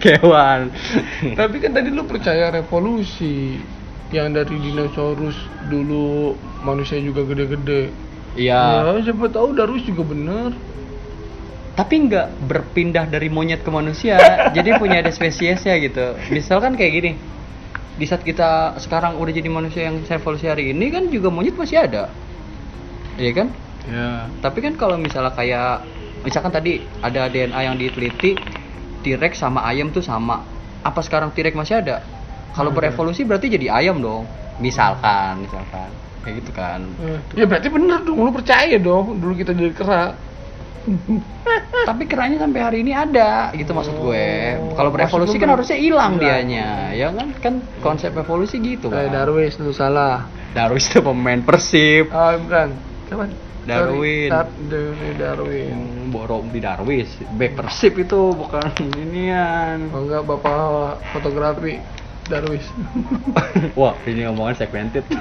kewan. 0.00 0.72
Tapi 1.36 1.56
kan 1.60 1.76
tadi 1.76 1.92
lu 1.92 2.08
percaya 2.08 2.48
revolusi 2.48 3.60
yang 4.08 4.32
dari 4.32 4.56
dinosaurus 4.56 5.36
dulu 5.68 6.32
manusia 6.64 6.96
juga 6.96 7.20
gede-gede. 7.28 7.92
Iya. 8.40 8.96
Ya, 8.96 9.04
siapa 9.04 9.28
tahu 9.28 9.52
Darwis 9.52 9.84
juga 9.84 10.16
bener. 10.16 10.56
Tapi 11.76 12.08
nggak 12.08 12.48
berpindah 12.48 13.04
dari 13.04 13.28
monyet 13.28 13.60
ke 13.60 13.68
manusia, 13.68 14.16
jadi 14.56 14.80
punya 14.80 15.04
ada 15.04 15.12
spesiesnya 15.12 15.76
gitu. 15.76 16.16
Misalkan 16.32 16.72
kayak 16.80 16.92
gini, 16.96 17.10
di 18.00 18.08
saat 18.08 18.24
kita 18.24 18.80
sekarang 18.80 19.20
udah 19.20 19.28
jadi 19.28 19.52
manusia 19.52 19.84
yang 19.92 20.00
evolusi 20.00 20.48
hari 20.48 20.72
ini 20.72 20.88
kan 20.88 21.12
juga 21.12 21.28
monyet 21.28 21.52
masih 21.52 21.84
ada, 21.84 22.08
iya 23.20 23.32
kan? 23.36 23.52
Ya. 23.84 24.24
Tapi 24.40 24.64
kan 24.64 24.72
kalau 24.80 24.96
misalnya 24.96 25.36
kayak, 25.36 25.84
misalkan 26.24 26.48
tadi 26.48 26.80
ada 27.04 27.28
DNA 27.28 27.60
yang 27.60 27.76
diteliti, 27.76 28.40
T-Rex 29.04 29.36
sama 29.36 29.68
ayam 29.68 29.92
tuh 29.92 30.00
sama. 30.00 30.40
Apa 30.80 31.04
sekarang 31.04 31.28
T-Rex 31.36 31.52
masih 31.52 31.84
ada? 31.84 32.00
Kalau 32.56 32.72
berevolusi 32.72 33.28
berarti 33.28 33.52
jadi 33.52 33.68
ayam 33.68 34.00
dong. 34.00 34.24
Misalkan, 34.60 35.44
misalkan 35.44 35.88
kayak 36.24 36.34
gitu 36.44 36.52
kan. 36.56 36.80
Ya 37.36 37.44
berarti 37.44 37.68
bener 37.68 38.00
dong, 38.04 38.20
lu 38.20 38.32
percaya 38.32 38.76
dong. 38.80 39.20
Dulu 39.20 39.32
kita 39.36 39.52
jadi 39.52 39.72
kera. 39.76 40.16
tapi 41.88 42.04
keranya 42.04 42.38
sampai 42.38 42.60
hari 42.60 42.78
ini 42.80 42.92
ada 42.92 43.52
gitu 43.52 43.70
maksud 43.70 43.94
gue 43.96 44.26
Oh, 44.60 44.74
kalau 44.74 44.90
berevolusi 44.90 45.36
kan 45.36 45.52
harusnya 45.52 45.76
hilang 45.76 46.16
hilang. 46.16 46.22
dianya 46.22 46.68
ya 46.92 47.08
kan 47.10 47.28
kan 47.36 47.54
konsep 47.78 48.12
evolusi 48.12 48.58
gitu 48.58 48.88
kan 48.88 49.08
Darwis 49.08 49.56
lu 49.56 49.70
salah. 49.70 50.28
Darwis 50.50 50.86
itu 50.86 51.00
pemain 51.00 51.40
persib 51.40 52.08
Oh, 52.10 52.32
bukan. 52.38 52.68
Siapa? 53.06 53.24
Darwin. 53.60 53.92
Sorry, 53.92 54.32
Dar- 54.32 54.56
Dar- 54.56 55.14
Darwin. 55.36 55.68
Hmm, 55.70 56.08
borong 56.08 56.48
di 56.48 56.58
Darwis 56.58 57.10
back 57.30 57.52
persib 57.54 57.94
itu 57.96 58.32
bukan 58.32 58.64
inian 58.96 59.92
Oh 59.92 60.00
enggak 60.00 60.24
bapak 60.24 60.96
fotografi 61.10 61.76
Darwis. 62.24 62.64
wah 63.78 63.98
ini 64.04 64.24
omongan 64.24 64.56
segmented 64.56 65.04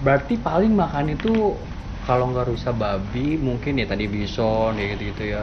berarti 0.00 0.34
paling 0.40 0.72
makan 0.72 1.12
itu 1.16 1.32
kalau 2.08 2.32
nggak 2.32 2.48
rusa 2.48 2.72
babi 2.72 3.36
mungkin 3.36 3.76
ya 3.80 3.86
tadi 3.86 4.08
bison 4.08 4.72
ya 4.80 4.84
gitu 4.96 5.02
gitu 5.12 5.22
ya. 5.36 5.42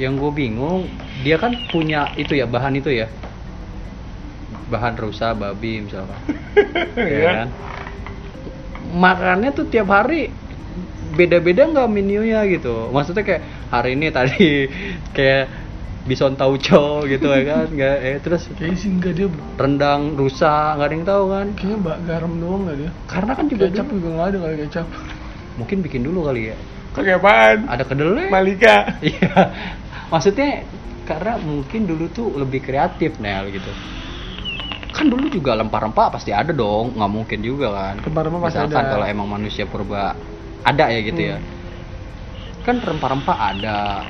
Yang 0.00 0.12
gue 0.20 0.30
bingung 0.44 0.80
dia 1.24 1.36
kan 1.40 1.52
punya 1.72 2.12
itu 2.16 2.32
ya 2.36 2.46
bahan 2.48 2.76
itu 2.80 2.90
ya. 2.92 3.08
Bahan 4.70 4.94
rusa 5.00 5.34
babi 5.34 5.82
misalkan. 5.84 6.18
Ya 7.00 7.06
Iya. 7.10 7.30
kan? 7.42 7.48
Makannya 8.90 9.50
tuh 9.54 9.66
tiap 9.70 9.88
hari 9.92 10.32
beda-beda 11.16 11.66
nggak 11.68 11.88
menunya 11.90 12.44
gitu. 12.48 12.90
Maksudnya 12.90 13.24
kayak 13.26 13.42
hari 13.70 13.96
ini 13.98 14.06
tadi 14.10 14.48
kayak 15.16 15.44
bison 16.10 16.34
tauco 16.34 17.06
gitu 17.06 17.30
ya 17.30 17.42
kan 17.46 17.66
nggak 17.78 17.96
eh 18.02 18.16
terus 18.18 18.50
Kayaknya 18.50 18.76
sih 18.82 18.90
enggak 18.90 19.12
dia 19.14 19.28
rendang 19.54 20.18
rusa 20.18 20.74
nggak 20.74 20.86
ada 20.90 20.94
yang 20.98 21.06
tahu 21.06 21.24
kan? 21.30 21.46
Kayaknya 21.54 21.76
mbak 21.78 21.98
garam 22.02 22.32
doang 22.42 22.60
nggak 22.66 22.76
dia? 22.82 22.90
Karena 23.06 23.32
kan 23.38 23.46
juga 23.46 23.64
Kecap 23.70 23.86
juga 23.94 24.08
nggak 24.10 24.26
ada 24.26 24.38
kali 24.42 24.56
kecap. 24.66 24.86
Mungkin 25.62 25.76
bikin 25.86 26.02
dulu 26.02 26.18
kali 26.26 26.50
ya. 26.50 26.56
Kayak 26.90 27.22
apaan? 27.22 27.58
ada 27.70 27.84
kedelai 27.86 28.26
Malika. 28.26 28.76
Iya. 29.06 29.54
Maksudnya 30.10 30.66
karena 31.06 31.38
mungkin 31.38 31.86
dulu 31.86 32.04
tuh 32.10 32.34
lebih 32.34 32.60
kreatif 32.66 33.14
Nel 33.22 33.46
gitu. 33.54 33.70
Kan 34.90 35.06
dulu 35.06 35.30
juga 35.30 35.54
rempah-rempah 35.54 36.10
pasti 36.10 36.34
ada 36.34 36.50
dong 36.50 36.98
nggak 36.98 37.10
mungkin 37.14 37.38
juga 37.46 37.70
kan. 37.70 37.94
Rempah-rempah 38.02 38.40
pasti 38.42 38.58
Misalkan 38.58 38.84
ada. 38.84 38.90
kalau 38.98 39.06
emang 39.06 39.28
manusia 39.30 39.64
purba 39.70 40.18
ada 40.66 40.84
ya 40.90 41.00
gitu 41.00 41.22
ya. 41.22 41.38
Hmm. 41.38 41.58
kan 42.60 42.76
rempah-rempah 42.76 43.36
ada 43.40 44.04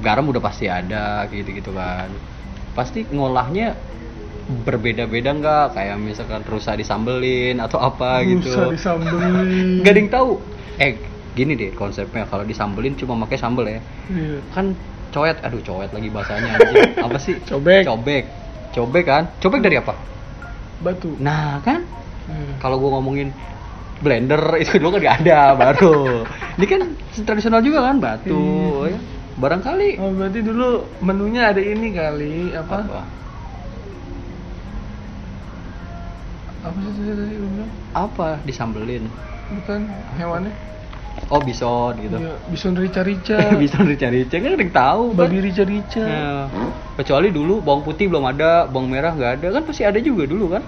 garam 0.00 0.24
udah 0.30 0.42
pasti 0.42 0.66
ada 0.70 1.26
gitu 1.30 1.50
gitu 1.50 1.70
kan. 1.74 2.10
Pasti 2.74 3.06
ngolahnya 3.10 3.74
berbeda-beda 4.64 5.34
nggak? 5.36 5.66
Kayak 5.76 5.96
misalkan 6.00 6.42
rusa 6.48 6.72
disambelin 6.78 7.60
atau 7.60 7.78
apa 7.82 8.24
gitu. 8.24 8.48
Rusa 8.48 8.72
disambelin. 8.72 9.84
Nggak 9.84 9.92
ada 9.92 10.00
yang 10.00 10.10
tahu. 10.10 10.30
Eh 10.80 10.92
gini 11.36 11.52
deh 11.58 11.70
konsepnya. 11.76 12.24
Kalau 12.26 12.44
disambelin 12.46 12.96
cuma 12.96 13.18
pakai 13.26 13.38
sambel 13.38 13.66
ya. 13.68 13.80
Iya. 14.08 14.38
kan 14.54 14.72
coet. 15.12 15.36
Aduh 15.44 15.60
coet 15.60 15.90
lagi 15.92 16.08
bahasanya. 16.08 16.50
Apa 17.06 17.18
sih? 17.20 17.36
Cobek. 17.44 17.84
cobek. 17.84 18.24
Cobek 18.72 19.04
kan? 19.04 19.22
Cobek 19.42 19.60
dari 19.64 19.76
apa? 19.80 19.96
Batu. 20.84 21.16
Nah 21.18 21.58
kan? 21.64 21.82
Iya. 22.28 22.60
kalau 22.60 22.76
gua 22.76 23.00
ngomongin 23.00 23.32
blender 24.04 24.40
itu 24.62 24.78
dulu 24.78 24.96
kan 24.96 25.00
nggak 25.02 25.16
ada 25.24 25.40
baru. 25.58 26.22
Ini 26.58 26.66
kan 26.68 26.80
tradisional 27.24 27.60
juga 27.64 27.82
kan 27.82 27.96
batu 27.98 28.42
ya. 28.86 28.98
Barangkali 29.38 30.02
Oh 30.02 30.10
berarti 30.14 30.40
dulu 30.42 30.68
menunya 31.00 31.54
ada 31.54 31.62
ini 31.62 31.88
kali 31.94 32.50
apa? 32.52 32.76
apa 32.82 33.00
Apa 36.58 36.78
sih 36.92 37.06
tadi 37.06 37.34
apa 37.94 38.28
disambelin 38.44 39.06
Bukan 39.48 39.80
hewannya? 40.18 40.52
oh 41.30 41.40
bison 41.42 41.94
gitu 41.98 42.18
Iya, 42.18 42.32
bison 42.50 42.74
rica-rica. 42.78 43.38
bison 43.62 43.84
rica-rica 43.86 44.36
kan 44.38 44.50
ada 44.54 44.62
yang 44.62 44.74
tahu 44.74 45.02
Babi 45.14 45.38
rica-rica. 45.42 46.02
Ya. 46.02 46.46
kecuali 46.98 47.30
dulu 47.30 47.62
bawang 47.62 47.82
putih 47.86 48.10
belum 48.10 48.26
ada 48.26 48.66
bawang 48.66 48.90
merah 48.90 49.14
nggak 49.14 49.32
ada 49.40 49.46
kan 49.54 49.62
pasti 49.66 49.82
ada 49.86 49.98
juga 50.02 50.26
dulu 50.26 50.50
kan 50.58 50.62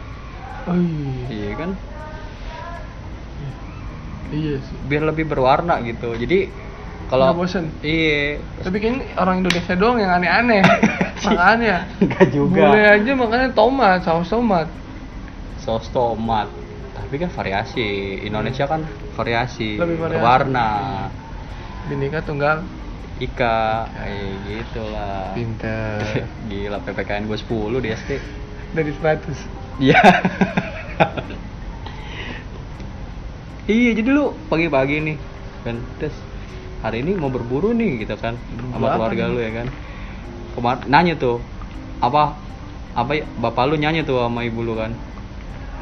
Oh 0.68 0.76
iya. 0.78 1.26
iya 1.26 1.50
kan 1.58 1.70
Iya 4.30 4.62
sih. 4.62 4.78
biar 4.86 5.02
lebih 5.10 5.26
berwarna 5.26 5.82
gitu 5.82 6.14
jadi 6.14 6.69
kalau 7.11 7.34
bosen. 7.34 7.66
iya 7.82 8.38
Tapi 8.62 8.76
kayaknya 8.78 9.02
orang 9.18 9.42
Indonesia 9.42 9.74
doang 9.74 9.98
yang 9.98 10.14
aneh-aneh. 10.14 10.62
Makanya. 11.26 11.84
Enggak 11.98 12.26
juga. 12.32 12.70
Boleh 12.70 12.86
aja 12.86 13.11
makanya 13.12 13.48
tomat, 13.52 13.98
saus 14.06 14.30
tomat. 14.30 14.68
saus 15.61 15.92
tomat 15.92 16.48
tapi 16.96 17.20
kan 17.20 17.28
variasi 17.28 17.84
Indonesia 18.22 18.64
kan 18.64 18.86
variasi, 19.12 19.74
Lebih 19.76 19.98
variasi. 19.98 20.14
berwarna 20.14 20.70
Binika 21.90 22.22
tunggal. 22.22 22.62
Ika 23.20 23.84
kayak 23.92 24.32
gitu 24.46 24.80
lah 24.88 25.34
Pinter. 25.36 26.00
gila 26.48 26.78
PPKN 26.80 27.28
gue 27.28 27.36
10 27.36 27.84
di 27.84 27.88
SD 27.92 28.11
Dari 28.72 28.92
100. 28.96 29.82
iya 29.82 30.00
iya 33.66 33.90
jadi 33.92 34.08
lu 34.08 34.32
pagi-pagi 34.48 35.02
nih 35.02 35.16
kan 35.61 35.76
terus 35.98 36.16
hari 36.81 37.05
ini 37.05 37.12
mau 37.16 37.28
berburu 37.28 37.76
nih 37.76 38.05
gitu 38.05 38.16
kan 38.16 38.41
Berburu 38.57 38.72
sama 38.76 38.87
apa 38.89 38.97
keluarga 38.97 39.24
nih? 39.28 39.33
lu 39.33 39.41
ya 39.41 39.51
kan. 39.53 39.66
Kemarin 40.51 40.81
nanya 40.89 41.14
tuh 41.16 41.37
apa 42.01 42.22
apa 42.97 43.11
ya, 43.14 43.24
bapak 43.39 43.64
lu 43.70 43.74
nanya 43.76 44.03
tuh 44.03 44.16
sama 44.24 44.41
ibu 44.45 44.61
lu 44.64 44.74
kan? 44.74 44.93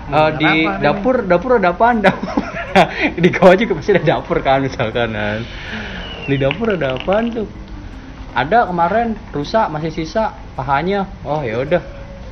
Eh, 0.08 0.30
di 0.40 0.46
apa 0.66 0.70
hari 0.74 0.82
dapur 0.84 1.16
dapur 1.24 1.50
ada 1.60 1.70
apaan? 1.72 2.00
Dapur. 2.06 2.34
Di 3.18 3.28
bawah 3.32 3.54
juga 3.58 3.72
pasti 3.80 3.90
ada 3.96 4.04
dapur 4.04 4.38
kan 4.44 4.62
misalkan 4.62 5.10
kan. 5.14 5.40
Di 6.28 6.36
dapur 6.36 6.74
ada 6.74 6.98
apaan 6.98 7.32
tuh? 7.32 7.48
Ada 8.36 8.68
kemarin 8.68 9.16
rusak 9.34 9.66
masih 9.72 9.90
sisa 9.90 10.36
pahanya. 10.54 11.08
Oh 11.24 11.40
ya 11.42 11.58
udah. 11.64 11.82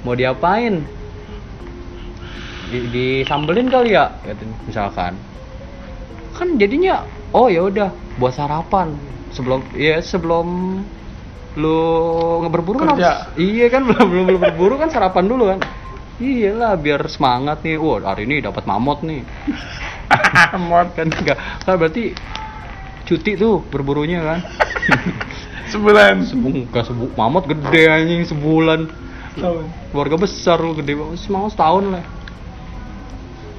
Mau 0.05 0.15
diapain? 0.15 0.87
Di 2.71 2.79
disambelin 2.91 3.71
kali 3.71 3.97
ya 3.97 4.13
misalkan. 4.67 5.17
Kan 6.37 6.61
jadinya 6.61 7.03
oh 7.37 7.53
ya 7.53 7.61
udah 7.69 7.93
buat 8.17 8.33
sarapan. 8.33 8.97
Sebelum 9.37 9.61
ya 9.77 10.01
sebelum 10.01 10.81
lu 11.57 11.81
ngeberburu 12.45 12.81
kan 12.81 12.97
harus- 12.97 13.29
iya 13.37 13.69
kan 13.69 13.85
belum 13.89 14.07
belum 14.09 14.25
belum 14.33 14.41
berburu 14.41 14.75
kan 14.81 14.89
sarapan 14.89 15.29
dulu 15.29 15.53
kan. 15.53 15.61
Iyalah 16.17 16.81
biar 16.81 17.05
semangat 17.13 17.61
nih. 17.61 17.77
Wah 17.77 18.01
hari 18.01 18.25
ini 18.25 18.41
dapat 18.41 18.65
mamot 18.65 19.05
nih. 19.05 19.21
Amot. 20.57 20.97
kan 20.97 21.13
enggak. 21.13 21.37
Kan 21.61 21.77
berarti 21.77 22.17
cuti 23.05 23.37
tuh 23.37 23.61
berburunya 23.69 24.25
kan? 24.25 24.41
Sebulan. 25.73 26.23
Sebung, 26.23 26.71
gak 26.71 26.87
sebu, 26.87 27.11
mamot 27.19 27.45
gede 27.51 27.91
anjing 27.91 28.23
sebulan. 28.23 28.87
Tahun. 29.37 29.69
keluarga 29.93 30.17
besar 30.17 30.57
lu 30.57 30.73
gede 30.73 30.97
banget 30.97 31.21
semangat 31.21 31.53
setahun 31.53 31.85
lah. 31.93 32.05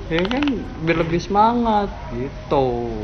Ya 0.10 0.24
kan 0.26 0.44
biar 0.82 0.98
lebih 1.06 1.22
semangat 1.22 1.92
gitu 2.18 2.98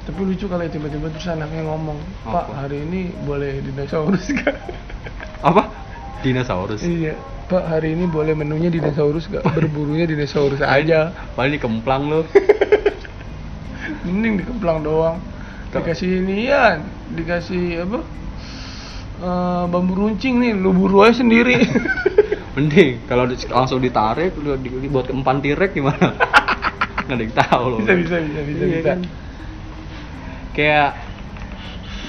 Tapi 0.00 0.20
lucu 0.24 0.48
kalau 0.48 0.64
tiba-tiba 0.64 1.06
terus 1.12 1.28
anaknya 1.28 1.62
ngomong, 1.68 1.98
Pak 2.24 2.44
Apa? 2.48 2.66
hari 2.66 2.82
ini 2.82 3.12
boleh 3.22 3.60
dinosaurus 3.62 4.24
gak? 4.32 4.56
apa 5.48 5.72
dinosaurus 6.20 6.84
iya. 6.84 7.16
Pak 7.48 7.64
hari 7.66 7.96
ini 7.96 8.04
boleh 8.04 8.36
menunya 8.36 8.68
dinosaurus 8.68 9.28
gak? 9.28 9.44
Berburunya 9.44 10.04
dinosaurus 10.04 10.60
aja. 10.60 11.12
paling 11.32 11.56
dikemplang 11.56 12.02
lu 12.06 12.20
Mending 14.06 14.40
dikemplang 14.40 14.80
doang. 14.80 15.20
Dikasih 15.70 16.24
inian, 16.24 16.82
dikasih 17.14 17.84
apa? 17.86 17.98
Eh, 19.20 19.64
bambu 19.68 19.94
runcing 19.94 20.40
nih, 20.40 20.52
lu 20.56 20.72
buru 20.72 21.04
aja 21.04 21.20
sendiri. 21.20 21.60
mending 22.56 23.06
kalau 23.06 23.30
di- 23.30 23.38
langsung 23.46 23.78
ditarik 23.78 24.34
lu 24.34 24.58
di- 24.58 24.74
dibuat 24.82 25.06
keempan 25.06 25.38
tirek 25.38 25.70
gimana 25.70 26.18
nggak 27.06 27.14
ada 27.14 27.22
yang 27.22 27.34
tahu 27.38 27.64
loh 27.70 27.78
bisa 27.78 27.94
bisa 27.94 28.16
bisa 28.18 28.40
bisa 28.42 28.62
Iya 28.66 28.78
bisa. 28.82 28.88
kan? 28.90 28.98
Kayak 30.56 30.96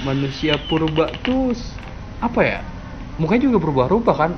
manusia 0.02 0.58
purba 0.58 1.14
tuh 1.22 1.54
apa 2.18 2.40
ya? 2.42 2.58
Mukanya 3.20 3.46
juga 3.50 3.58
berubah-ubah 3.62 4.16
kan? 4.16 4.32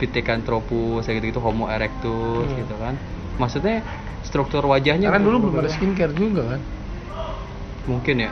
Pithecanthropus 0.00 1.04
kayak 1.04 1.20
gitu-gitu 1.20 1.40
Homo 1.44 1.68
erectus 1.68 2.48
Hmm. 2.48 2.58
gitu 2.64 2.74
kan. 2.80 2.94
Maksudnya 3.36 3.84
struktur 4.24 4.64
wajahnya 4.64 5.12
Karena 5.12 5.24
dulu 5.24 5.48
belum 5.48 5.64
ada 5.64 5.70
skincare 5.72 6.12
juga 6.16 6.56
kan. 6.56 6.60
mungkin 7.84 8.16
ya. 8.24 8.30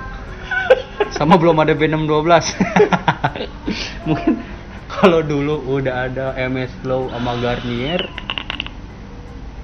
Sama 1.12 1.40
belum 1.40 1.56
ada 1.56 1.72
Venom 1.72 2.04
12 2.04 2.52
mungkin 4.08 4.40
kalau 4.88 5.20
dulu 5.24 5.80
udah 5.80 6.08
ada 6.08 6.26
MS 6.36 6.72
Glow 6.84 7.08
sama 7.08 7.32
Garnier 7.40 8.00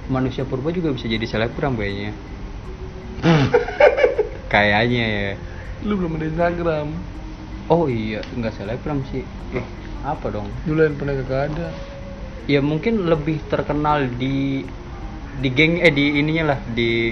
manusia 0.05 0.45
purba 0.45 0.69
juga 0.69 0.93
bisa 0.93 1.05
jadi 1.05 1.25
selebgram 1.25 1.77
kayaknya 1.77 2.13
kayaknya 4.47 5.05
ya 5.05 5.31
Lu 5.83 5.95
belum 5.95 6.15
ada 6.15 6.25
Instagram. 6.25 6.87
oh 7.67 7.85
iya 7.85 8.21
nggak 8.31 8.53
selebgram 8.53 9.01
sih 9.09 9.25
eh 9.51 9.65
apa 10.01 10.29
dong 10.29 10.47
Dulu 10.63 10.79
yang 10.79 10.95
pernah 10.95 11.13
gak 11.19 11.41
ada. 11.49 11.67
ya 12.45 12.61
mungkin 12.61 13.05
lebih 13.05 13.41
terkenal 13.45 14.05
di 14.11 14.61
di 15.35 15.49
geng 15.49 15.79
eh 15.79 15.89
di 15.89 16.15
ininya 16.15 16.53
lah 16.53 16.59
di 16.67 17.11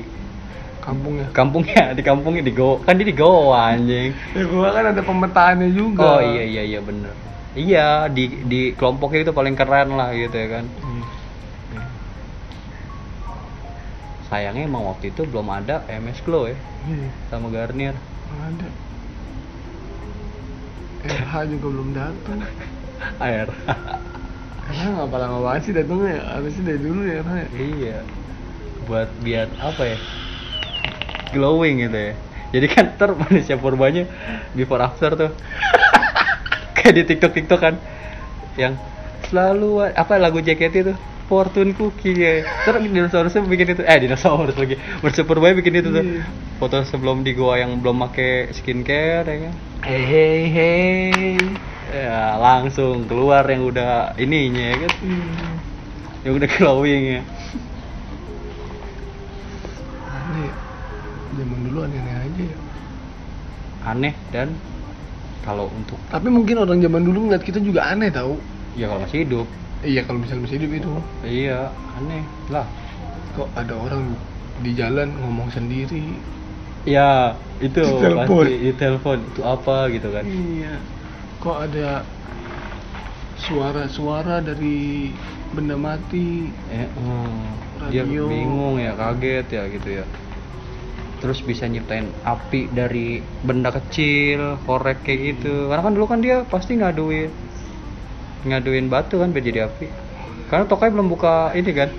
Kampungnya. 0.80 1.32
kampungnya 1.32 1.96
di 1.96 2.02
kampungnya 2.02 2.44
di 2.44 2.52
Goa 2.52 2.76
kan 2.82 2.94
dia 2.94 3.08
di 3.08 3.16
Goa 3.16 3.72
anjing 3.72 4.12
Ya 4.36 4.44
gua 4.46 4.68
kan 4.70 4.92
ada 4.92 5.00
pemetaannya 5.00 5.72
juga. 5.72 6.04
Oh 6.04 6.22
iya 6.22 6.44
iya 6.44 6.64
iya 6.68 6.80
bener. 6.80 7.16
Iya 7.54 7.88
di 8.10 8.44
di 8.44 8.62
kelompoknya 8.74 9.24
itu 9.24 9.32
paling 9.32 9.56
keren 9.56 9.96
lah 9.96 10.12
gitu 10.12 10.34
ya 10.34 10.60
kan. 10.60 10.66
Hmm. 10.84 11.04
Sayangnya 14.34 14.66
emang 14.66 14.82
waktu 14.90 15.14
itu 15.14 15.30
belum 15.30 15.46
ada 15.46 15.86
MS 15.86 16.26
Glow 16.26 16.50
ya 16.50 16.58
Iya, 16.90 17.10
sama 17.30 17.54
Garnier. 17.54 17.94
ada. 18.34 18.66
RH 21.06 21.34
juga 21.54 21.68
belum 21.70 21.90
datang. 21.94 22.42
Air. 23.30 23.54
Karena 24.66 24.90
nggak 24.98 25.10
pernah 25.14 25.28
ngawain 25.38 25.62
sih 25.62 25.70
datangnya 25.70 26.18
ya. 26.18 26.22
Harusnya 26.34 26.64
dari 26.66 26.80
dulu 26.82 27.02
ya 27.06 27.22
RH 27.22 27.34
ya. 27.38 27.48
iya. 27.62 27.98
Buat 28.90 29.10
biar 29.22 29.48
apa 29.62 29.84
ya? 29.86 29.98
Glowing 31.30 31.86
gitu 31.86 32.00
ya. 32.10 32.14
Jadi 32.58 32.66
kan 32.74 32.86
ntar 32.98 33.14
manusia 33.14 33.54
purbanya 33.54 34.10
before 34.58 34.82
after 34.82 35.14
tuh. 35.14 35.32
Kayak 36.82 36.94
di 36.98 37.04
TikTok 37.06 37.32
TikTok 37.38 37.60
kan 37.62 37.76
yang 38.58 38.82
selalu 39.30 39.94
apa 39.94 40.18
lagu 40.18 40.42
JKT 40.42 40.76
itu 40.90 40.94
Fortune 41.30 41.72
Cookie 41.74 42.14
ya. 42.14 42.44
Terus 42.68 42.84
dinosaurusnya 42.84 43.42
bikin 43.48 43.74
itu 43.74 43.84
eh 43.84 43.98
dinosaurus 44.04 44.56
lagi. 44.60 44.76
Manusia 45.02 45.24
purbanya 45.24 45.56
bikin 45.58 45.74
itu 45.80 45.90
tuh. 45.90 46.04
Iya. 46.04 46.24
Foto 46.60 46.84
sebelum 46.86 47.24
di 47.26 47.34
gua 47.34 47.60
yang 47.60 47.80
belum 47.80 48.00
pakai 48.08 48.52
skincare 48.54 49.26
ya 49.28 49.38
kan. 49.50 49.54
Hey 49.84 50.04
hey 50.04 50.40
hey. 50.48 51.38
ya 51.94 52.40
langsung 52.42 53.06
keluar 53.06 53.46
yang 53.46 53.70
udah 53.70 54.18
ininya 54.18 54.66
ya 54.74 54.76
kan 54.82 54.92
Hmm. 54.98 55.54
yang 56.26 56.34
udah 56.42 56.50
glowing 56.50 57.04
ya 57.06 57.22
Aneh. 60.10 60.50
Zaman 61.38 61.60
dulu 61.70 61.80
aneh-aneh 61.86 62.16
aja 62.26 62.44
ya. 62.50 62.58
aneh 63.84 64.16
dan 64.32 64.48
kalau 65.44 65.68
untuk 65.68 66.00
Tapi 66.08 66.32
mungkin 66.32 66.56
orang 66.64 66.80
zaman 66.80 67.04
dulu 67.04 67.28
ngeliat 67.28 67.44
kita 67.44 67.60
juga 67.60 67.84
aneh 67.92 68.08
tau. 68.10 68.40
ya 68.74 68.88
kalau 68.88 69.04
masih 69.04 69.28
hidup 69.28 69.48
Iya 69.84 70.02
kalau 70.08 70.24
misalnya 70.24 70.48
masih 70.48 70.58
hidup 70.64 70.72
itu. 70.80 70.92
iya 71.28 71.68
aneh 72.00 72.24
lah 72.48 72.68
Kok 73.36 73.50
ada 73.58 73.74
orang 73.76 74.14
di 74.62 74.72
jalan 74.78 75.10
ngomong 75.20 75.50
sendiri. 75.52 76.06
ya 76.88 77.36
itu 77.60 77.80
Di 77.84 77.94
telepon. 78.00 78.46
pasti 78.48 78.56
itu 78.72 79.42
apa 79.44 79.78
gitu 79.92 80.08
kan 80.12 80.24
Iya. 80.24 80.76
Kok 81.44 81.58
ada 81.68 81.90
suara-suara 83.44 84.40
dari 84.40 85.12
benda 85.52 85.76
mati. 85.76 86.48
eh, 86.72 86.88
oh, 86.98 87.28
dia 87.92 88.04
bingung 88.08 88.80
ya 88.80 88.96
kaget 88.96 89.46
ya 89.52 89.64
gitu 89.70 89.90
ya 90.02 90.06
terus 91.20 91.40
bisa 91.40 91.72
nyiptain 91.72 92.04
api 92.28 92.68
dari 92.68 93.24
benda 93.48 93.72
kecil 93.72 94.60
korek 94.68 95.08
kayak 95.08 95.20
gitu 95.40 95.72
karena 95.72 95.80
kan 95.80 95.94
dulu 95.96 96.06
kan 96.12 96.20
dia 96.20 96.44
pasti 96.44 96.76
ngaduin 96.76 97.32
ngaduin 98.44 98.88
batu 98.88 99.18
kan 99.18 99.30
biar 99.30 99.44
jadi 99.44 99.60
api 99.66 99.88
karena 100.48 100.66
Tokai 100.66 100.92
belum 100.92 101.08
buka 101.08 101.52
ini 101.54 101.72
kan 101.72 101.90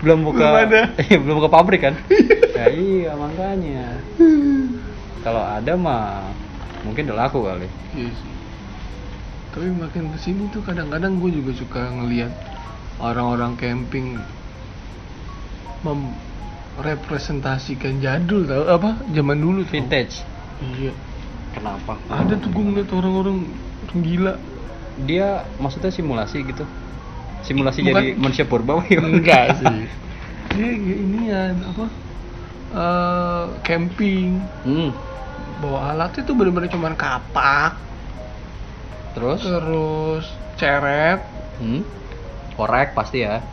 belum 0.00 0.22
buka 0.22 0.42
Belum 0.42 0.64
ada. 0.66 0.82
iya 1.04 1.16
belum 1.16 1.36
buka 1.38 1.50
pabrik 1.50 1.82
kan 1.82 1.94
ya 2.52 2.66
iya 2.68 3.10
makanya 3.14 3.98
kalau 5.22 5.42
ada 5.42 5.72
mah 5.74 6.26
mungkin 6.82 7.06
udah 7.06 7.18
laku 7.20 7.42
kali 7.42 7.66
Iya 7.92 8.08
sih. 8.08 8.30
Tapi 9.52 9.68
makin 9.68 10.08
ke 10.08 10.18
sini 10.18 10.48
tuh 10.48 10.64
kadang-kadang 10.64 11.20
gue 11.20 11.28
juga 11.30 11.52
suka 11.52 11.92
ngeliat 11.92 12.32
orang-orang 12.96 13.52
camping 13.54 14.16
merepresentasikan 16.72 18.00
jadul 18.00 18.42
tau 18.42 18.64
apa 18.66 18.96
zaman 19.12 19.38
dulu 19.38 19.60
tau. 19.62 19.70
vintage 19.70 20.24
Iya. 20.62 20.94
kenapa 21.52 21.98
Ada 22.08 22.38
tuh 22.38 22.48
gue 22.48 22.64
ngeliat 22.64 22.88
orang-orang 22.90 23.44
orang 23.84 24.00
gila. 24.00 24.34
Dia 25.04 25.46
maksudnya 25.56 25.90
simulasi 25.90 26.44
gitu 26.44 26.64
simulasi 27.42 27.82
Bukan. 27.82 27.90
jadi 27.90 28.06
manusia 28.14 28.44
purba? 28.46 28.80
Enggak 28.86 29.58
sih. 29.58 29.76
Dia 30.52 30.68
ini 30.68 31.32
ya 31.32 31.50
apa? 31.56 31.86
eh 32.72 33.44
camping 33.68 34.40
hmm. 34.64 34.90
bawa 35.60 35.92
alatnya 35.92 36.24
tuh 36.24 36.32
bener-bener 36.32 36.72
cuman 36.72 36.96
kapak 36.96 37.76
terus 39.12 39.44
terus 39.44 40.24
ceret 40.56 41.20
hmm. 41.60 41.84
korek 42.56 42.96
pasti 42.96 43.28
ya 43.28 43.44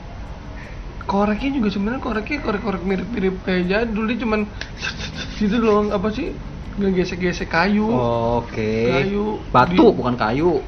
koreknya 1.04 1.60
juga 1.60 1.68
sebenarnya 1.68 2.00
koreknya 2.00 2.40
korek-korek 2.40 2.84
mirip-mirip 2.88 3.36
kayak 3.44 3.68
jadul 3.68 4.08
dia 4.08 4.24
cuman 4.24 4.48
gitu 5.44 5.56
doang 5.60 5.92
apa 5.92 6.08
sih 6.16 6.32
ngegesek-gesek 6.80 7.52
kayu 7.52 7.92
oke 7.92 8.72
Kayu 8.88 9.36
batu 9.52 9.84
di- 9.84 9.96
bukan 10.00 10.16
kayu 10.16 10.64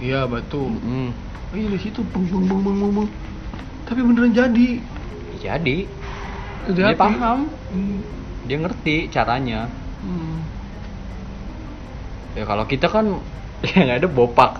iya 0.00 0.28
batu. 0.28 0.68
Hmm. 0.68 1.10
oh, 1.52 1.56
iya 1.56 1.68
di 1.72 1.78
situ 1.80 2.00
beng 2.12 2.26
beng 2.28 2.44
beng 2.48 2.62
beng, 2.64 2.92
beng. 2.92 3.08
tapi 3.88 4.00
beneran 4.04 4.32
jadi. 4.32 4.68
Jadi. 5.40 5.78
Dia 6.72 6.92
api. 6.92 6.98
paham. 6.98 7.46
Hmm. 7.72 7.98
dia 8.46 8.58
ngerti 8.62 9.10
caranya. 9.10 9.66
Hmm. 10.06 10.38
ya 12.36 12.44
kalau 12.46 12.68
kita 12.68 12.86
kan 12.86 13.18
ya 13.68 13.78
nggak 13.86 14.00
ada 14.04 14.10
bopak. 14.10 14.52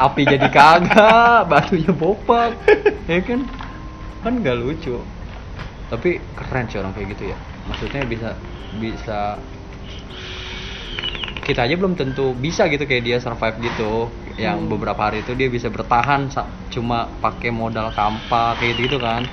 Api 0.00 0.22
jadi 0.24 0.48
kagak 0.48 1.44
batunya 1.50 1.92
bopak. 1.92 2.56
Ya 3.10 3.20
kan? 3.20 3.44
Kan 4.22 4.40
nggak 4.40 4.56
lucu. 4.60 5.02
Tapi 5.90 6.22
keren 6.38 6.70
sih 6.70 6.78
orang 6.78 6.94
kayak 6.94 7.18
gitu 7.18 7.34
ya. 7.34 7.36
Maksudnya 7.66 8.06
bisa 8.06 8.30
bisa. 8.78 9.36
Kita 11.40 11.66
aja 11.66 11.74
belum 11.74 11.98
tentu 11.98 12.30
bisa 12.38 12.70
gitu 12.70 12.86
kayak 12.86 13.02
dia 13.02 13.18
survive 13.18 13.58
gitu 13.58 14.06
yang 14.40 14.64
Hmm. 14.64 14.72
beberapa 14.72 14.96
hari 15.12 15.20
itu 15.20 15.36
dia 15.36 15.52
bisa 15.52 15.68
bertahan 15.68 16.32
cuma 16.72 17.12
pakai 17.20 17.52
modal 17.52 17.92
kampak 17.92 18.56
kayak 18.56 18.80
gitu 18.80 18.96
kan. 18.96 19.28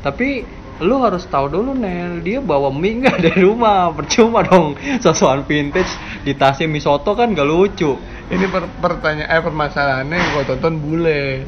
Tapi 0.00 0.44
lu 0.82 0.98
harus 0.98 1.22
tahu 1.30 1.52
dulu 1.52 1.70
Nel 1.70 2.18
dia 2.24 2.40
bawa 2.40 2.72
mie 2.72 3.04
nggak 3.04 3.20
dari 3.28 3.40
rumah. 3.44 3.92
Percuma 3.92 4.40
dong 4.40 4.74
sosokan 5.04 5.44
vintage 5.44 5.92
di 6.24 6.32
tasnya 6.32 6.64
mie 6.64 6.80
soto 6.80 7.12
kan 7.12 7.36
gak 7.36 7.44
lucu. 7.44 7.92
Ini 8.32 8.48
per 8.48 8.64
pertanyaan 8.80 9.28
eh 9.28 9.40
permasalahannya 9.44 10.16
yang 10.16 10.30
gua 10.32 10.44
tonton 10.48 10.80
bule. 10.80 11.44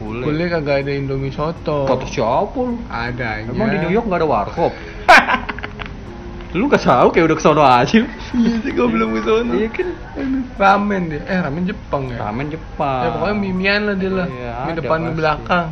Boleh 0.00 0.24
bule 0.24 0.44
kagak 0.50 0.88
ada 0.88 0.92
indomie 0.96 1.30
soto. 1.30 1.84
Kata 1.86 2.08
siapa 2.08 2.56
lu? 2.56 2.80
Ada 2.88 3.46
emang 3.46 3.68
di 3.68 3.78
New 3.84 3.92
York 3.92 4.08
nggak 4.08 4.20
ada 4.24 4.28
warkop 4.28 4.72
lu 6.52 6.68
gak 6.68 6.84
tahu 6.84 7.08
kayak 7.10 7.32
udah 7.32 7.36
kesono 7.40 7.64
aja. 7.64 8.04
Iya. 8.04 8.60
Sih 8.60 8.70
gua 8.76 8.86
belum 8.92 9.08
ke 9.16 9.20
sana 9.24 9.52
iya 9.56 9.68
kan? 9.72 9.88
Ramen 10.60 11.02
dia 11.08 11.20
eh 11.24 11.38
ramen 11.40 11.64
Jepang 11.64 12.12
ya? 12.12 12.18
Ramen 12.20 12.46
Jepang. 12.52 13.02
Ya 13.02 13.08
pokoknya 13.16 13.36
mimian 13.40 13.80
lah 13.88 13.96
dia 13.96 14.10
lah. 14.12 14.26
Iya, 14.28 14.52
mie 14.52 14.72
ada 14.72 14.80
depan 14.84 14.98
mie 15.00 15.14
belakang. 15.16 15.66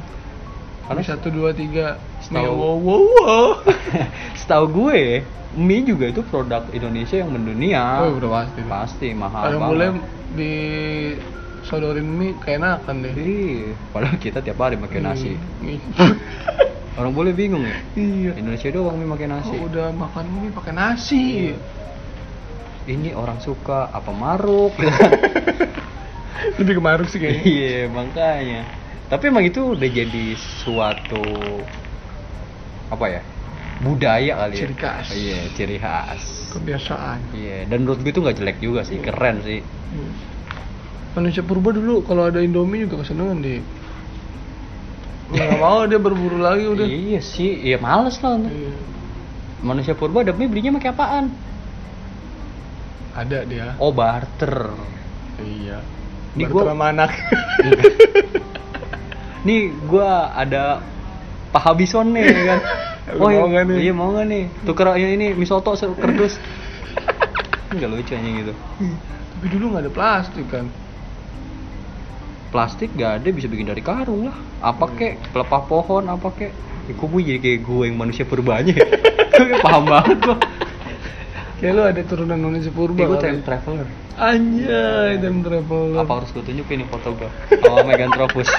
Karena 0.88 1.02
satu 1.04 1.28
dua 1.28 1.50
tiga. 1.52 2.00
Mie 2.00 2.24
Setahu- 2.24 2.56
wow 2.56 2.76
wow 2.80 3.02
wow. 3.04 3.48
setahu 4.40 4.64
gue 4.72 5.00
mie 5.52 5.84
juga 5.84 6.08
itu 6.08 6.24
produk 6.24 6.64
Indonesia 6.72 7.16
yang 7.20 7.28
mendunia. 7.28 8.00
Oh 8.00 8.16
udah 8.16 8.30
pasti. 8.40 8.60
Pasti 8.64 9.08
mahal 9.12 9.52
kalau 9.52 9.76
boleh 9.76 9.88
di 10.32 10.54
sodorin 11.60 12.08
mie 12.08 12.40
keenakan 12.40 13.04
deh. 13.04 13.12
Ih, 13.12 13.76
padahal 13.92 14.16
kita 14.16 14.40
tiap 14.40 14.56
hari 14.56 14.80
pakai 14.80 15.00
nasi. 15.04 15.36
Hmm. 15.36 15.76
orang 16.99 17.12
boleh 17.14 17.32
bingung 17.36 17.62
ya? 17.62 17.78
Iya. 17.95 18.32
Indonesia 18.34 18.68
doang 18.74 18.99
mie 18.99 19.07
pakai 19.07 19.28
nasi. 19.30 19.55
Kok 19.55 19.66
udah 19.70 19.86
makan 19.95 20.24
mie 20.34 20.51
pakai 20.51 20.72
nasi. 20.74 21.26
Ini 22.91 23.14
orang 23.14 23.38
suka 23.38 23.93
apa 23.93 24.11
maruk? 24.11 24.74
Lebih 26.59 26.80
ke 26.80 26.82
maruk 26.82 27.07
sih 27.07 27.20
kayaknya. 27.20 27.43
Iya 27.47 27.80
makanya. 27.93 28.61
Tapi 29.07 29.22
emang 29.28 29.45
itu 29.47 29.74
udah 29.76 29.88
jadi 29.91 30.24
suatu 30.34 31.22
apa 32.91 33.07
ya? 33.07 33.22
Budaya 33.80 34.32
kali 34.45 34.55
ya? 34.55 34.61
Ciri 34.66 34.76
khas. 34.76 35.07
iya 35.14 35.41
ciri 35.55 35.76
khas. 35.78 36.22
Kebiasaan. 36.53 37.18
Iya 37.32 37.70
dan 37.70 37.86
menurut 37.86 38.03
gue 38.03 38.12
itu 38.12 38.20
nggak 38.20 38.36
jelek 38.36 38.59
juga 38.59 38.80
sih 38.82 38.99
keren 38.99 39.41
sih. 39.47 39.61
Hmm. 39.91 40.12
manusia 41.11 41.43
purba 41.43 41.74
dulu 41.74 42.07
kalau 42.07 42.30
ada 42.30 42.38
indomie 42.38 42.86
juga 42.86 43.03
kesenangan 43.03 43.43
deh 43.43 43.59
nggak 45.30 45.50
mau 45.56 45.86
dia 45.86 45.96
berburu 45.96 46.38
lagi 46.38 46.66
udah. 46.66 46.84
Iya 46.84 47.20
sih 47.20 47.50
iya 47.62 47.76
males 47.76 48.18
lah 48.18 48.36
Iya. 48.40 48.74
manusia 49.60 49.94
purba 49.94 50.20
ada 50.20 50.32
mie 50.32 50.46
belinya 50.46 50.74
pakai 50.74 50.90
apaan? 50.90 51.24
Ada 53.12 53.38
dia. 53.44 53.74
Oh 53.76 53.90
barter. 53.90 54.74
Iya. 55.38 55.78
Ini 56.32 56.42
Barter 56.44 56.54
gua- 56.56 56.66
sama 56.68 56.84
anak. 56.88 57.10
Nih 59.42 59.60
gua 59.84 60.30
ada 60.30 60.84
Pak 61.50 61.62
Habison 61.64 62.10
nih 62.10 62.22
ya 62.24 62.42
kan? 62.46 62.60
Lu 63.14 63.26
mau 63.30 63.46
nggak 63.46 63.64
nih? 63.66 63.76
iya 63.80 63.92
mau 63.92 64.08
nggak 64.10 64.26
nih? 64.26 64.44
Tuker 64.62 64.94
ini, 64.94 65.10
ini 65.14 65.26
mie 65.32 65.44
soto 65.44 65.74
se- 65.74 65.90
kerdus. 65.92 66.36
Nggak 67.70 67.86
lucu 67.88 68.12
aja 68.12 68.30
gitu 68.34 68.52
tapi 69.30 69.46
dulu 69.48 69.72
nggak 69.72 69.84
ada 69.86 69.92
plastik 69.94 70.44
kan 70.52 70.68
plastik 72.51 72.90
gak 72.92 73.22
ada 73.22 73.28
bisa 73.30 73.46
bikin 73.46 73.64
dari 73.64 73.80
karung 73.80 74.26
lah. 74.26 74.36
Apa 74.61 74.84
Hmm. 74.84 74.94
kek? 74.94 75.14
Pelepah 75.30 75.62
pohon 75.64 76.05
apa 76.05 76.28
kek? 76.30 76.53
Ya, 76.86 76.92
kok 76.92 77.07
gue 77.07 77.22
jadi 77.22 77.38
kayak 77.38 77.61
gue 77.62 77.82
yang 77.86 77.96
manusia 77.96 78.24
purbanya 78.24 78.74
ya 78.74 78.82
gue 79.38 79.59
paham 79.59 79.86
banget 79.86 80.18
gua. 80.20 80.36
Kayak 81.57 81.72
lu 81.72 81.82
ada 81.84 82.03
turunan 82.03 82.40
manusia 82.40 82.68
purba 82.68 82.96
kayak 82.96 83.09
gue 83.09 83.20
time 83.20 83.40
traveler. 83.40 83.86
Anjay 84.16 85.12
time 85.16 85.40
traveler. 85.40 85.96
Apa 85.96 86.12
harus 86.18 86.30
gue 86.30 86.42
tunjukin 86.42 86.82
nih 86.82 86.88
foto 86.88 87.14
gue 87.14 87.30
sama 87.57 87.84
Meganthropus 87.88 88.51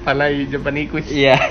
palai 0.00 0.44
Japanikus 0.46 1.08
iya. 1.08 1.36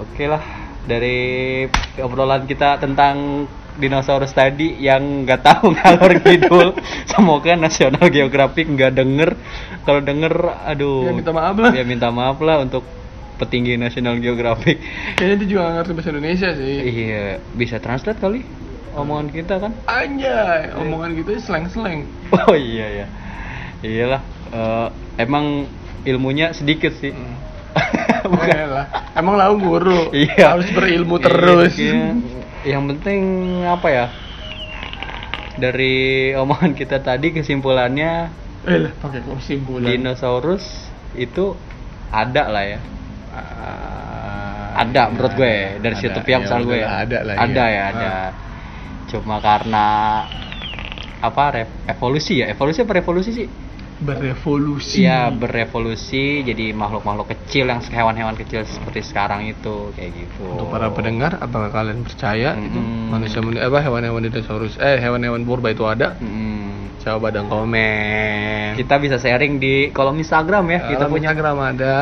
Oke 0.00 0.24
lah 0.26 0.42
dari 0.84 1.64
obrolan 1.98 2.44
kita 2.44 2.78
tentang 2.78 3.46
dinosaurus 3.80 4.30
tadi 4.30 4.76
yang 4.76 5.24
nggak 5.24 5.40
tahu 5.40 5.72
ngalor 5.74 6.12
ngidul 6.14 6.68
semoga 7.04 7.56
National 7.56 8.06
Geographic 8.06 8.68
nggak 8.68 8.92
denger 8.92 9.30
kalau 9.82 10.00
denger 10.00 10.32
aduh 10.62 11.08
Ya, 11.08 11.12
minta 11.12 11.32
maaf 11.32 11.56
lah. 11.56 11.72
ya 11.72 11.82
minta 11.82 12.08
maaf 12.08 12.38
lah 12.38 12.60
untuk 12.60 12.84
petinggi 13.36 13.74
National 13.74 14.20
Geographic 14.20 14.78
kayaknya 15.16 15.36
dia 15.40 15.48
juga 15.48 15.62
ngerti 15.74 15.92
bahasa 15.92 16.10
Indonesia 16.10 16.48
sih 16.52 16.76
iya 16.84 17.24
bisa 17.50 17.76
translate 17.76 18.20
kali 18.20 18.44
omongan 18.92 19.32
kita 19.32 19.54
kan 19.56 19.72
anjay 19.84 20.68
omongan 20.76 21.16
gitu 21.16 21.40
slang-slang 21.40 22.04
oh 22.30 22.52
iya 22.52 22.86
ya 22.92 23.06
iyalah 23.80 24.20
eh, 24.46 24.88
emang 25.16 25.64
ilmunya 26.02 26.52
sedikit 26.52 26.92
sih 26.94 27.16
Bukan 28.20 28.66
lah. 28.68 28.86
Emang 29.14 29.34
lau 29.34 29.56
guru. 29.56 30.10
Iya. 30.12 30.52
Harus 30.52 30.68
berilmu 30.70 31.16
Iya, 31.16 31.24
terus. 31.24 31.72
iya. 31.78 32.12
yang 32.64 32.84
penting 32.88 33.22
apa 33.64 33.88
ya? 33.88 34.06
Dari 35.60 36.32
omongan 36.36 36.72
kita 36.76 37.00
tadi 37.00 37.32
kesimpulannya 37.36 38.32
Eh 38.60 38.76
lah, 38.76 38.92
pakai 39.00 39.24
kesimpulan. 39.24 39.88
dinosaurus 39.88 40.64
itu 41.16 41.56
ada 42.12 42.44
lah 42.52 42.64
ya. 42.64 42.80
Ah, 43.30 44.84
ada 44.84 45.08
menurut 45.08 45.32
gue 45.32 45.80
dari 45.80 45.94
ada, 45.96 46.02
situ 46.02 46.18
pihak 46.20 46.40
ya 46.40 46.44
misal 46.44 46.60
gue. 46.68 46.80
udahlah, 46.80 47.00
ada 47.00 47.18
lah 47.24 47.34
ada 47.40 47.64
ya. 47.64 47.72
ya 47.72 47.82
ada. 47.92 48.08
Ah. 48.08 48.28
cuma 49.10 49.36
karena 49.42 49.86
apa 51.20 51.66
evolusi 51.88 52.44
ya? 52.44 52.46
Evolusi 52.52 52.84
apa 52.84 52.92
revolusi 53.00 53.30
sih 53.32 53.46
berevolusi. 54.00 55.04
Iya 55.04 55.28
berevolusi 55.28 56.40
jadi 56.40 56.72
makhluk-makhluk 56.72 57.36
kecil 57.36 57.68
yang 57.68 57.84
hewan-hewan 57.84 58.34
kecil 58.34 58.64
seperti 58.64 59.04
sekarang 59.04 59.44
itu 59.44 59.92
kayak 59.92 60.10
gitu 60.16 60.44
Untuk 60.56 60.72
para 60.72 60.88
pendengar, 60.88 61.36
apakah 61.36 61.68
kalian 61.68 62.00
percaya 62.00 62.56
itu 62.56 62.80
Mm-mm. 62.80 63.12
manusia 63.12 63.44
apa 63.44 63.78
hewan-hewan 63.84 64.24
dinosaurus 64.24 64.80
eh 64.80 64.96
hewan-hewan 64.96 65.44
purba 65.44 65.68
itu 65.70 65.84
ada? 65.84 66.16
Mm. 66.16 67.00
Coba 67.00 67.32
dong 67.32 67.48
komen. 67.48 68.76
kita 68.76 69.00
bisa 69.00 69.16
sharing 69.16 69.56
di 69.56 69.88
kolom 69.88 70.20
Instagram 70.20 70.64
ya 70.68 70.78
kita 70.84 70.88
Kita 70.92 71.04
punya 71.08 71.28
Instagram 71.32 71.58
ada, 71.60 71.96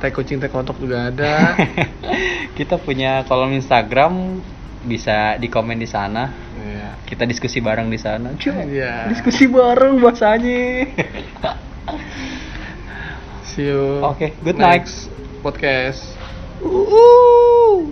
teh 0.00 0.10
kucing 0.12 0.40
teh 0.40 0.48
kotok 0.48 0.80
juga 0.80 1.12
ada. 1.12 1.56
kita 2.58 2.80
punya 2.80 3.24
kolom 3.28 3.52
Instagram 3.52 4.40
bisa 4.82 5.38
di 5.38 5.46
komen 5.46 5.78
di 5.78 5.86
sana 5.86 6.30
Iya. 6.58 6.98
kita 7.06 7.22
diskusi 7.24 7.58
bareng 7.58 7.86
di 7.86 7.98
sana 7.98 8.34
Cuk, 8.34 8.54
Iya. 8.66 9.08
diskusi 9.08 9.46
bareng 9.46 9.98
bahasanya 9.98 10.86
See 13.44 13.68
you. 13.68 14.00
Oke, 14.00 14.32
good 14.40 14.56
night. 14.56 14.88
podcast. 15.44 16.16
uh. 16.64 17.84